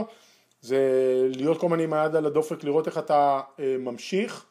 זה 0.61 0.77
להיות 1.35 1.59
כל 1.59 1.65
הזמן 1.65 1.79
עם 1.79 1.93
היד 1.93 2.15
על 2.15 2.25
הדופק, 2.25 2.63
לראות 2.63 2.87
איך 2.87 2.97
אתה 2.97 3.41
ממשיך 3.79 4.45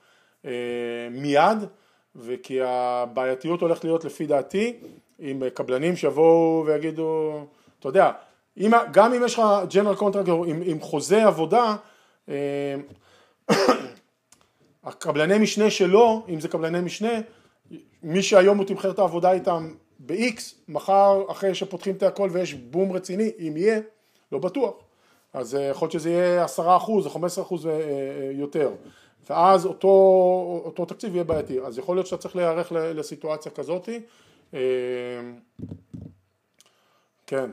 מיד, 1.11 1.59
וכי 2.16 2.58
הבעייתיות 2.62 3.60
הולכת 3.60 3.84
להיות 3.84 4.04
לפי 4.04 4.26
דעתי 4.26 4.76
עם 5.18 5.42
קבלנים 5.54 5.96
שיבואו 5.96 6.64
ויגידו, 6.66 7.40
אתה 7.80 7.88
יודע, 7.88 8.10
אם, 8.56 8.70
גם 8.92 9.12
אם 9.14 9.22
יש 9.24 9.34
לך 9.34 9.42
ג'נרל 9.74 9.94
קונטרקטור 9.94 10.44
עם, 10.44 10.62
עם 10.64 10.80
חוזה 10.80 11.24
עבודה, 11.26 11.76
הקבלני 14.84 15.38
משנה 15.38 15.70
שלו, 15.70 16.26
אם 16.28 16.40
זה 16.40 16.48
קבלני 16.48 16.80
משנה, 16.80 17.12
מי 18.02 18.22
שהיום 18.22 18.58
הוא 18.58 18.66
תמחר 18.66 18.90
את 18.90 18.98
העבודה 18.98 19.32
איתם 19.32 19.74
ב-X, 19.98 20.40
מחר 20.68 21.22
אחרי 21.30 21.54
שפותחים 21.54 21.94
את 21.94 22.02
הכל 22.02 22.28
ויש 22.32 22.54
בום 22.54 22.92
רציני, 22.92 23.30
אם 23.38 23.56
יהיה, 23.56 23.80
לא 24.32 24.38
בטוח, 24.38 24.74
אז 25.32 25.54
אה, 25.54 25.62
יכול 25.62 25.86
להיות 25.86 25.92
שזה 25.92 26.10
יהיה 26.10 26.44
עשרה 26.44 26.76
אחוז 26.76 27.06
או 27.06 27.10
חמש 27.10 27.32
עשרה 27.32 27.44
אחוז 27.44 27.66
אה, 27.66 27.72
אה, 27.72 27.78
יותר, 28.32 28.70
ואז 29.31 29.66
אותו, 29.66 29.89
אותו 30.64 30.85
תקציב 30.85 31.14
יהיה 31.14 31.25
בעייתי, 31.25 31.61
אז 31.61 31.79
יכול 31.79 31.97
להיות 31.97 32.07
שאתה 32.07 32.23
צריך 32.23 32.37
להיערך 32.37 32.73
לסיטואציה 32.73 33.53
כזאתי, 33.53 34.01
כן, 37.27 37.51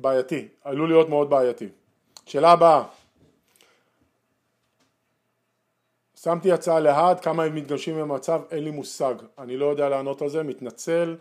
בעייתי, 0.00 0.48
עלול 0.64 0.88
להיות 0.88 1.08
מאוד 1.08 1.30
בעייתי. 1.30 1.68
שאלה 2.26 2.52
הבאה. 2.52 2.84
שמתי 6.24 6.52
הצעה 6.52 6.80
להד, 6.80 7.20
כמה 7.20 7.44
הם 7.44 7.54
מתגמשים 7.54 7.96
במצב, 7.96 8.40
אין 8.50 8.64
לי 8.64 8.70
מושג, 8.70 9.14
אני 9.38 9.56
לא 9.56 9.66
יודע 9.66 9.88
לענות 9.88 10.22
על 10.22 10.28
זה, 10.28 10.42
מתנצל, 10.42 11.16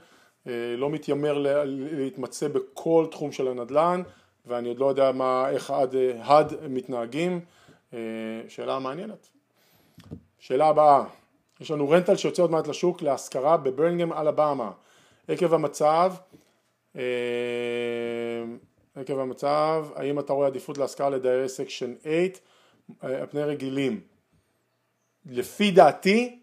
אה, 0.47 0.75
לא 0.77 0.89
מתיימר 0.89 1.37
להתמצא 1.65 2.47
בכל 2.47 3.07
תחום 3.11 3.31
של 3.31 3.47
הנדל"ן 3.47 4.01
ואני 4.45 4.69
עוד 4.69 4.79
לא 4.79 4.85
יודע 4.85 5.11
מה, 5.11 5.49
איך 5.49 5.71
עד 5.71 5.95
הד 6.19 6.53
מתנהגים, 6.69 7.39
אה, 7.93 7.99
שאלה 8.47 8.79
מעניינת. 8.79 9.29
שאלה 10.39 10.67
הבאה, 10.67 11.03
יש 11.59 11.71
לנו 11.71 11.89
rental 11.89 12.15
שיוצא 12.15 12.41
עוד 12.41 12.51
מעט 12.51 12.67
לשוק 12.67 13.01
להשכרה 13.01 13.57
בברמינגהם 13.57 14.13
אלבמה, 14.13 14.71
עקב 15.27 15.53
המצב, 15.53 16.13
אה, 16.95 17.01
עקב 18.95 19.19
המצב, 19.19 19.85
האם 19.95 20.19
אתה 20.19 20.33
רואה 20.33 20.47
עדיפות 20.47 20.77
להשכרה 20.77 21.09
לדיירי 21.09 21.49
section 21.49 21.93
8 22.03 23.19
על 23.21 23.27
פני 23.29 23.43
רגילים? 23.43 24.01
לפי 25.25 25.71
דעתי, 25.71 26.39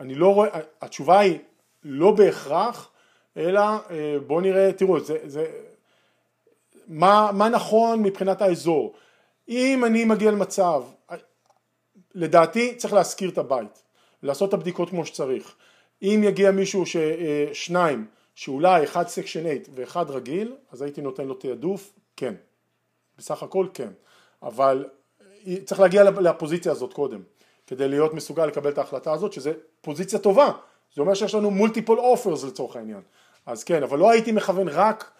אני 0.00 0.14
לא 0.14 0.34
רואה, 0.34 0.48
התשובה 0.80 1.18
היא 1.18 1.38
לא 1.84 2.12
בהכרח, 2.12 2.90
אלא 3.36 3.60
אה, 3.60 4.16
בואו 4.26 4.40
נראה, 4.40 4.72
תראו, 4.72 5.00
זה, 5.00 5.18
זה, 5.24 5.46
מה, 6.88 7.30
מה 7.32 7.48
נכון 7.48 8.02
מבחינת 8.02 8.42
האזור. 8.42 8.94
אם 9.48 9.84
אני 9.84 10.04
מגיע 10.04 10.30
למצב, 10.30 10.82
לדעתי 12.14 12.74
צריך 12.74 12.94
להשכיר 12.94 13.30
את 13.30 13.38
הבית, 13.38 13.82
לעשות 14.22 14.48
את 14.48 14.54
הבדיקות 14.54 14.90
כמו 14.90 15.06
שצריך. 15.06 15.54
אם 16.02 16.20
יגיע 16.24 16.50
מישהו, 16.50 16.86
ש, 16.86 16.96
אה, 16.96 17.46
שאולי 18.34 18.84
אחד 18.84 19.08
סקשן 19.08 19.42
8 19.42 19.54
ואחד 19.74 20.10
רגיל, 20.10 20.56
אז 20.72 20.82
הייתי 20.82 21.00
נותן 21.00 21.26
לו 21.26 21.34
תעדוף, 21.34 21.92
כן. 22.16 22.34
בסך 23.18 23.42
הכל 23.42 23.66
כן. 23.74 23.90
אבל 24.42 24.88
אה, 25.46 25.54
צריך 25.64 25.80
להגיע 25.80 26.04
לפוזיציה 26.04 26.72
הזאת 26.72 26.92
קודם. 26.92 27.22
כדי 27.66 27.88
להיות 27.88 28.14
מסוגל 28.14 28.46
לקבל 28.46 28.70
את 28.70 28.78
ההחלטה 28.78 29.12
הזאת, 29.12 29.32
שזה 29.32 29.52
פוזיציה 29.80 30.18
טובה, 30.18 30.52
זה 30.94 31.00
אומר 31.00 31.14
שיש 31.14 31.34
לנו 31.34 31.50
מולטיפול 31.50 31.98
אופרס 31.98 32.44
לצורך 32.44 32.76
העניין, 32.76 33.00
אז 33.46 33.64
כן, 33.64 33.82
אבל 33.82 33.98
לא 33.98 34.10
הייתי 34.10 34.32
מכוון 34.32 34.68
רק 34.68 35.10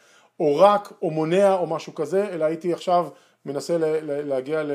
או 0.41 0.57
רק 0.57 0.93
או 1.03 1.11
מונע 1.11 1.55
או 1.55 1.67
משהו 1.67 1.95
כזה, 1.95 2.29
אלא 2.29 2.45
הייתי 2.45 2.73
עכשיו 2.73 3.09
מנסה 3.47 3.77
להגיע 4.03 4.63
ל... 4.63 4.71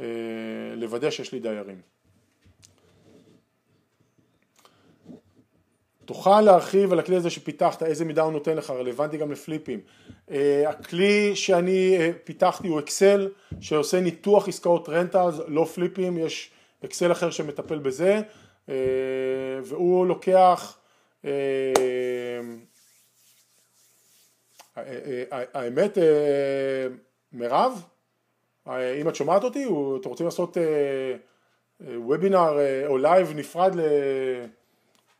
אה, 0.00 0.06
לוודא 0.76 1.10
שיש 1.10 1.32
לי 1.32 1.40
דיירים. 1.40 1.80
תוכל 6.06 6.40
להרחיב 6.40 6.92
על 6.92 6.98
הכלי 6.98 7.16
הזה 7.16 7.30
שפיתחת, 7.30 7.82
איזה 7.82 8.04
מידה 8.04 8.22
הוא 8.22 8.32
נותן 8.32 8.56
לך, 8.56 8.70
רלוונטי 8.70 9.16
גם 9.16 9.32
לפליפים. 9.32 9.80
אה, 10.30 10.68
הכלי 10.68 11.36
שאני 11.36 11.96
אה, 11.98 12.10
פיתחתי 12.24 12.68
הוא 12.68 12.80
אקסל, 12.80 13.28
שעושה 13.60 14.00
ניתוח 14.00 14.48
עסקאות 14.48 14.88
rentals, 14.88 15.34
לא 15.48 15.64
flipים, 15.64 16.18
יש 16.18 16.50
אקסל 16.84 17.12
אחר 17.12 17.30
שמטפל 17.30 17.78
בזה, 17.78 18.20
אה, 18.68 18.74
והוא 19.64 20.06
לוקח, 20.06 20.78
אה, 21.24 21.30
האמת, 25.54 25.98
מירב, 27.32 27.82
אם 29.00 29.08
את 29.08 29.14
שומעת 29.14 29.44
אותי, 29.44 29.64
אתם 30.00 30.08
רוצים 30.08 30.26
לעשות 30.26 30.56
וובינר 31.80 32.58
או 32.86 32.98
לייב 32.98 33.32
נפרד 33.34 33.76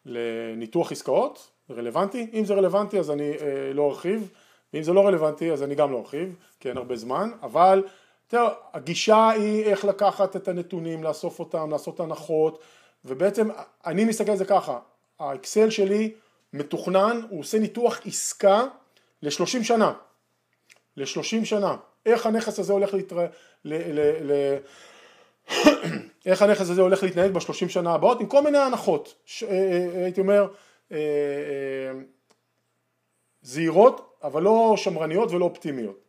לניתוח 0.06 0.92
עסקאות, 0.92 1.50
רלוונטי? 1.70 2.30
אם 2.32 2.44
זה 2.44 2.54
רלוונטי 2.54 2.98
אז 2.98 3.10
אני 3.10 3.32
לא 3.74 3.88
ארחיב, 3.88 4.30
ואם 4.72 4.82
זה 4.82 4.92
לא 4.92 5.06
רלוונטי 5.06 5.52
אז 5.52 5.62
אני 5.62 5.74
גם 5.74 5.92
לא 5.92 5.98
ארחיב, 5.98 6.36
כי 6.60 6.68
אין 6.68 6.76
הרבה 6.76 6.96
זמן, 6.96 7.30
אבל 7.42 7.84
תראה, 8.28 8.48
הגישה 8.72 9.28
היא 9.28 9.64
איך 9.64 9.84
לקחת 9.84 10.36
את 10.36 10.48
הנתונים, 10.48 11.04
לאסוף 11.04 11.38
אותם, 11.38 11.70
לעשות 11.70 12.00
הנחות, 12.00 12.58
ובעצם 13.04 13.48
אני 13.86 14.04
מסתכל 14.04 14.30
על 14.30 14.36
זה 14.36 14.44
ככה, 14.44 14.78
האקסל 15.18 15.70
שלי 15.70 16.12
מתוכנן, 16.52 17.20
הוא 17.30 17.40
עושה 17.40 17.58
ניתוח 17.58 18.00
עסקה 18.06 18.64
ל-30 19.22 19.62
שנה, 19.62 19.92
ל-30 20.96 21.44
שנה, 21.44 21.76
איך 22.06 22.26
הנכס 22.26 22.58
הזה 22.58 22.72
הולך 22.72 22.94
להתר... 22.94 23.18
ל... 23.64 23.74
ל... 23.74 24.32
ל... 24.32 24.56
איך 26.26 26.42
הנכס 26.42 26.70
הזה 26.70 26.82
הולך 26.82 27.02
להתנהג 27.02 27.30
בשלושים 27.30 27.68
שנה 27.68 27.94
הבאות 27.94 28.20
עם 28.20 28.26
כל 28.26 28.42
מיני 28.42 28.58
הנחות, 28.58 29.14
ש... 29.24 29.42
אה, 29.42 29.48
אה, 29.50 30.04
הייתי 30.04 30.20
אומר 30.20 30.48
אה, 30.92 30.98
זהירות 33.42 34.16
אבל 34.22 34.42
לא 34.42 34.74
שמרניות 34.76 35.32
ולא 35.32 35.44
אופטימיות. 35.44 36.00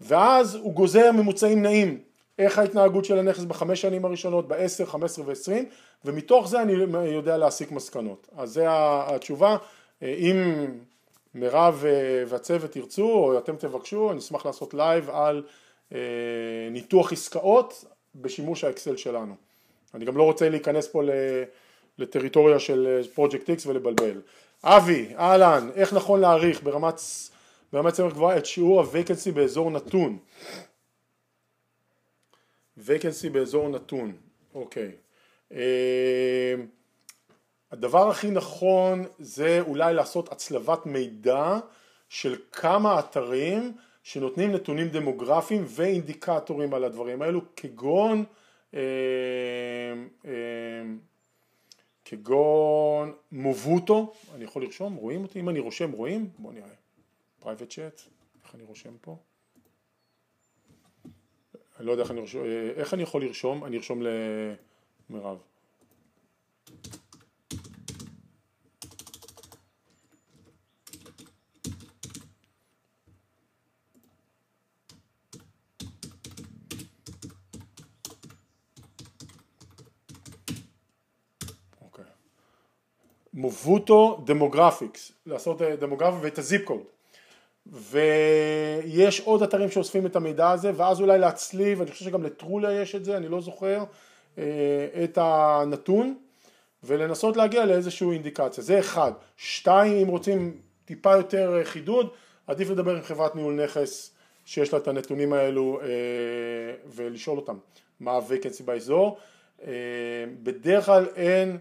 ואז 0.00 0.54
הוא 0.54 0.72
גוזר 0.72 1.12
ממוצעים 1.12 1.62
נעים, 1.62 1.98
איך 2.38 2.58
ההתנהגות 2.58 3.04
של 3.04 3.18
הנכס 3.18 3.44
בחמש 3.44 3.80
שנים 3.80 4.04
הראשונות, 4.04 4.48
בעשר, 4.48 4.86
חמש 4.86 5.10
עשרה 5.10 5.24
ועשרים, 5.28 5.64
ומתוך 6.04 6.48
זה 6.48 6.62
אני 6.62 6.72
יודע 7.06 7.36
להסיק 7.36 7.72
מסקנות. 7.72 8.28
אז 8.36 8.50
זה 8.52 8.64
התשובה, 8.68 9.56
אם 10.02 10.66
מירב 11.34 11.84
והצוות 12.26 12.76
ירצו 12.76 13.12
או 13.12 13.38
אתם 13.38 13.56
תבקשו, 13.56 14.10
אני 14.10 14.18
אשמח 14.18 14.46
לעשות 14.46 14.74
לייב 14.74 15.10
על 15.10 15.42
אה, 15.92 15.98
ניתוח 16.70 17.12
עסקאות 17.12 17.84
בשימוש 18.14 18.64
האקסל 18.64 18.96
שלנו. 18.96 19.34
אני 19.94 20.04
גם 20.04 20.16
לא 20.16 20.22
רוצה 20.22 20.48
להיכנס 20.48 20.88
פה 20.88 21.02
לטריטוריה 21.98 22.58
של 22.58 23.02
פרויקט 23.14 23.50
איקס 23.50 23.66
ולבלבל. 23.66 24.20
אבי, 24.64 25.14
אהלן, 25.18 25.70
איך 25.74 25.92
נכון 25.92 26.20
להעריך 26.20 26.62
ברמת 26.62 27.00
ברמת 27.72 27.94
סמך 27.94 28.12
גבוהה 28.12 28.36
את 28.36 28.46
שיעור 28.46 28.80
הווקנסי 28.80 29.32
באזור 29.32 29.70
נתון. 29.70 30.18
וקנסי 32.78 33.30
באזור 33.30 33.68
נתון, 33.68 34.12
אוקיי. 34.54 34.92
אה, 35.52 36.54
הדבר 37.70 38.08
הכי 38.08 38.30
נכון 38.30 39.04
זה 39.18 39.60
אולי 39.60 39.94
לעשות 39.94 40.32
הצלבת 40.32 40.86
מידע 40.86 41.58
של 42.08 42.36
כמה 42.52 42.98
אתרים 42.98 43.72
שנותנים 44.02 44.52
נתונים 44.52 44.88
דמוגרפיים 44.88 45.64
ואינדיקטורים 45.68 46.74
על 46.74 46.84
הדברים 46.84 47.22
האלו 47.22 47.40
כגון 47.56 48.24
אה, 48.74 48.80
אה, 50.24 50.30
כגון 52.04 53.12
Movoto, 53.32 54.12
אני 54.34 54.44
יכול 54.44 54.62
לרשום, 54.62 54.94
רואים 54.94 55.22
אותי? 55.22 55.40
אם 55.40 55.48
אני 55.48 55.60
רושם 55.60 55.90
רואים? 55.92 56.30
בואו 56.38 56.52
נראה, 56.52 56.68
private 57.40 57.70
chat, 57.70 58.00
איך 58.44 58.54
אני 58.54 58.62
רושם 58.62 58.92
פה? 59.00 59.16
אני 61.78 61.86
לא 61.86 61.92
יודע 61.92 62.02
איך 62.02 62.10
אני, 62.10 62.20
רושם, 62.20 62.44
אה, 62.44 62.70
איך 62.76 62.94
אני 62.94 63.02
יכול 63.02 63.24
לרשום, 63.24 63.64
אני 63.64 63.76
ארשום 63.76 64.02
למירב. 65.10 65.38
Movoto 83.40 84.22
demographics, 84.24 85.12
לעשות 85.26 85.62
אה, 85.62 85.76
דמוגרפיה 85.76 86.18
ואת 86.22 86.38
ה 86.38 86.45
zip 86.45 86.64
code 86.64 86.80
ויש 87.66 89.20
עוד 89.20 89.42
אתרים 89.42 89.70
שאוספים 89.70 90.06
את 90.06 90.16
המידע 90.16 90.50
הזה 90.50 90.72
ואז 90.76 91.00
אולי 91.00 91.18
להצליב, 91.18 91.80
אני 91.80 91.90
חושב 91.90 92.04
שגם 92.04 92.22
ל 92.22 92.29
Trulia 92.29 92.72
יש 92.72 92.94
את 92.94 93.04
זה, 93.04 93.16
אני 93.16 93.28
לא 93.28 93.40
זוכר, 93.40 93.84
אה, 94.38 94.44
את 95.04 95.18
הנתון 95.20 96.14
ולנסות 96.84 97.36
להגיע 97.36 97.64
לאיזושהי 97.64 98.10
אינדיקציה, 98.10 98.64
זה 98.64 98.78
אחד. 98.78 99.12
שתיים, 99.36 99.96
אם 99.96 100.08
רוצים 100.08 100.60
טיפה 100.84 101.16
יותר 101.16 101.58
אה, 101.58 101.64
חידוד, 101.64 102.08
עדיף 102.46 102.70
לדבר 102.70 102.96
עם 102.96 103.02
חברת 103.02 103.36
ניהול 103.36 103.64
נכס 103.64 104.14
שיש 104.44 104.72
לה 104.72 104.78
את 104.78 104.88
הנתונים 104.88 105.32
האלו 105.32 105.80
ולשאול 106.86 107.36
אותם 107.38 107.56
מה 108.00 108.10
ה 108.10 108.16
vacancy 108.16 108.62
באזור. 108.62 109.18
בדרך 110.42 110.86
כלל 110.86 111.06
אין 111.16 111.58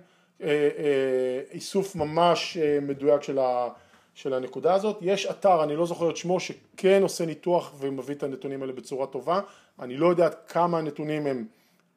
איסוף 1.51 1.95
ממש 1.95 2.57
אה, 2.57 2.79
מדויק 2.81 3.23
של, 3.23 3.39
ה, 3.39 3.69
של 4.13 4.33
הנקודה 4.33 4.73
הזאת. 4.73 4.97
יש 5.01 5.25
אתר, 5.25 5.63
אני 5.63 5.75
לא 5.75 5.85
זוכר 5.85 6.09
את 6.09 6.17
שמו, 6.17 6.39
שכן 6.39 7.03
עושה 7.03 7.25
ניתוח 7.25 7.73
ומביא 7.79 8.15
את 8.15 8.23
הנתונים 8.23 8.61
האלה 8.61 8.73
בצורה 8.73 9.07
טובה. 9.07 9.41
אני 9.79 9.97
לא 9.97 10.07
יודע 10.07 10.29
כמה 10.29 10.77
הנתונים 10.77 11.27
הם 11.27 11.45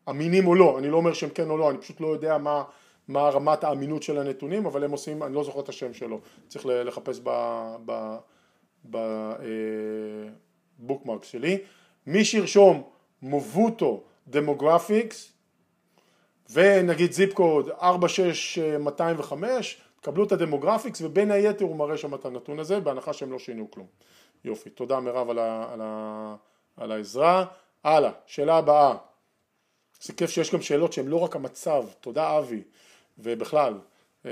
אמינים 0.08 0.46
או 0.46 0.54
לא, 0.54 0.78
אני 0.78 0.90
לא 0.90 0.96
אומר 0.96 1.12
שהם 1.12 1.30
כן 1.30 1.50
או 1.50 1.56
לא, 1.56 1.70
אני 1.70 1.78
פשוט 1.78 2.00
לא 2.00 2.06
יודע 2.06 2.38
מה, 2.38 2.62
מה 3.08 3.28
רמת 3.28 3.64
האמינות 3.64 4.02
של 4.02 4.18
הנתונים, 4.18 4.66
אבל 4.66 4.84
הם 4.84 4.90
עושים, 4.90 5.22
אני 5.22 5.34
לא 5.34 5.44
זוכר 5.44 5.60
את 5.60 5.68
השם 5.68 5.94
שלו, 5.94 6.20
צריך 6.48 6.66
לחפש 6.66 7.20
בבוקמרק 10.78 11.24
שלי. 11.24 11.58
מי 12.06 12.24
שירשום 12.24 12.82
Movoto 13.22 14.02
demographics 14.28 15.31
ונגיד 16.52 17.12
zip 17.12 17.32
code 17.32 17.70
46205, 17.82 19.80
קבלו 20.00 20.24
את 20.24 20.32
ה 20.32 20.37
demographics 20.37 21.00
ובין 21.00 21.30
היתר 21.30 21.64
הוא 21.64 21.76
מראה 21.76 21.96
שם 21.96 22.14
את 22.14 22.24
הנתון 22.24 22.58
הזה 22.58 22.80
בהנחה 22.80 23.12
שהם 23.12 23.32
לא 23.32 23.38
שינו 23.38 23.70
כלום. 23.70 23.86
יופי, 24.44 24.70
תודה 24.70 25.00
מירב 25.00 25.30
על, 25.30 25.38
על, 25.38 25.80
על 26.76 26.92
העזרה. 26.92 27.44
הלאה, 27.84 28.10
שאלה 28.26 28.56
הבאה. 28.56 28.94
זה 30.00 30.12
כיף 30.12 30.30
שיש 30.30 30.54
גם 30.54 30.62
שאלות 30.62 30.92
שהן 30.92 31.06
לא 31.06 31.16
רק 31.16 31.36
המצב, 31.36 31.84
תודה 32.00 32.38
אבי, 32.38 32.62
ובכלל, 33.18 33.74
אה, 34.26 34.30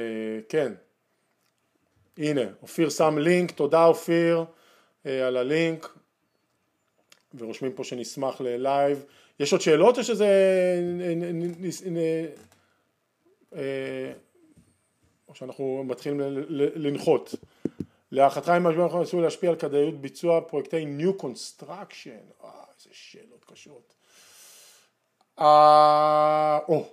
כן. 0.48 0.72
הנה, 2.18 2.40
אופיר 2.62 2.90
שם 2.90 3.18
לינק, 3.18 3.50
תודה 3.50 3.84
אופיר 3.84 4.44
אה, 5.06 5.26
על 5.26 5.36
הלינק, 5.36 5.98
ורושמים 7.34 7.72
פה 7.72 7.84
שנשמח 7.84 8.40
ללייב. 8.40 9.04
יש 9.40 9.52
עוד 9.52 9.60
שאלות 9.60 9.98
או 9.98 10.04
שזה... 10.04 10.26
אה, 13.54 14.12
או 15.28 15.34
שאנחנו 15.34 15.84
מתחילים 15.86 16.20
לנחות. 16.54 17.34
להערכתך 18.12 18.52
אם 18.56 18.62
משבר 18.62 18.82
אנחנו 18.84 19.02
עשוי 19.02 19.22
להשפיע 19.22 19.50
על 19.50 19.56
כדאיות 19.56 20.00
ביצוע 20.00 20.40
פרויקטי 20.40 20.86
New 20.98 21.22
Construction, 21.22 22.44
אה, 22.44 22.50
איזה 22.76 22.88
שאלות 22.92 23.44
קשות. 23.52 23.94
אה, 25.38 26.58
או, 26.68 26.88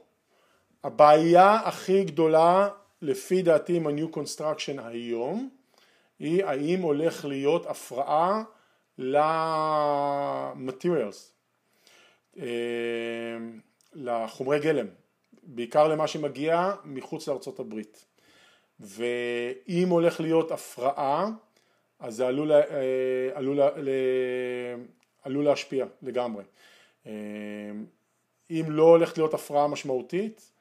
הבעיה 0.83 1.55
הכי 1.55 2.03
גדולה 2.03 2.69
לפי 3.01 3.41
דעתי 3.41 3.75
עם 3.75 3.87
ה-New 3.87 4.15
Construction 4.15 4.81
היום 4.83 5.49
היא 6.19 6.45
האם 6.45 6.81
הולך 6.81 7.25
להיות 7.25 7.65
הפרעה 7.65 8.43
ל-materials, 8.97 10.85
אה, 10.85 11.36
לחומרי 13.93 14.59
גלם, 14.59 14.87
בעיקר 15.43 15.87
למה 15.87 16.07
שמגיע 16.07 16.71
מחוץ 16.85 17.27
לארצות 17.27 17.59
הברית. 17.59 18.05
ואם 18.79 19.89
הולך 19.89 20.19
להיות 20.19 20.51
הפרעה, 20.51 21.29
אז 21.99 22.15
זה 22.15 22.27
עלול, 22.27 22.51
אה, 22.51 22.61
עלול, 23.33 23.59
עלול 25.23 25.45
להשפיע 25.45 25.85
לגמרי. 26.01 26.43
אה, 27.05 27.11
אם 28.49 28.65
לא 28.67 28.83
הולכת 28.83 29.17
להיות 29.17 29.33
הפרעה 29.33 29.67
משמעותית, 29.67 30.51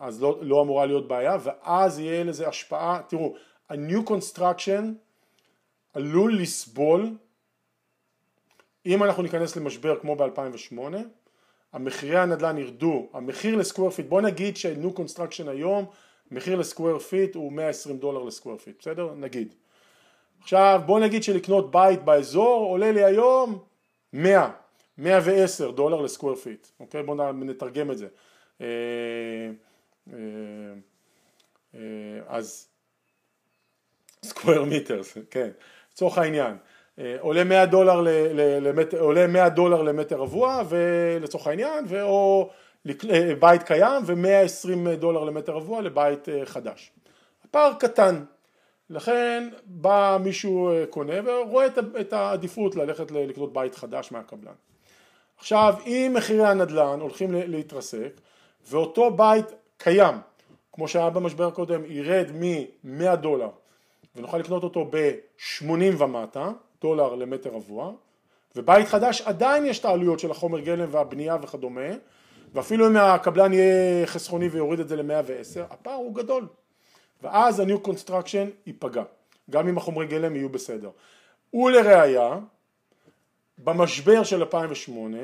אז 0.00 0.22
לא, 0.22 0.38
לא 0.42 0.62
אמורה 0.62 0.86
להיות 0.86 1.08
בעיה, 1.08 1.36
ואז 1.42 1.98
יהיה 1.98 2.24
לזה 2.24 2.48
השפעה, 2.48 3.00
תראו, 3.08 3.34
ה-new 3.68 4.08
construction 4.08 4.82
עלול 5.92 6.40
לסבול 6.40 7.16
אם 8.86 9.04
אנחנו 9.04 9.22
ניכנס 9.22 9.56
למשבר 9.56 10.00
כמו 10.00 10.16
ב-2008, 10.16 10.96
המחירי 11.72 12.18
הנדל"ן 12.18 12.58
ירדו, 12.58 13.08
המחיר 13.12 13.56
ל 13.56 13.61
square 13.61 13.90
feet, 13.90 14.06
בוא 14.06 14.20
נגיד 14.20 14.56
ש 14.56 14.70
new 14.70 14.92
construction 14.92 15.48
היום, 15.48 15.86
מחיר 16.30 16.56
ל 16.56 16.62
square 16.62 16.98
feet 16.98 17.34
הוא 17.34 17.52
120 17.52 17.98
דולר 17.98 18.22
ל 18.22 18.27
square 18.27 18.58
feet, 18.58 18.76
בסדר? 18.80 19.14
נגיד. 19.16 19.54
עכשיו 20.40 20.80
בוא 20.86 21.00
נגיד 21.00 21.22
שלקנות 21.22 21.70
בית 21.70 22.02
באזור 22.02 22.66
עולה 22.66 22.92
לי 22.92 23.04
היום 23.04 23.58
100, 24.12 24.50
110 24.98 25.70
דולר 25.70 26.00
ל 26.00 26.05
square 26.05 26.34
feet, 26.34 26.66
אוקיי? 26.80 27.02
בוא 27.02 27.32
נתרגם 27.32 27.90
את 27.90 27.98
זה. 27.98 28.06
אה, 28.60 28.66
אה, 30.12 30.18
אה, 31.74 31.80
אז 32.26 32.68
סקוואר 34.24 34.64
מיטרס, 34.64 35.18
כן, 35.30 35.50
לצורך 35.92 36.18
העניין. 36.18 36.56
אה, 36.98 37.16
עולה 37.20 37.44
100 37.44 37.66
דולר, 37.66 38.00
למטר, 38.60 39.00
עולה 39.00 39.26
100 39.26 39.48
דולר 39.48 39.82
למטר 39.82 40.16
רבוע 40.16 40.62
ולצורך 40.68 41.46
העניין 41.46 41.84
או 42.02 42.50
אה, 43.10 43.34
בית 43.40 43.62
קיים 43.62 44.02
ו-120 44.06 44.96
דולר 44.96 45.24
למטר 45.24 45.52
רבוע 45.52 45.82
לבית 45.82 46.28
אה, 46.28 46.46
חדש. 46.46 46.92
הפער 47.44 47.72
קטן, 47.78 48.24
לכן 48.90 49.48
בא 49.66 50.18
מישהו 50.20 50.70
קונה 50.90 51.14
ורואה 51.24 51.66
את 52.00 52.12
העדיפות 52.12 52.76
ללכת 52.76 53.10
לקנות 53.10 53.52
בית 53.52 53.74
חדש 53.74 54.12
מהקבלן. 54.12 54.52
עכשיו 55.38 55.74
אם 55.86 56.12
מחירי 56.16 56.46
הנדל"ן 56.46 57.00
הולכים 57.00 57.32
להתרסק 57.32 58.20
ואותו 58.68 59.10
בית 59.10 59.46
קיים 59.78 60.14
כמו 60.72 60.88
שהיה 60.88 61.10
במשבר 61.10 61.46
הקודם 61.46 61.80
ירד 61.88 62.26
מ-100 62.34 63.16
דולר 63.16 63.50
ונוכל 64.16 64.38
לקנות 64.38 64.62
אותו 64.62 64.88
ב-80 64.90 65.68
ומטה 65.98 66.50
דולר 66.80 67.14
למטר 67.14 67.50
רבוע, 67.50 67.92
ובית 68.56 68.88
חדש 68.88 69.22
עדיין 69.22 69.66
יש 69.66 69.78
את 69.78 69.84
העלויות 69.84 70.20
של 70.20 70.30
החומר 70.30 70.60
גלם 70.60 70.88
והבנייה 70.90 71.36
וכדומה, 71.42 71.90
ואפילו 72.54 72.86
אם 72.88 72.96
הקבלן 72.96 73.52
יהיה 73.52 74.06
חסכוני 74.06 74.48
ויוריד 74.48 74.80
את 74.80 74.88
זה 74.88 74.96
ל-110, 74.96 75.60
הפער 75.70 75.94
הוא 75.94 76.14
גדול, 76.14 76.46
ואז 77.22 77.60
ה-new 77.60 77.86
construction 77.86 78.50
ייפגע, 78.66 79.02
גם 79.50 79.68
אם 79.68 79.78
החומרי 79.78 80.06
גלם 80.06 80.36
יהיו 80.36 80.48
בסדר. 80.48 80.90
ולראיה, 81.54 82.38
במשבר 83.58 84.24
של 84.24 84.40
2008, 84.40 85.18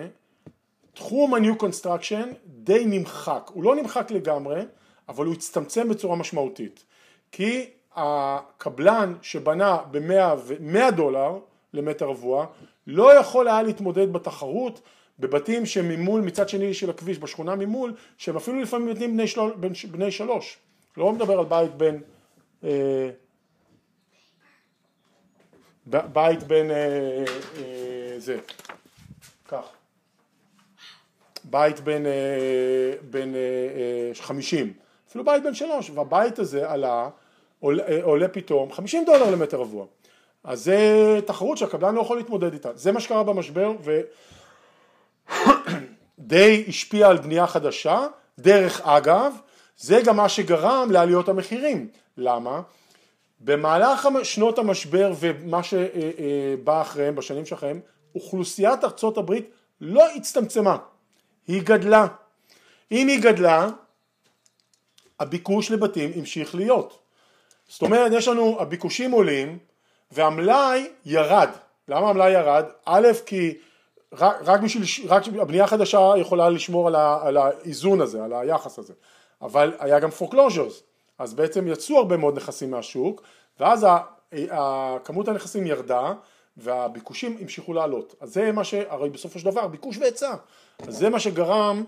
תחום 0.94 1.34
ה-new 1.34 1.62
construction 1.62 2.26
די 2.46 2.84
נמחק, 2.86 3.50
הוא 3.54 3.64
לא 3.64 3.76
נמחק 3.76 4.10
לגמרי, 4.10 4.62
אבל 5.08 5.26
הוא 5.26 5.34
הצטמצם 5.34 5.88
בצורה 5.88 6.16
משמעותית, 6.16 6.84
כי 7.32 7.70
הקבלן 7.96 9.14
שבנה 9.22 9.78
ב-100 9.90 10.90
דולר 10.90 11.38
למטר 11.72 12.06
רבוע 12.06 12.46
לא 12.86 13.14
יכול 13.14 13.48
היה 13.48 13.62
להתמודד 13.62 14.12
בתחרות 14.12 14.80
בבתים 15.18 15.66
שממול 15.66 16.20
מצד 16.20 16.48
שני 16.48 16.74
של 16.74 16.90
הכביש 16.90 17.18
בשכונה 17.18 17.54
ממול 17.54 17.94
שהם 18.18 18.36
אפילו 18.36 18.60
לפעמים 18.60 18.94
בתים 18.94 19.16
בני, 19.16 19.26
של... 19.26 19.40
בני 19.90 20.10
שלוש. 20.10 20.58
לא 20.96 21.12
מדבר 21.12 21.38
על 21.38 21.44
בית 21.44 21.74
בין 21.74 22.00
אה, 22.64 23.10
בית 25.86 26.42
בין 26.42 26.70
אה, 26.70 27.24
אה, 27.56 28.14
זה 28.18 28.38
כך. 29.48 29.64
בית 31.44 31.80
בין, 31.80 32.06
אה, 32.06 32.92
בין 33.10 33.34
אה, 33.34 33.40
אה, 33.40 34.10
50 34.14 34.72
אפילו 35.08 35.24
בית 35.24 35.42
בן 35.42 35.54
שלוש, 35.54 35.90
והבית 35.90 36.38
הזה 36.38 36.70
עלה, 36.70 37.08
עולה, 37.60 37.82
עולה 38.02 38.28
פתאום 38.28 38.72
50 38.72 39.04
דולר 39.04 39.30
למטר 39.30 39.56
רבוע. 39.56 39.86
אז 40.44 40.64
זה 40.64 41.20
תחרות 41.26 41.58
שהקבלן 41.58 41.94
לא 41.94 42.00
יכול 42.00 42.16
להתמודד 42.16 42.52
איתה. 42.52 42.70
זה 42.74 42.92
מה 42.92 43.00
שקרה 43.00 43.22
במשבר 43.22 43.72
ודי 46.18 46.64
השפיע 46.68 47.08
על 47.08 47.16
בנייה 47.16 47.46
חדשה. 47.46 48.06
דרך 48.38 48.80
אגב, 48.80 49.34
זה 49.76 50.00
גם 50.04 50.16
מה 50.16 50.28
שגרם 50.28 50.88
לעליות 50.90 51.28
המחירים. 51.28 51.88
למה? 52.16 52.62
במהלך 53.40 54.08
שנות 54.22 54.58
המשבר 54.58 55.12
ומה 55.20 55.62
שבא 55.62 56.80
אחריהם, 56.80 57.14
בשנים 57.14 57.46
שאחריהם, 57.46 57.80
אוכלוסיית 58.14 58.84
ארצות 58.84 59.18
הברית 59.18 59.50
לא 59.80 60.08
הצטמצמה, 60.16 60.76
היא 61.46 61.62
גדלה. 61.62 62.06
אם 62.92 63.08
היא 63.08 63.22
גדלה, 63.22 63.68
הביקוש 65.20 65.70
לבתים 65.70 66.10
המשיך 66.16 66.54
להיות. 66.54 66.99
זאת 67.70 67.82
אומרת, 67.82 68.12
יש 68.14 68.28
לנו, 68.28 68.56
הביקושים 68.60 69.10
עולים 69.10 69.58
והמלאי 70.10 70.88
ירד. 71.04 71.48
למה 71.88 72.08
המלאי 72.10 72.30
ירד? 72.30 72.64
א', 72.84 73.08
כי 73.26 73.54
רק, 74.12 74.36
רק 74.44 74.60
בשביל, 74.60 74.84
רק 75.08 75.22
הבנייה 75.40 75.64
החדשה 75.64 76.12
יכולה 76.16 76.50
לשמור 76.50 76.88
על, 76.88 76.94
ה, 76.94 77.18
על 77.22 77.36
האיזון 77.36 78.00
הזה, 78.00 78.24
על 78.24 78.32
היחס 78.32 78.78
הזה. 78.78 78.92
אבל 79.42 79.72
היה 79.78 80.00
גם 80.00 80.08
foreclosures, 80.20 80.82
אז 81.18 81.34
בעצם 81.34 81.68
יצאו 81.68 81.96
הרבה 81.98 82.16
מאוד 82.16 82.36
נכסים 82.36 82.70
מהשוק, 82.70 83.22
ואז 83.60 83.86
כמות 85.04 85.28
הנכסים 85.28 85.66
ירדה, 85.66 86.12
והביקושים 86.56 87.36
המשיכו 87.40 87.72
לעלות. 87.72 88.14
אז 88.20 88.34
זה 88.34 88.52
מה 88.52 88.64
ש... 88.64 88.74
הרי 88.74 89.10
בסופו 89.10 89.38
של 89.38 89.50
דבר 89.50 89.66
ביקוש 89.66 89.98
והיצע. 89.98 90.34
אז 90.88 90.98
זה 90.98 91.10
מה 91.10 91.20
שגרם 91.20 91.84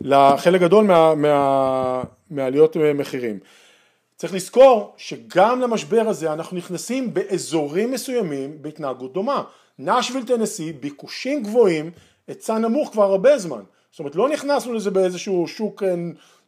לחלק 0.00 0.60
גדול 0.60 0.84
מה, 0.84 1.14
מה, 1.14 2.02
מעליות 2.30 2.76
מחירים. 2.94 3.38
צריך 4.22 4.34
לזכור 4.34 4.94
שגם 4.96 5.60
למשבר 5.60 6.04
הזה 6.08 6.32
אנחנו 6.32 6.56
נכנסים 6.56 7.14
באזורים 7.14 7.90
מסוימים 7.90 8.62
בהתנהגות 8.62 9.12
דומה. 9.12 9.42
נשוויל 9.78 10.24
טנסי, 10.26 10.72
ביקושים 10.72 11.42
גבוהים, 11.42 11.90
היצע 12.28 12.58
נמוך 12.58 12.90
כבר 12.92 13.02
הרבה 13.02 13.38
זמן. 13.38 13.62
זאת 13.90 13.98
אומרת 13.98 14.16
לא 14.16 14.28
נכנסנו 14.28 14.72
לזה 14.72 14.90
באיזשהו 14.90 15.48
שוק 15.48 15.82
אה, 15.82 15.94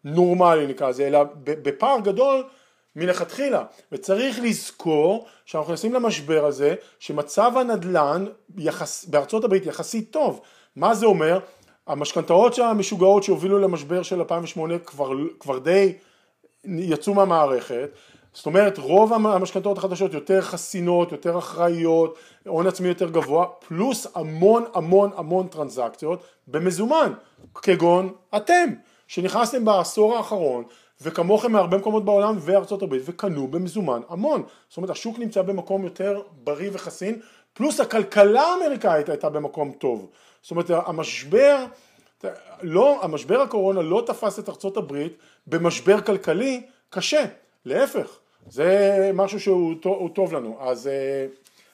נורמלי 0.05 0.67
נקרא 0.67 0.89
לזה, 0.89 1.07
אלא 1.07 1.25
בפער 1.45 2.01
גדול 2.01 2.45
מלכתחילה. 2.97 3.65
וצריך 3.93 4.39
לזכור 4.43 5.27
שאנחנו 5.45 5.73
נכנסים 5.73 5.95
למשבר 5.95 6.45
הזה, 6.45 6.75
שמצב 6.99 7.53
הנדל"ן 7.57 8.25
יחס, 8.59 9.05
בארצות 9.05 9.45
הברית 9.45 9.67
יחסית 9.67 10.11
טוב. 10.11 10.41
מה 10.77 10.95
זה 10.95 11.07
אומר? 11.07 11.39
המשכנתאות 11.87 12.59
המשוגעות 12.59 13.23
שהובילו 13.23 13.59
למשבר 13.59 14.03
של 14.03 14.19
2008 14.19 14.79
כבר, 14.79 15.11
כבר 15.41 15.59
די 15.59 15.93
יצאו 16.67 17.15
מהמערכת, 17.15 17.89
זאת 18.35 18.47
אומרת 18.47 18.79
רוב 18.79 19.13
המשכנתאות 19.13 19.79
החדשות 19.79 20.15
יותר 20.15 20.41
חסינות, 20.41 21.13
יותר 21.13 21.39
אחראיות, 21.39 22.19
הון 22.47 22.67
עצמי 22.67 22.89
יותר 22.89 23.11
גבוה, 23.11 23.47
פלוס 23.69 24.07
המון 24.15 24.65
המון 24.75 25.11
המון 25.17 25.47
טרנזקציות 25.47 26.23
במזומן, 26.49 27.13
כגון 27.55 28.13
אתם, 28.37 28.69
שנכנסתם 29.07 29.65
בעשור 29.65 30.17
האחרון 30.17 30.65
וכמוכם 31.01 31.53
מהרבה 31.53 31.79
מקומות 31.79 32.05
בעולם 32.05 32.37
וארצות 32.41 32.83
הברית 32.83 33.03
וקנו 33.05 33.49
במזומן 33.49 34.01
המון, 34.09 34.43
זאת 34.69 34.77
אומרת 34.77 34.91
השוק 34.91 35.19
נמצא 35.19 35.43
במקום 35.43 35.85
יותר 35.85 36.23
בריא 36.45 36.71
וחסין, 36.73 37.21
פלוס 37.53 37.81
הכלכלה 37.81 38.43
האמריקאית 38.43 39.09
הייתה 39.09 39.29
במקום 39.31 39.73
טוב, 39.73 40.11
זאת 40.43 40.51
אומרת 40.51 40.71
המשבר 40.71 41.65
לא, 42.63 42.99
המשבר 43.03 43.41
הקורונה 43.41 43.83
לא 43.83 44.03
תפס 44.07 44.39
את 44.39 44.49
ארצות 44.49 44.77
הברית 44.77 45.17
במשבר 45.47 46.01
כלכלי 46.01 46.63
קשה, 46.91 47.25
להפך, 47.65 48.19
זה 48.47 49.11
משהו 49.15 49.41
שהוא 49.41 49.75
טוב, 50.15 50.33
לנו. 50.33 50.57
אז, 50.61 50.87
אה, 50.87 51.27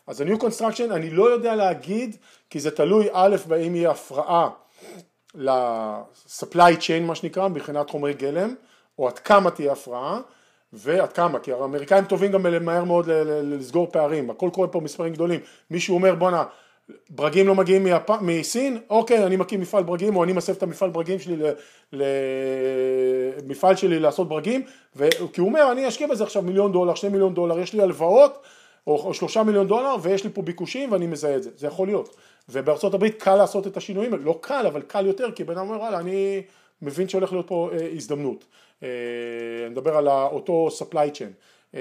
אז 0.07 0.21
ה-New 0.21 0.41
Construction 0.43 0.95
אני 0.95 1.11
לא 1.11 1.31
יודע 1.31 1.55
להגיד, 1.55 2.17
כי 2.51 2.61
זה 2.61 2.71
תלוי 2.71 3.09
א', 3.13 3.37
באם 3.49 3.75
יהיה 3.75 3.91
הפרעה 3.91 4.51
ל-supply 5.35 6.77
chain 6.81 7.03
מה 7.03 7.15
שנקרא, 7.15 7.49
מבחינת 7.49 7.91
חומרי 7.91 8.15
גלם, 8.15 8.55
או 8.99 9.09
עד 9.09 9.19
כמה 9.19 9.51
תהיה 9.51 9.73
הפרעה, 9.73 10.21
ועד 10.73 11.13
כמה, 11.13 11.39
כי 11.39 11.53
האמריקאים 11.53 12.05
טובים 12.05 12.33
גם 12.33 12.65
מהר 12.65 12.85
מאוד 12.85 13.09
לסגור 13.43 13.91
פערים, 13.93 14.31
הכל 14.31 14.51
קורה 14.53 14.69
פה 14.69 14.81
מספרים 14.81 15.13
גדולים, 15.13 15.41
מישהו 15.71 15.95
אומר 15.95 16.15
בואנה 16.15 16.45
ברגים 17.11 17.47
לא 17.47 17.55
מגיעים 17.55 17.85
מיפ... 17.85 18.11
מסין, 18.21 18.79
אוקיי, 18.91 19.27
אני 19.27 19.37
מקים 19.37 19.61
מפעל 19.61 19.83
ברגים, 19.83 20.17
או 20.17 20.25
אני 20.25 20.33
מסב 20.33 20.53
את 20.53 20.63
המפעל 20.63 20.91
ברגים 20.91 21.19
שלי 21.19 21.37
למפעל 23.43 23.77
שלי 23.77 23.99
לעשות 23.99 24.29
ברגים, 24.29 24.63
ו... 24.97 25.09
כי 25.33 25.41
הוא 25.41 25.49
אומר, 25.49 25.73
אני 25.73 25.89
אשקיע 25.89 26.07
בזה 26.07 26.25
עכשיו 26.25 26.43
מיליון 26.43 26.73
דולר, 26.73 26.95
שני 26.95 27.11
מיליון 27.11 27.35
דולר, 27.35 27.59
יש 27.59 27.73
לי 27.73 27.83
הלוואות, 27.83 28.43
או, 28.87 28.97
או 29.07 29.15
שלושה 29.15 29.43
מיליון 29.43 29.67
דולר, 29.67 29.95
ויש 30.03 30.25
לי 30.25 30.31
פה 30.31 30.43
ביקושים 30.43 30.93
ואני 30.93 31.07
מזהה 31.07 31.37
את 31.37 31.43
זה, 31.43 31.51
זה 31.57 31.67
יכול 31.67 31.89
להיות. 31.89 32.17
ובארצות 32.49 32.95
הברית 32.95 33.23
קל 33.23 33.37
לעשות 33.37 33.67
את 33.67 33.77
השינויים, 33.77 34.25
לא 34.25 34.39
קל, 34.41 34.67
אבל 34.67 34.83
קל 34.83 35.07
יותר, 35.07 35.33
כי 35.33 35.45
בן 35.45 35.59
אדם 35.59 35.69
אומר, 35.69 35.81
וואלה, 35.81 35.99
אני 35.99 36.43
מבין 36.83 37.09
שהולך 37.09 37.33
להיות 37.33 37.49
פה 37.49 37.71
אה, 37.73 37.89
הזדמנות. 37.95 38.45
אה, 38.83 38.89
אני 39.63 39.69
מדבר 39.69 39.97
על 39.97 40.09
אותו 40.09 40.69
supply 40.79 41.17
chain. 41.17 41.33
אה, 41.75 41.81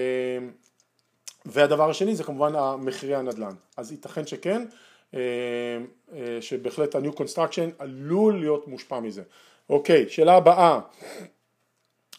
והדבר 1.46 1.90
השני 1.90 2.16
זה 2.16 2.24
כמובן 2.24 2.54
מחירי 2.80 3.16
הנדל"ן. 3.16 3.54
אז 3.78 3.92
ייתכן 3.92 4.28
שכן, 4.28 4.66
שבהחלט 6.42 6.96
ה-New 6.96 7.14
Construction 7.14 7.70
עלול 7.80 8.40
להיות 8.40 8.68
מושפע 8.68 9.00
מזה. 9.00 9.24
אוקיי, 9.70 10.10
שאלה 10.10 10.36
הבאה, 10.36 10.80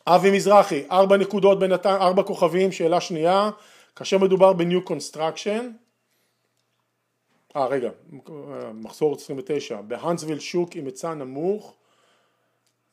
אבי 0.07 0.31
מזרחי, 0.31 0.85
ארבע 0.91 1.17
נקודות 1.17 1.59
בינתיים, 1.59 2.03
ארבע 2.03 2.23
כוכבים, 2.23 2.73
שאלה 2.73 3.01
שנייה, 3.01 3.51
כאשר 3.97 4.19
מדובר 4.19 4.53
ב-New 4.53 4.89
Construction, 4.89 5.63
אה 7.57 7.67
רגע, 7.67 7.91
מחזור 8.75 9.15
29, 9.15 9.81
בהאנסוויל 9.81 10.39
שוק 10.39 10.77
עם 10.77 10.87
היצע 10.87 11.15
נמוך 11.15 11.75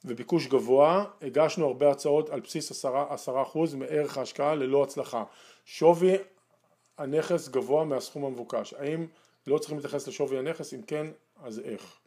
וביקוש 0.06 0.48
גבוה, 0.48 1.06
הגשנו 1.22 1.66
הרבה 1.66 1.92
הצעות 1.92 2.30
על 2.30 2.40
בסיס 2.40 2.72
עשרה, 2.72 3.06
עשרה 3.10 3.42
אחוז 3.42 3.74
מערך 3.76 4.18
ההשקעה 4.18 4.56
ללא 4.56 4.84
הצלחה. 4.84 5.24
שווי 5.66 6.14
הנכס 6.98 7.48
גבוה 7.48 7.84
מהסכום 7.84 8.26
המבוקש, 8.26 8.74
האם 8.74 9.08
לא 9.48 9.58
צריכים 9.58 9.78
להתייחס 9.78 10.08
לשווי 10.08 10.38
הנכס, 10.38 10.74
אם 10.74 10.82
כן, 10.82 11.08
אז 11.44 11.60
איך? 11.60 12.00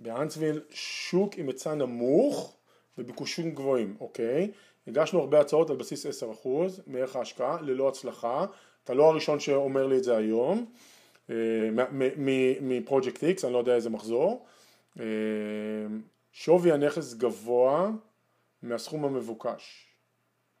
באנסוויל 0.00 0.60
שוק 0.70 1.34
עם 1.38 1.46
היצע 1.46 1.74
נמוך 1.74 2.56
וביקושים 2.98 3.54
גבוהים, 3.54 3.96
אוקיי? 4.00 4.50
הגשנו 4.86 5.20
הרבה 5.20 5.40
הצעות 5.40 5.70
על 5.70 5.76
בסיס 5.76 6.22
10% 6.22 6.48
מערך 6.86 7.16
ההשקעה, 7.16 7.60
ללא 7.62 7.88
הצלחה. 7.88 8.46
אתה 8.84 8.94
לא 8.94 9.04
הראשון 9.04 9.40
שאומר 9.40 9.86
לי 9.86 9.96
את 9.96 10.04
זה 10.04 10.16
היום, 10.16 10.66
אה, 11.30 11.34
מפרויקט 12.60 13.24
X, 13.24 13.44
אני 13.44 13.52
לא 13.52 13.58
יודע 13.58 13.74
איזה 13.74 13.90
מחזור. 13.90 14.46
אה, 15.00 15.04
שווי 16.32 16.72
הנכס 16.72 17.14
גבוה 17.14 17.90
מהסכום 18.62 19.04
המבוקש. 19.04 19.86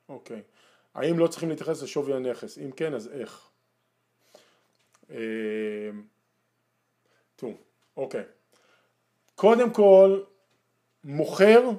אוקיי. 0.08 0.42
האם 0.94 1.18
לא 1.18 1.26
צריכים 1.26 1.48
להתייחס 1.48 1.82
לשווי 1.82 2.14
הנכס? 2.14 2.58
אם 2.58 2.70
כן, 2.70 2.94
אז 2.94 3.08
איך? 3.12 3.47
תראו, 7.36 7.52
אוקיי. 7.96 8.22
קודם 9.34 9.70
כל, 9.70 10.20
מוכר 11.04 11.70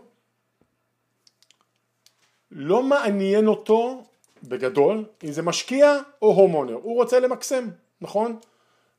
לא 2.52 2.84
מעניין 2.84 3.48
אותו 3.48 4.04
בגדול 4.44 5.06
אם 5.24 5.32
זה 5.32 5.42
משקיע 5.42 5.98
או 6.22 6.28
הומונר, 6.34 6.74
הוא 6.74 6.96
רוצה 6.96 7.20
למקסם, 7.20 7.68
נכון? 8.02 8.40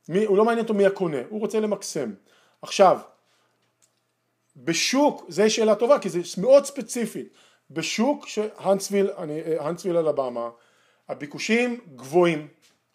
מי, 0.09 0.25
הוא 0.25 0.39
לא 0.39 0.45
מעניין 0.45 0.63
אותו 0.63 0.75
מי 0.75 0.87
הקונה, 0.87 1.19
הוא 1.29 1.41
רוצה 1.41 1.61
למקסם. 1.61 2.13
עכשיו, 2.63 3.01
בשוק, 4.57 5.25
זו 5.29 5.43
שאלה 5.49 5.75
טובה 5.75 5.99
כי 5.99 6.09
זה 6.09 6.21
מאוד 6.41 6.65
ספציפי, 6.65 7.25
בשוק 7.71 8.27
שהנסוויל, 8.27 9.11
הנסוויל 9.61 9.97
אלבמה, 9.97 10.51
הביקושים 11.09 11.81
גבוהים, 11.97 12.49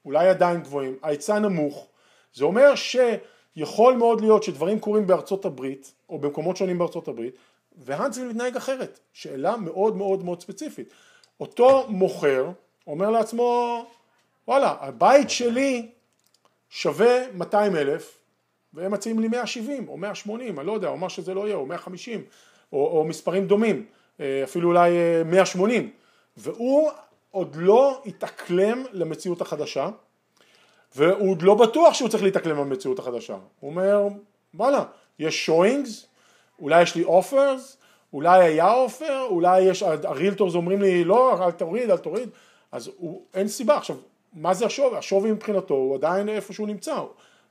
אולי 0.06 0.28
עדיין 0.28 0.62
גבוהים, 0.62 0.98
ההיצע 1.04 1.40
נמוך, 1.40 1.88
זה 2.34 2.46
אומר 2.46 2.74
שיכול 2.76 3.96
מאוד 3.96 4.22
להיות 4.22 4.44
שדברים 4.44 4.80
קורים 4.80 5.08
בארצות 5.08 5.46
הברית 5.46 5.94
או 6.10 6.20
במקומות 6.20 6.58
שונים 6.58 6.78
בארצות 6.78 7.08
הברית 7.08 7.36
והאנסוויל 7.78 8.28
מתנהג 8.28 8.56
אחרת, 8.56 9.00
שאלה 9.14 9.58
מאוד 9.58 9.98
מאוד 9.98 10.24
מאוד 10.24 10.42
ספציפית. 10.42 10.94
אותו 11.40 11.86
מוכר 11.90 12.52
אומר 12.88 13.10
לעצמו 13.10 13.86
וואלה 14.48 14.76
הבית 14.80 15.30
שלי 15.30 15.90
שווה 16.70 17.32
200 17.34 17.76
אלף 17.76 18.18
והם 18.74 18.92
מציעים 18.92 19.20
לי 19.20 19.28
170 19.28 19.88
או 19.90 19.98
180 19.98 20.60
אני 20.60 20.68
לא 20.68 20.72
יודע 20.72 20.88
או 20.88 20.98
מה 20.98 21.10
שזה 21.10 21.34
לא 21.34 21.46
יהיה 21.48 21.56
או 21.56 21.66
150 21.66 22.24
או, 22.74 22.88
או 22.88 23.04
מספרים 23.04 23.48
דומים 23.48 23.86
אה, 24.20 24.42
אפילו 24.44 24.70
אולי 24.70 24.92
180 25.26 25.84
אה, 25.84 25.90
והוא 26.38 26.92
עוד 27.36 27.56
לא 27.56 28.02
התאקלם 28.06 28.84
למציאות 28.92 29.42
החדשה 29.42 29.90
והוא 30.96 31.32
עוד 31.32 31.42
לא 31.42 31.56
בטוח 31.56 31.94
שהוא 31.94 32.10
צריך 32.10 32.24
להתאקלם 32.24 32.58
למציאות 32.58 33.00
החדשה 33.00 33.38
הוא 33.60 33.70
אומר 33.70 34.08
וואלה 34.54 34.84
יש 35.20 35.46
שוינגס 35.46 36.08
אולי 36.62 36.82
יש 36.82 36.96
לי 36.96 37.04
אופרס, 37.04 37.78
אולי 38.14 38.44
היה 38.44 38.74
אופר, 38.74 39.22
אולי 39.30 39.62
יש, 39.62 39.84
הרילטורס 39.84 40.56
אומרים 40.56 40.82
לי 40.82 41.04
לא, 41.04 41.46
אל 41.46 41.52
תוריד, 41.52 41.90
אל 41.90 41.98
תוריד, 41.98 42.30
אז 42.72 42.92
הוא, 42.98 43.22
אין 43.34 43.48
סיבה. 43.48 43.78
עכשיו, 43.78 43.96
מה 44.34 44.54
זה 44.54 44.66
השווי? 44.66 44.98
השווי 44.98 45.32
מבחינתו 45.32 45.74
הוא 45.74 45.96
עדיין 45.96 46.30
איפה 46.30 46.54
שהוא 46.54 46.68
נמצא. 46.68 47.00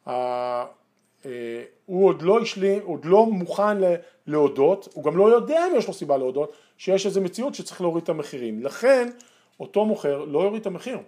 אה, 0.09 0.65
הוא 1.87 2.07
עוד 2.07 2.23
לא 2.23 2.41
השלים, 2.41 2.83
עוד 2.85 3.05
לא 3.05 3.27
מוכן 3.27 3.79
להודות, 4.27 4.89
הוא 4.95 5.05
גם 5.05 5.17
לא 5.17 5.35
יודע 5.35 5.67
אם 5.67 5.77
יש 5.77 5.87
לו 5.87 5.95
סיבה 5.95 6.17
להודות, 6.17 6.53
שיש 6.79 7.07
איזו 7.07 7.21
מציאות 7.21 7.55
שצריך 7.55 7.81
להוריד 7.81 8.03
את 8.03 8.09
המחירים. 8.09 8.63
לכן, 8.63 9.11
אותו 9.61 9.85
מוכר 9.85 10.25
לא 10.25 10.39
יוריד 10.39 10.61
את 10.61 10.67
המחיר. 10.67 10.99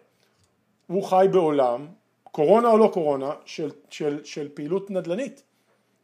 הוא 0.87 1.05
חי 1.05 1.27
בעולם, 1.33 1.87
קורונה 2.33 2.71
או 2.71 2.79
לא 2.79 2.91
קורונה, 2.93 3.31
של, 3.45 3.71
של, 3.91 4.25
של 4.25 4.49
פעילות 4.55 4.91
נדל"נית, 4.91 5.43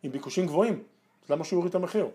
עם 0.02 0.12
ביקושים 0.12 0.46
גבוהים. 0.46 0.82
אז 1.24 1.30
למה 1.30 1.44
שהוא 1.44 1.56
יוריד 1.56 1.70
את 1.70 1.74
המחיר? 1.74 2.06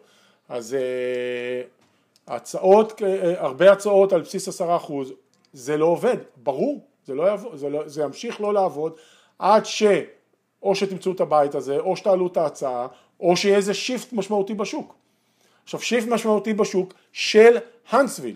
אז 0.50 0.76
uh, 0.76 2.32
הצעות, 2.32 2.92
uh, 2.92 3.04
הרבה 3.38 3.72
הצעות 3.72 4.14
על 4.14 4.22
בסיס 4.22 4.48
עשרה 4.48 4.76
אחוז, 4.76 5.14
זה 5.54 5.78
לא 5.78 5.86
עובד, 5.86 6.18
ברור, 6.44 6.86
זה, 7.06 7.16
לא 7.16 7.24
יעבוד, 7.24 7.56
זה, 7.56 7.70
לא, 7.70 7.88
זה 7.88 8.04
ימשיך 8.04 8.42
לא 8.42 8.54
לעבוד 8.54 8.94
עד 9.40 9.66
שאו 9.66 10.76
שתמצאו 10.76 11.12
את 11.12 11.22
הבית 11.22 11.56
הזה, 11.56 11.80
או 11.80 11.98
שתעלו 11.98 12.28
את 12.28 12.38
ההצעה, 12.38 12.88
או 13.20 13.38
שיהיה 13.38 13.58
איזה 13.58 13.74
shift 13.74 14.14
משמעותי 14.14 14.54
בשוק. 14.54 14.96
עכשיו 15.64 15.80
shift 15.82 16.08
משמעותי 16.08 16.54
בשוק 16.54 16.94
של 17.12 17.58
האנטסוויל, 17.89 18.36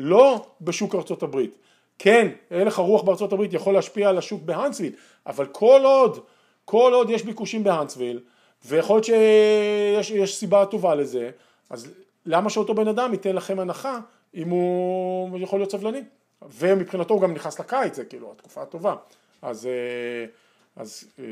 לא 0.00 0.46
בשוק 0.60 0.94
ארצות 0.94 1.22
הברית. 1.22 1.54
כן, 1.98 2.28
הלך 2.50 2.78
הרוח 2.78 3.02
בארצות 3.02 3.32
הברית 3.32 3.52
יכול 3.52 3.74
להשפיע 3.74 4.08
על 4.08 4.18
השוק 4.18 4.42
בהאנטסוויל, 4.42 4.92
אבל 5.26 5.46
כל 5.46 5.80
עוד, 5.84 6.20
כל 6.64 6.92
עוד 6.94 7.10
יש 7.10 7.22
ביקושים 7.22 7.64
בהאנטסוויל, 7.64 8.20
ויכול 8.64 9.00
להיות 9.08 10.04
שיש 10.04 10.36
סיבה 10.36 10.66
טובה 10.66 10.94
לזה, 10.94 11.30
אז 11.70 11.90
למה 12.26 12.50
שאותו 12.50 12.74
בן 12.74 12.88
אדם 12.88 13.12
ייתן 13.12 13.36
לכם 13.36 13.60
הנחה 13.60 14.00
אם 14.34 14.48
הוא 14.48 15.38
יכול 15.38 15.58
להיות 15.58 15.70
סבלני? 15.70 16.02
ומבחינתו 16.48 17.14
הוא 17.14 17.22
גם 17.22 17.34
נכנס 17.34 17.60
לקיץ, 17.60 17.96
זה 17.96 18.04
כאילו 18.04 18.32
התקופה 18.32 18.62
הטובה. 18.62 18.94
אז, 19.42 19.66
אה, 19.66 20.26
אז 20.76 21.04
אה, 21.18 21.24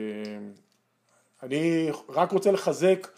אני 1.43 1.89
רק 2.09 2.33
רוצה 2.33 2.53
לחזק 2.53 3.09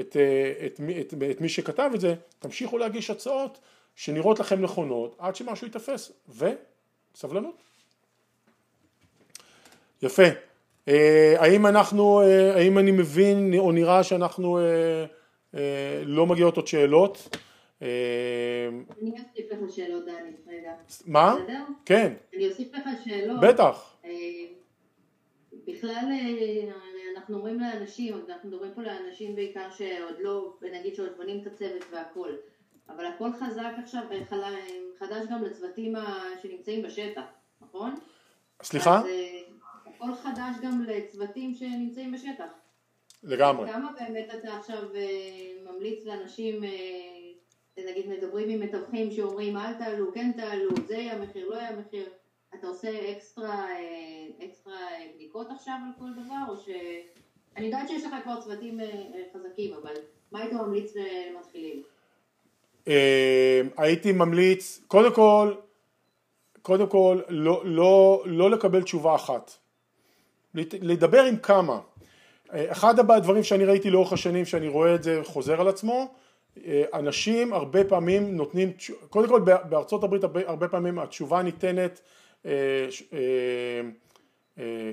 את, 0.00 0.16
אה, 0.16 0.66
את, 0.66 0.80
את, 1.00 1.14
את 1.30 1.40
מי 1.40 1.48
שכתב 1.48 1.90
את 1.94 2.00
זה, 2.00 2.14
תמשיכו 2.38 2.78
להגיש 2.78 3.10
הצעות 3.10 3.58
שנראות 3.96 4.40
לכם 4.40 4.62
נכונות 4.62 5.16
עד 5.18 5.36
שמשהו 5.36 5.66
ייתפס, 5.66 6.12
וסבלנות. 6.28 7.62
יפה. 10.02 10.22
האם 11.36 11.66
אנחנו, 11.66 12.20
האם 12.54 12.78
אני 12.78 12.90
מבין 12.90 13.54
או 13.58 13.72
נראה 13.72 14.02
שאנחנו 14.02 14.58
אה, 15.54 16.02
לא 16.06 16.26
מגיעות 16.26 16.56
עוד 16.56 16.66
שאלות. 16.66 17.36
אה, 17.82 17.88
אני 19.02 19.10
אוסיף 19.10 19.52
לך 19.52 19.74
שאלות 19.74 20.04
דני, 20.04 20.30
רגע. 20.46 20.72
מה? 21.06 21.36
כן. 21.84 22.12
אני 22.36 22.48
אוסיף 22.48 22.74
לך 22.74 22.88
שאלות. 23.04 23.40
בטח. 23.40 23.96
אה, 24.04 24.10
בכלל 25.66 26.04
אנחנו 27.16 27.36
אומרים 27.36 27.60
לאנשים, 27.60 28.14
אנחנו 28.28 28.48
מדברים 28.48 28.72
פה 28.74 28.82
לאנשים 28.82 29.36
בעיקר 29.36 29.70
שעוד 29.70 30.14
לא, 30.20 30.56
נגיד 30.72 30.94
שעוד 30.94 31.08
בונים 31.16 31.40
את 31.40 31.46
הצוות 31.46 31.84
והכל, 31.92 32.30
אבל 32.88 33.06
הכל 33.06 33.32
חזק 33.32 33.72
עכשיו, 33.82 34.02
חדש 34.98 35.26
גם 35.30 35.44
לצוותים 35.44 35.94
שנמצאים 36.42 36.82
בשטח, 36.82 37.24
נכון? 37.60 37.94
סליחה? 38.62 38.98
אז 38.98 39.06
הכל 39.86 40.14
חדש 40.14 40.56
גם 40.62 40.82
לצוותים 40.82 41.54
שנמצאים 41.54 42.12
בשטח. 42.12 42.52
לגמרי. 43.22 43.72
כמה 43.72 43.92
באמת 44.00 44.28
אתה 44.34 44.56
עכשיו 44.56 44.94
אה, 44.94 45.72
ממליץ 45.72 46.04
לאנשים, 46.04 46.64
אה, 46.64 46.70
נגיד 47.90 48.08
מדברים 48.08 48.48
עם 48.48 48.60
מתווכים 48.60 49.10
שאומרים 49.10 49.56
אל 49.56 49.74
תעלו, 49.74 50.12
כן 50.12 50.32
תעלו, 50.36 50.70
זה 50.86 50.94
יהיה 50.94 51.12
המחיר, 51.12 51.48
לא 51.48 51.54
יהיה 51.54 51.68
המחיר, 51.68 52.08
אתה 52.54 52.66
עושה 52.66 53.12
אקסטרה, 53.12 53.70
אה, 53.70 54.46
אקסטרה 54.46 54.78
בדיקות 55.14 55.46
עכשיו 55.50 55.74
על 55.86 55.92
כל 55.98 56.22
דבר, 56.24 56.44
או 56.48 56.56
ש... 56.56 56.68
אני 57.56 57.66
יודעת 57.66 57.88
שיש 57.88 58.04
לך 58.04 58.14
כבר 58.22 58.40
צוותים 58.40 58.80
חזקים, 59.34 59.74
אבל 59.74 59.94
מה 60.32 60.40
היית 60.40 60.52
ממליץ 60.52 60.92
למתחילים? 60.96 61.82
הייתי 63.76 64.12
ממליץ, 64.12 64.80
קודם 64.86 65.14
כל, 65.14 65.54
קודם 66.62 66.86
כל, 66.86 67.20
לא, 67.28 67.62
לא, 67.64 68.22
לא 68.26 68.50
לקבל 68.50 68.82
תשובה 68.82 69.14
אחת. 69.14 69.52
לדבר 70.54 71.22
עם 71.22 71.36
כמה. 71.36 71.80
אחד 72.50 72.98
הדברים 73.10 73.42
שאני 73.42 73.64
ראיתי 73.64 73.90
לאורך 73.90 74.12
השנים 74.12 74.44
שאני 74.44 74.68
רואה 74.68 74.94
את 74.94 75.02
זה 75.02 75.20
חוזר 75.24 75.60
על 75.60 75.68
עצמו 75.68 76.14
אה, 76.66 76.84
אנשים 76.94 77.52
הרבה 77.52 77.84
פעמים 77.84 78.36
נותנים, 78.36 78.72
קודם 79.10 79.28
כל 79.28 79.40
בארצות 79.40 80.04
הברית 80.04 80.24
הרבה, 80.24 80.68
פעמים 80.68 80.98
התשובה 80.98 81.42
ניתנת 81.42 82.00
אה, 82.46 82.50
אה, 83.12 83.18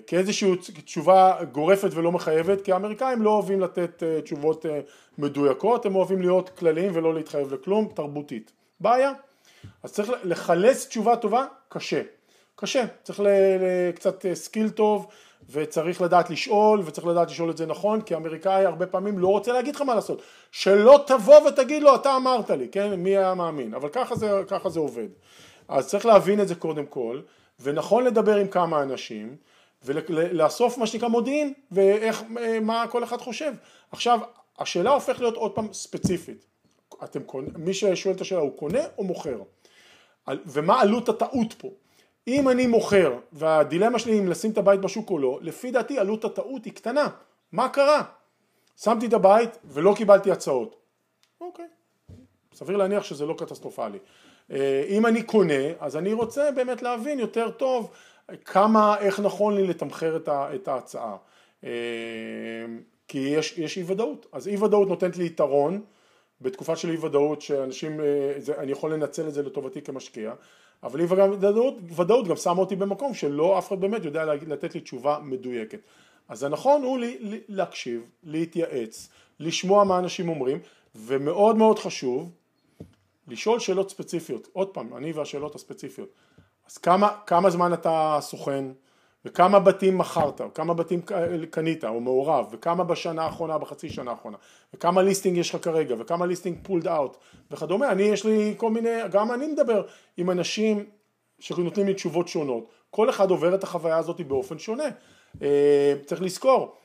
כאיזושהי 0.08 0.56
תשובה 0.86 1.38
גורפת 1.52 1.90
ולא 1.94 2.12
מחייבת 2.12 2.62
כי 2.62 2.72
האמריקאים 2.72 3.22
לא 3.22 3.30
אוהבים 3.30 3.60
לתת 3.60 4.04
תשובות 4.24 4.66
מדויקות 5.18 5.86
הם 5.86 5.96
אוהבים 5.96 6.22
להיות 6.22 6.50
כלליים 6.50 6.92
ולא 6.94 7.14
להתחייב 7.14 7.54
לכלום 7.54 7.88
תרבותית. 7.94 8.52
בעיה? 8.80 9.12
אז 9.84 9.94
צריך 9.94 10.12
לחלץ 10.24 10.88
תשובה 10.88 11.16
טובה 11.16 11.46
קשה. 11.70 12.02
קשה. 12.56 12.86
צריך 13.04 13.22
קצת 13.96 14.26
skill 14.34 14.70
טוב 14.70 15.08
וצריך 15.50 16.02
לדעת 16.02 16.30
לשאול 16.30 16.82
וצריך 16.86 17.08
לדעת 17.08 17.32
לשאול 17.32 17.50
את 17.50 17.58
זה 17.58 17.66
נכון 17.66 18.02
כי 18.02 18.14
האמריקאי 18.14 18.66
הרבה 18.66 18.88
פעמים 18.88 19.20
לא 19.20 19.28
רוצה 19.28 19.52
להגיד 19.52 19.76
לך 19.76 19.82
מה 19.82 19.96
לעשות. 19.96 20.22
שלא 20.52 21.04
תבוא 21.08 21.48
ותגיד 21.48 21.84
לו 21.84 21.96
אתה 21.96 22.16
אמרת 22.16 22.50
לי 22.50 22.68
כן? 22.68 22.94
מי 22.96 23.18
היה 23.18 23.34
מאמין? 23.34 23.74
אבל 23.74 23.90
ככה 23.90 24.16
זה, 24.16 24.44
ככה 24.48 24.70
זה 24.70 24.80
עובד. 24.80 25.08
אז 25.68 25.88
צריך 25.88 26.06
להבין 26.06 26.42
את 26.42 26.48
זה 26.48 26.56
קודם 26.56 26.86
כל 26.86 27.20
ונכון 27.62 28.04
לדבר 28.04 28.36
עם 28.36 28.48
כמה 28.48 28.84
אנשים 28.84 29.36
ולאסוף 29.84 30.78
מה 30.78 30.88
שנקרא 30.88 31.08
מודיעין 31.08 31.54
ואיך 31.72 32.24
מה 32.62 32.86
כל 32.88 33.04
אחד 33.04 33.18
חושב 33.22 33.54
עכשיו 33.92 34.20
השאלה 34.60 34.90
הופכת 34.90 35.20
להיות 35.20 35.36
עוד 35.36 35.52
פעם 35.52 35.74
ספציפית 35.74 36.46
אתם 37.04 37.24
קונה, 37.24 37.48
מי 37.58 37.74
ששואל 37.74 38.16
את 38.16 38.22
השאלה 38.22 38.42
הוא 38.42 38.58
קונה 38.58 38.80
או 38.98 39.04
מוכר 39.04 39.42
ומה 40.28 40.82
עלות 40.82 41.10
הטעות 41.10 41.54
פה 41.54 41.70
אם 42.28 42.50
אני 42.50 42.68
מוכר 42.68 43.20
והדילמה 43.32 44.00
שלי 44.00 44.20
אם 44.20 44.28
לשים 44.28 44.52
את 44.52 44.58
הבית 44.58 44.82
בשוק 44.82 45.10
או 45.10 45.20
לא, 45.20 45.40
לפי 45.42 45.72
דעתי 45.72 46.00
עלות 46.00 46.26
הטעות 46.26 46.66
היא 46.66 46.74
קטנה. 46.74 47.08
מה 47.52 47.70
קרה? 47.70 48.04
שמתי 48.78 49.06
את 49.06 49.14
הבית 49.14 49.50
ולא 49.66 49.94
קיבלתי 49.98 50.32
הצעות. 50.32 50.76
אוקיי, 51.42 51.66
סביר 52.54 52.78
להניח 52.78 53.04
שזה 53.04 53.26
לא 53.26 53.36
קטסטרופלי. 53.38 54.00
אה, 54.52 54.84
אם 54.90 55.06
אני 55.06 55.24
קונה, 55.24 55.64
אז 55.80 55.98
אני 55.98 56.14
רוצה 56.14 56.52
באמת 56.52 56.82
להבין 56.82 57.20
יותר 57.20 57.50
טוב 57.52 57.92
כמה, 58.46 58.98
איך 59.00 59.20
נכון 59.20 59.56
לי 59.56 59.68
לתמחר 59.68 60.20
את 60.28 60.68
ההצעה. 60.68 61.16
אה, 61.64 61.70
כי 63.08 63.20
יש, 63.20 63.58
יש 63.58 63.78
אי 63.78 63.84
ודאות. 63.88 64.26
אז 64.32 64.48
אי 64.48 64.58
ודאות 64.58 64.88
נותנת 64.88 65.18
לי 65.18 65.26
יתרון 65.26 65.82
בתקופה 66.42 66.76
של 66.76 66.90
אי 66.90 66.98
ודאות 66.98 67.42
שאנשים, 67.42 68.02
אה, 68.02 68.34
זה, 68.38 68.58
אני 68.58 68.72
יכול 68.72 68.94
לנצל 68.94 69.28
את 69.28 69.34
זה 69.34 69.44
לטובתי 69.44 69.82
כמשקיע. 69.82 70.34
אבל 70.84 71.00
אי 71.00 71.06
ודאות, 71.06 71.76
ודאות 71.96 72.28
גם 72.28 72.36
שמה 72.36 72.60
אותי 72.60 72.76
במקום 72.76 73.14
שלא 73.14 73.58
אף 73.58 73.68
אחד 73.68 73.82
באמת 73.82 74.06
יודע 74.06 74.26
לתת 74.26 74.76
לי 74.76 74.82
תשובה 74.82 75.20
מדויקת. 75.24 75.80
אז 76.30 76.44
הנכון 76.44 76.84
הוא 76.84 77.00
לי, 77.00 77.18
להקשיב, 77.48 78.02
להתייעץ, 78.24 79.10
לשמוע 79.40 79.84
מה 79.84 80.00
אנשים 80.00 80.30
אומרים, 80.30 80.60
ומאוד 80.96 81.56
מאוד 81.56 81.80
חשוב 81.80 82.32
לשאול 83.30 83.60
שאלות 83.60 83.90
ספציפיות. 83.90 84.48
עוד 84.54 84.68
פעם, 84.68 84.98
אני 84.98 85.12
והשאלות 85.12 85.56
הספציפיות. 85.56 86.10
אז 86.68 86.78
כמה, 86.78 87.10
כמה 87.26 87.50
זמן 87.50 87.74
אתה 87.74 88.18
סוכן, 88.22 88.66
וכמה 89.26 89.60
בתים 89.60 89.98
מכרת, 89.98 90.42
כמה 90.54 90.74
בתים 90.74 91.02
קנית 91.52 91.84
או 91.84 92.00
מעורב, 92.00 92.46
וכמה 92.52 92.84
בשנה 92.84 93.24
האחרונה, 93.24 93.58
בחצי 93.58 93.90
שנה 93.90 94.12
האחרונה, 94.12 94.38
וכמה 94.74 95.02
listing 95.02 95.38
יש 95.38 95.56
לך 95.56 95.64
כרגע, 95.64 95.96
וכמה 96.00 96.26
listing 96.26 96.58
pulled 96.64 96.88
out 96.88 97.18
וכדומה, 97.52 97.92
אני 97.92 98.04
יש 98.04 98.26
לי 98.26 98.54
כל 98.58 98.70
מיני, 98.70 98.90
גם 99.12 99.32
אני 99.32 99.48
מדבר 99.48 99.84
עם 100.18 100.30
אנשים 100.30 100.86
שנותנים 101.40 101.88
לי 101.88 101.94
תשובות 101.94 102.28
שונות, 102.28 102.70
כל 102.90 103.10
אחד 103.10 103.30
עובר 103.30 103.56
את 103.56 103.64
החוויה 103.64 103.98
הזאת 103.98 104.22
באופן 104.22 104.60
שונה, 104.60 104.90
אה, 105.42 105.94
צריך 106.06 106.22
לזכור, 106.22 106.76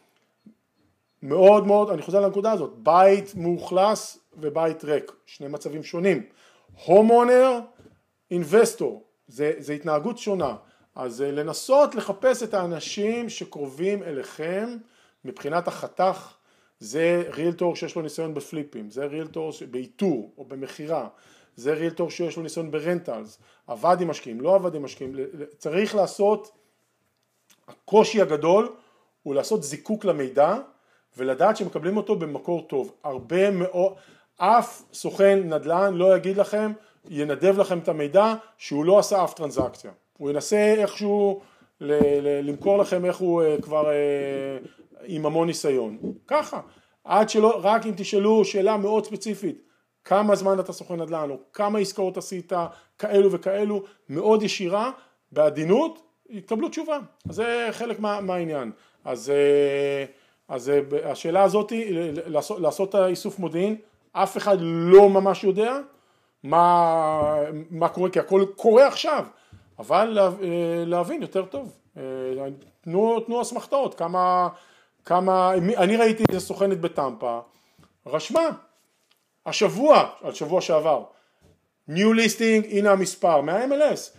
מאוד 1.22 1.66
מאוד, 1.66 1.90
אני 1.90 2.02
חוזר 2.02 2.20
לנקודה 2.20 2.52
הזאת, 2.52 2.72
בית 2.76 3.34
מאוכלס 3.34 4.18
ובית 4.44 4.84
ריק, 4.84 5.12
שני 5.26 5.48
מצבים 5.48 5.82
שונים, 5.82 6.26
הומונר, 6.84 7.60
אינבסטור, 8.30 9.04
זה, 9.28 9.52
זה 9.58 9.72
התנהגות 9.72 10.18
שונה 10.18 10.56
אז 10.94 11.22
אה, 11.22 11.30
לנסות 11.30 11.94
לחפש 11.94 12.42
את 12.42 12.54
האנשים 12.54 13.28
שקרובים 13.28 14.02
אליכם 14.02 14.76
מבחינת 15.24 15.68
החתך 15.68 16.34
זה 16.78 17.22
ריאלטור 17.34 17.76
שיש 17.76 17.96
לו 17.96 18.02
ניסיון 18.02 18.34
בפליפים, 18.34 18.90
זה 18.90 19.04
ריאלטור 19.04 19.52
באיתור 19.70 20.32
או 20.38 20.44
במכירה, 20.44 21.08
זה 21.56 21.74
ריאלטור 21.74 22.10
שיש 22.10 22.36
לו 22.36 22.42
ניסיון 22.42 22.70
ברנטלס, 22.70 23.38
עבד 23.66 23.96
עם 24.00 24.08
משקיעים, 24.08 24.40
לא 24.40 24.54
עבד 24.54 24.74
עם 24.74 24.82
משקיעים, 24.82 25.14
צריך 25.58 25.94
לעשות, 25.94 26.52
הקושי 27.68 28.20
הגדול 28.22 28.74
הוא 29.22 29.34
לעשות 29.34 29.62
זיקוק 29.62 30.04
למידע 30.04 30.56
ולדעת 31.16 31.56
שמקבלים 31.56 31.96
אותו 31.96 32.16
במקור 32.16 32.62
טוב. 32.68 32.94
הרבה 33.04 33.50
מאוד, 33.50 33.94
אף 34.36 34.82
סוכן 34.92 35.38
נדל"ן 35.44 35.94
לא 35.94 36.16
יגיד 36.16 36.36
לכם, 36.36 36.72
ינדב 37.10 37.58
לכם 37.58 37.78
את 37.78 37.88
המידע 37.88 38.34
שהוא 38.58 38.84
לא 38.84 38.98
עשה 38.98 39.24
אף 39.24 39.34
טרנזקציה. 39.34 39.90
הוא 40.18 40.30
ינסה 40.30 40.74
איכשהו 40.78 41.40
ל- 41.80 41.92
ל- 42.20 42.48
למכור 42.48 42.78
לכם 42.78 43.04
איך 43.04 43.16
הוא 43.16 43.42
uh, 43.42 43.62
כבר 43.62 43.84
uh, 43.86 44.98
עם 45.06 45.26
המון 45.26 45.46
ניסיון. 45.46 45.98
ככה. 46.26 46.60
עד 47.04 47.28
שלא, 47.28 47.60
רק 47.62 47.86
אם 47.86 47.92
תשאלו 47.96 48.44
שאלה 48.44 48.76
מאוד 48.76 49.06
ספציפית, 49.06 49.62
כמה 50.04 50.36
זמן 50.36 50.60
אתה 50.60 50.72
סוכן 50.72 51.00
נדל"ן, 51.00 51.30
או 51.30 51.38
כמה 51.52 51.78
עסקאות 51.78 52.16
עשית, 52.16 52.52
כאלו 52.98 53.32
וכאלו, 53.32 53.82
מאוד 54.08 54.42
ישירה, 54.42 54.90
בעדינות, 55.32 56.02
יקבלו 56.30 56.68
תשובה. 56.68 56.98
אז 57.28 57.34
זה 57.34 57.68
חלק 57.70 58.00
מה, 58.00 58.20
מהעניין. 58.20 58.70
אז, 59.04 59.30
אה, 59.30 60.04
אז 60.48 60.72
השאלה 61.04 61.42
הזאת, 61.42 61.72
לעשות, 62.26 62.60
לעשות 62.60 62.88
את 62.88 62.94
האיסוף 62.94 63.38
מודיעין, 63.38 63.76
אף 64.16 64.36
אחד 64.36 64.56
לא 64.60 65.08
ממש 65.08 65.44
יודע 65.44 65.78
מה, 66.42 67.36
מה 67.70 67.88
קורה, 67.88 68.10
כי 68.10 68.18
הכל 68.18 68.44
קורה 68.56 68.86
עכשיו, 68.86 69.26
אבל 69.78 70.18
להבין 70.86 71.22
יותר 71.22 71.44
טוב. 71.44 71.78
תנו, 72.80 73.20
תנו 73.20 73.42
אסמכתאות, 73.42 73.94
כמה, 73.94 74.48
כמה, 75.04 75.54
אני 75.54 75.96
ראיתי 75.96 76.24
איזה 76.28 76.46
סוכנת 76.46 76.80
בטמפה, 76.80 77.40
רשמה, 78.06 78.48
השבוע, 79.46 80.08
על 80.22 80.32
שבוע 80.32 80.60
שעבר, 80.60 81.04
New 81.90 81.92
Listing, 82.16 82.66
הנה 82.70 82.90
המספר, 82.90 83.40
מה-MLS, 83.40 84.18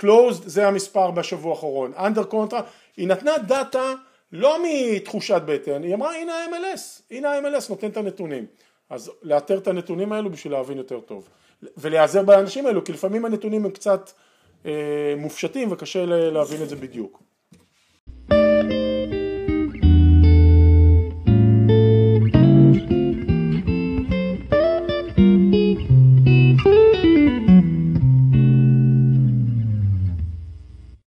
Closed 0.00 0.42
זה 0.44 0.68
המספר 0.68 1.10
בשבוע 1.10 1.54
האחרון, 1.54 1.92
Under 1.96 2.32
Contract, 2.32 2.66
היא 2.96 3.08
נתנה 3.08 3.38
דאטה 3.38 3.92
לא 4.32 4.58
מתחושת 4.64 5.42
בטן, 5.46 5.82
היא 5.82 5.94
אמרה 5.94 6.16
הנה 6.16 6.34
ה-MLS, 6.34 7.02
הנה 7.10 7.30
ה-MLS 7.30 7.70
נותן 7.70 7.90
את 7.90 7.96
הנתונים, 7.96 8.46
אז 8.90 9.10
לאתר 9.22 9.58
את 9.58 9.68
הנתונים 9.68 10.12
האלו 10.12 10.30
בשביל 10.30 10.52
להבין 10.52 10.78
יותר 10.78 11.00
טוב, 11.00 11.28
ולהיעזר 11.76 12.22
באנשים 12.22 12.66
האלו, 12.66 12.84
כי 12.84 12.92
לפעמים 12.92 13.24
הנתונים 13.24 13.64
הם 13.64 13.70
קצת 13.70 14.10
אה, 14.66 15.14
מופשטים 15.16 15.72
וקשה 15.72 16.06
להבין 16.06 16.62
את 16.62 16.68
זה 16.68 16.76
בדיוק. 16.76 17.22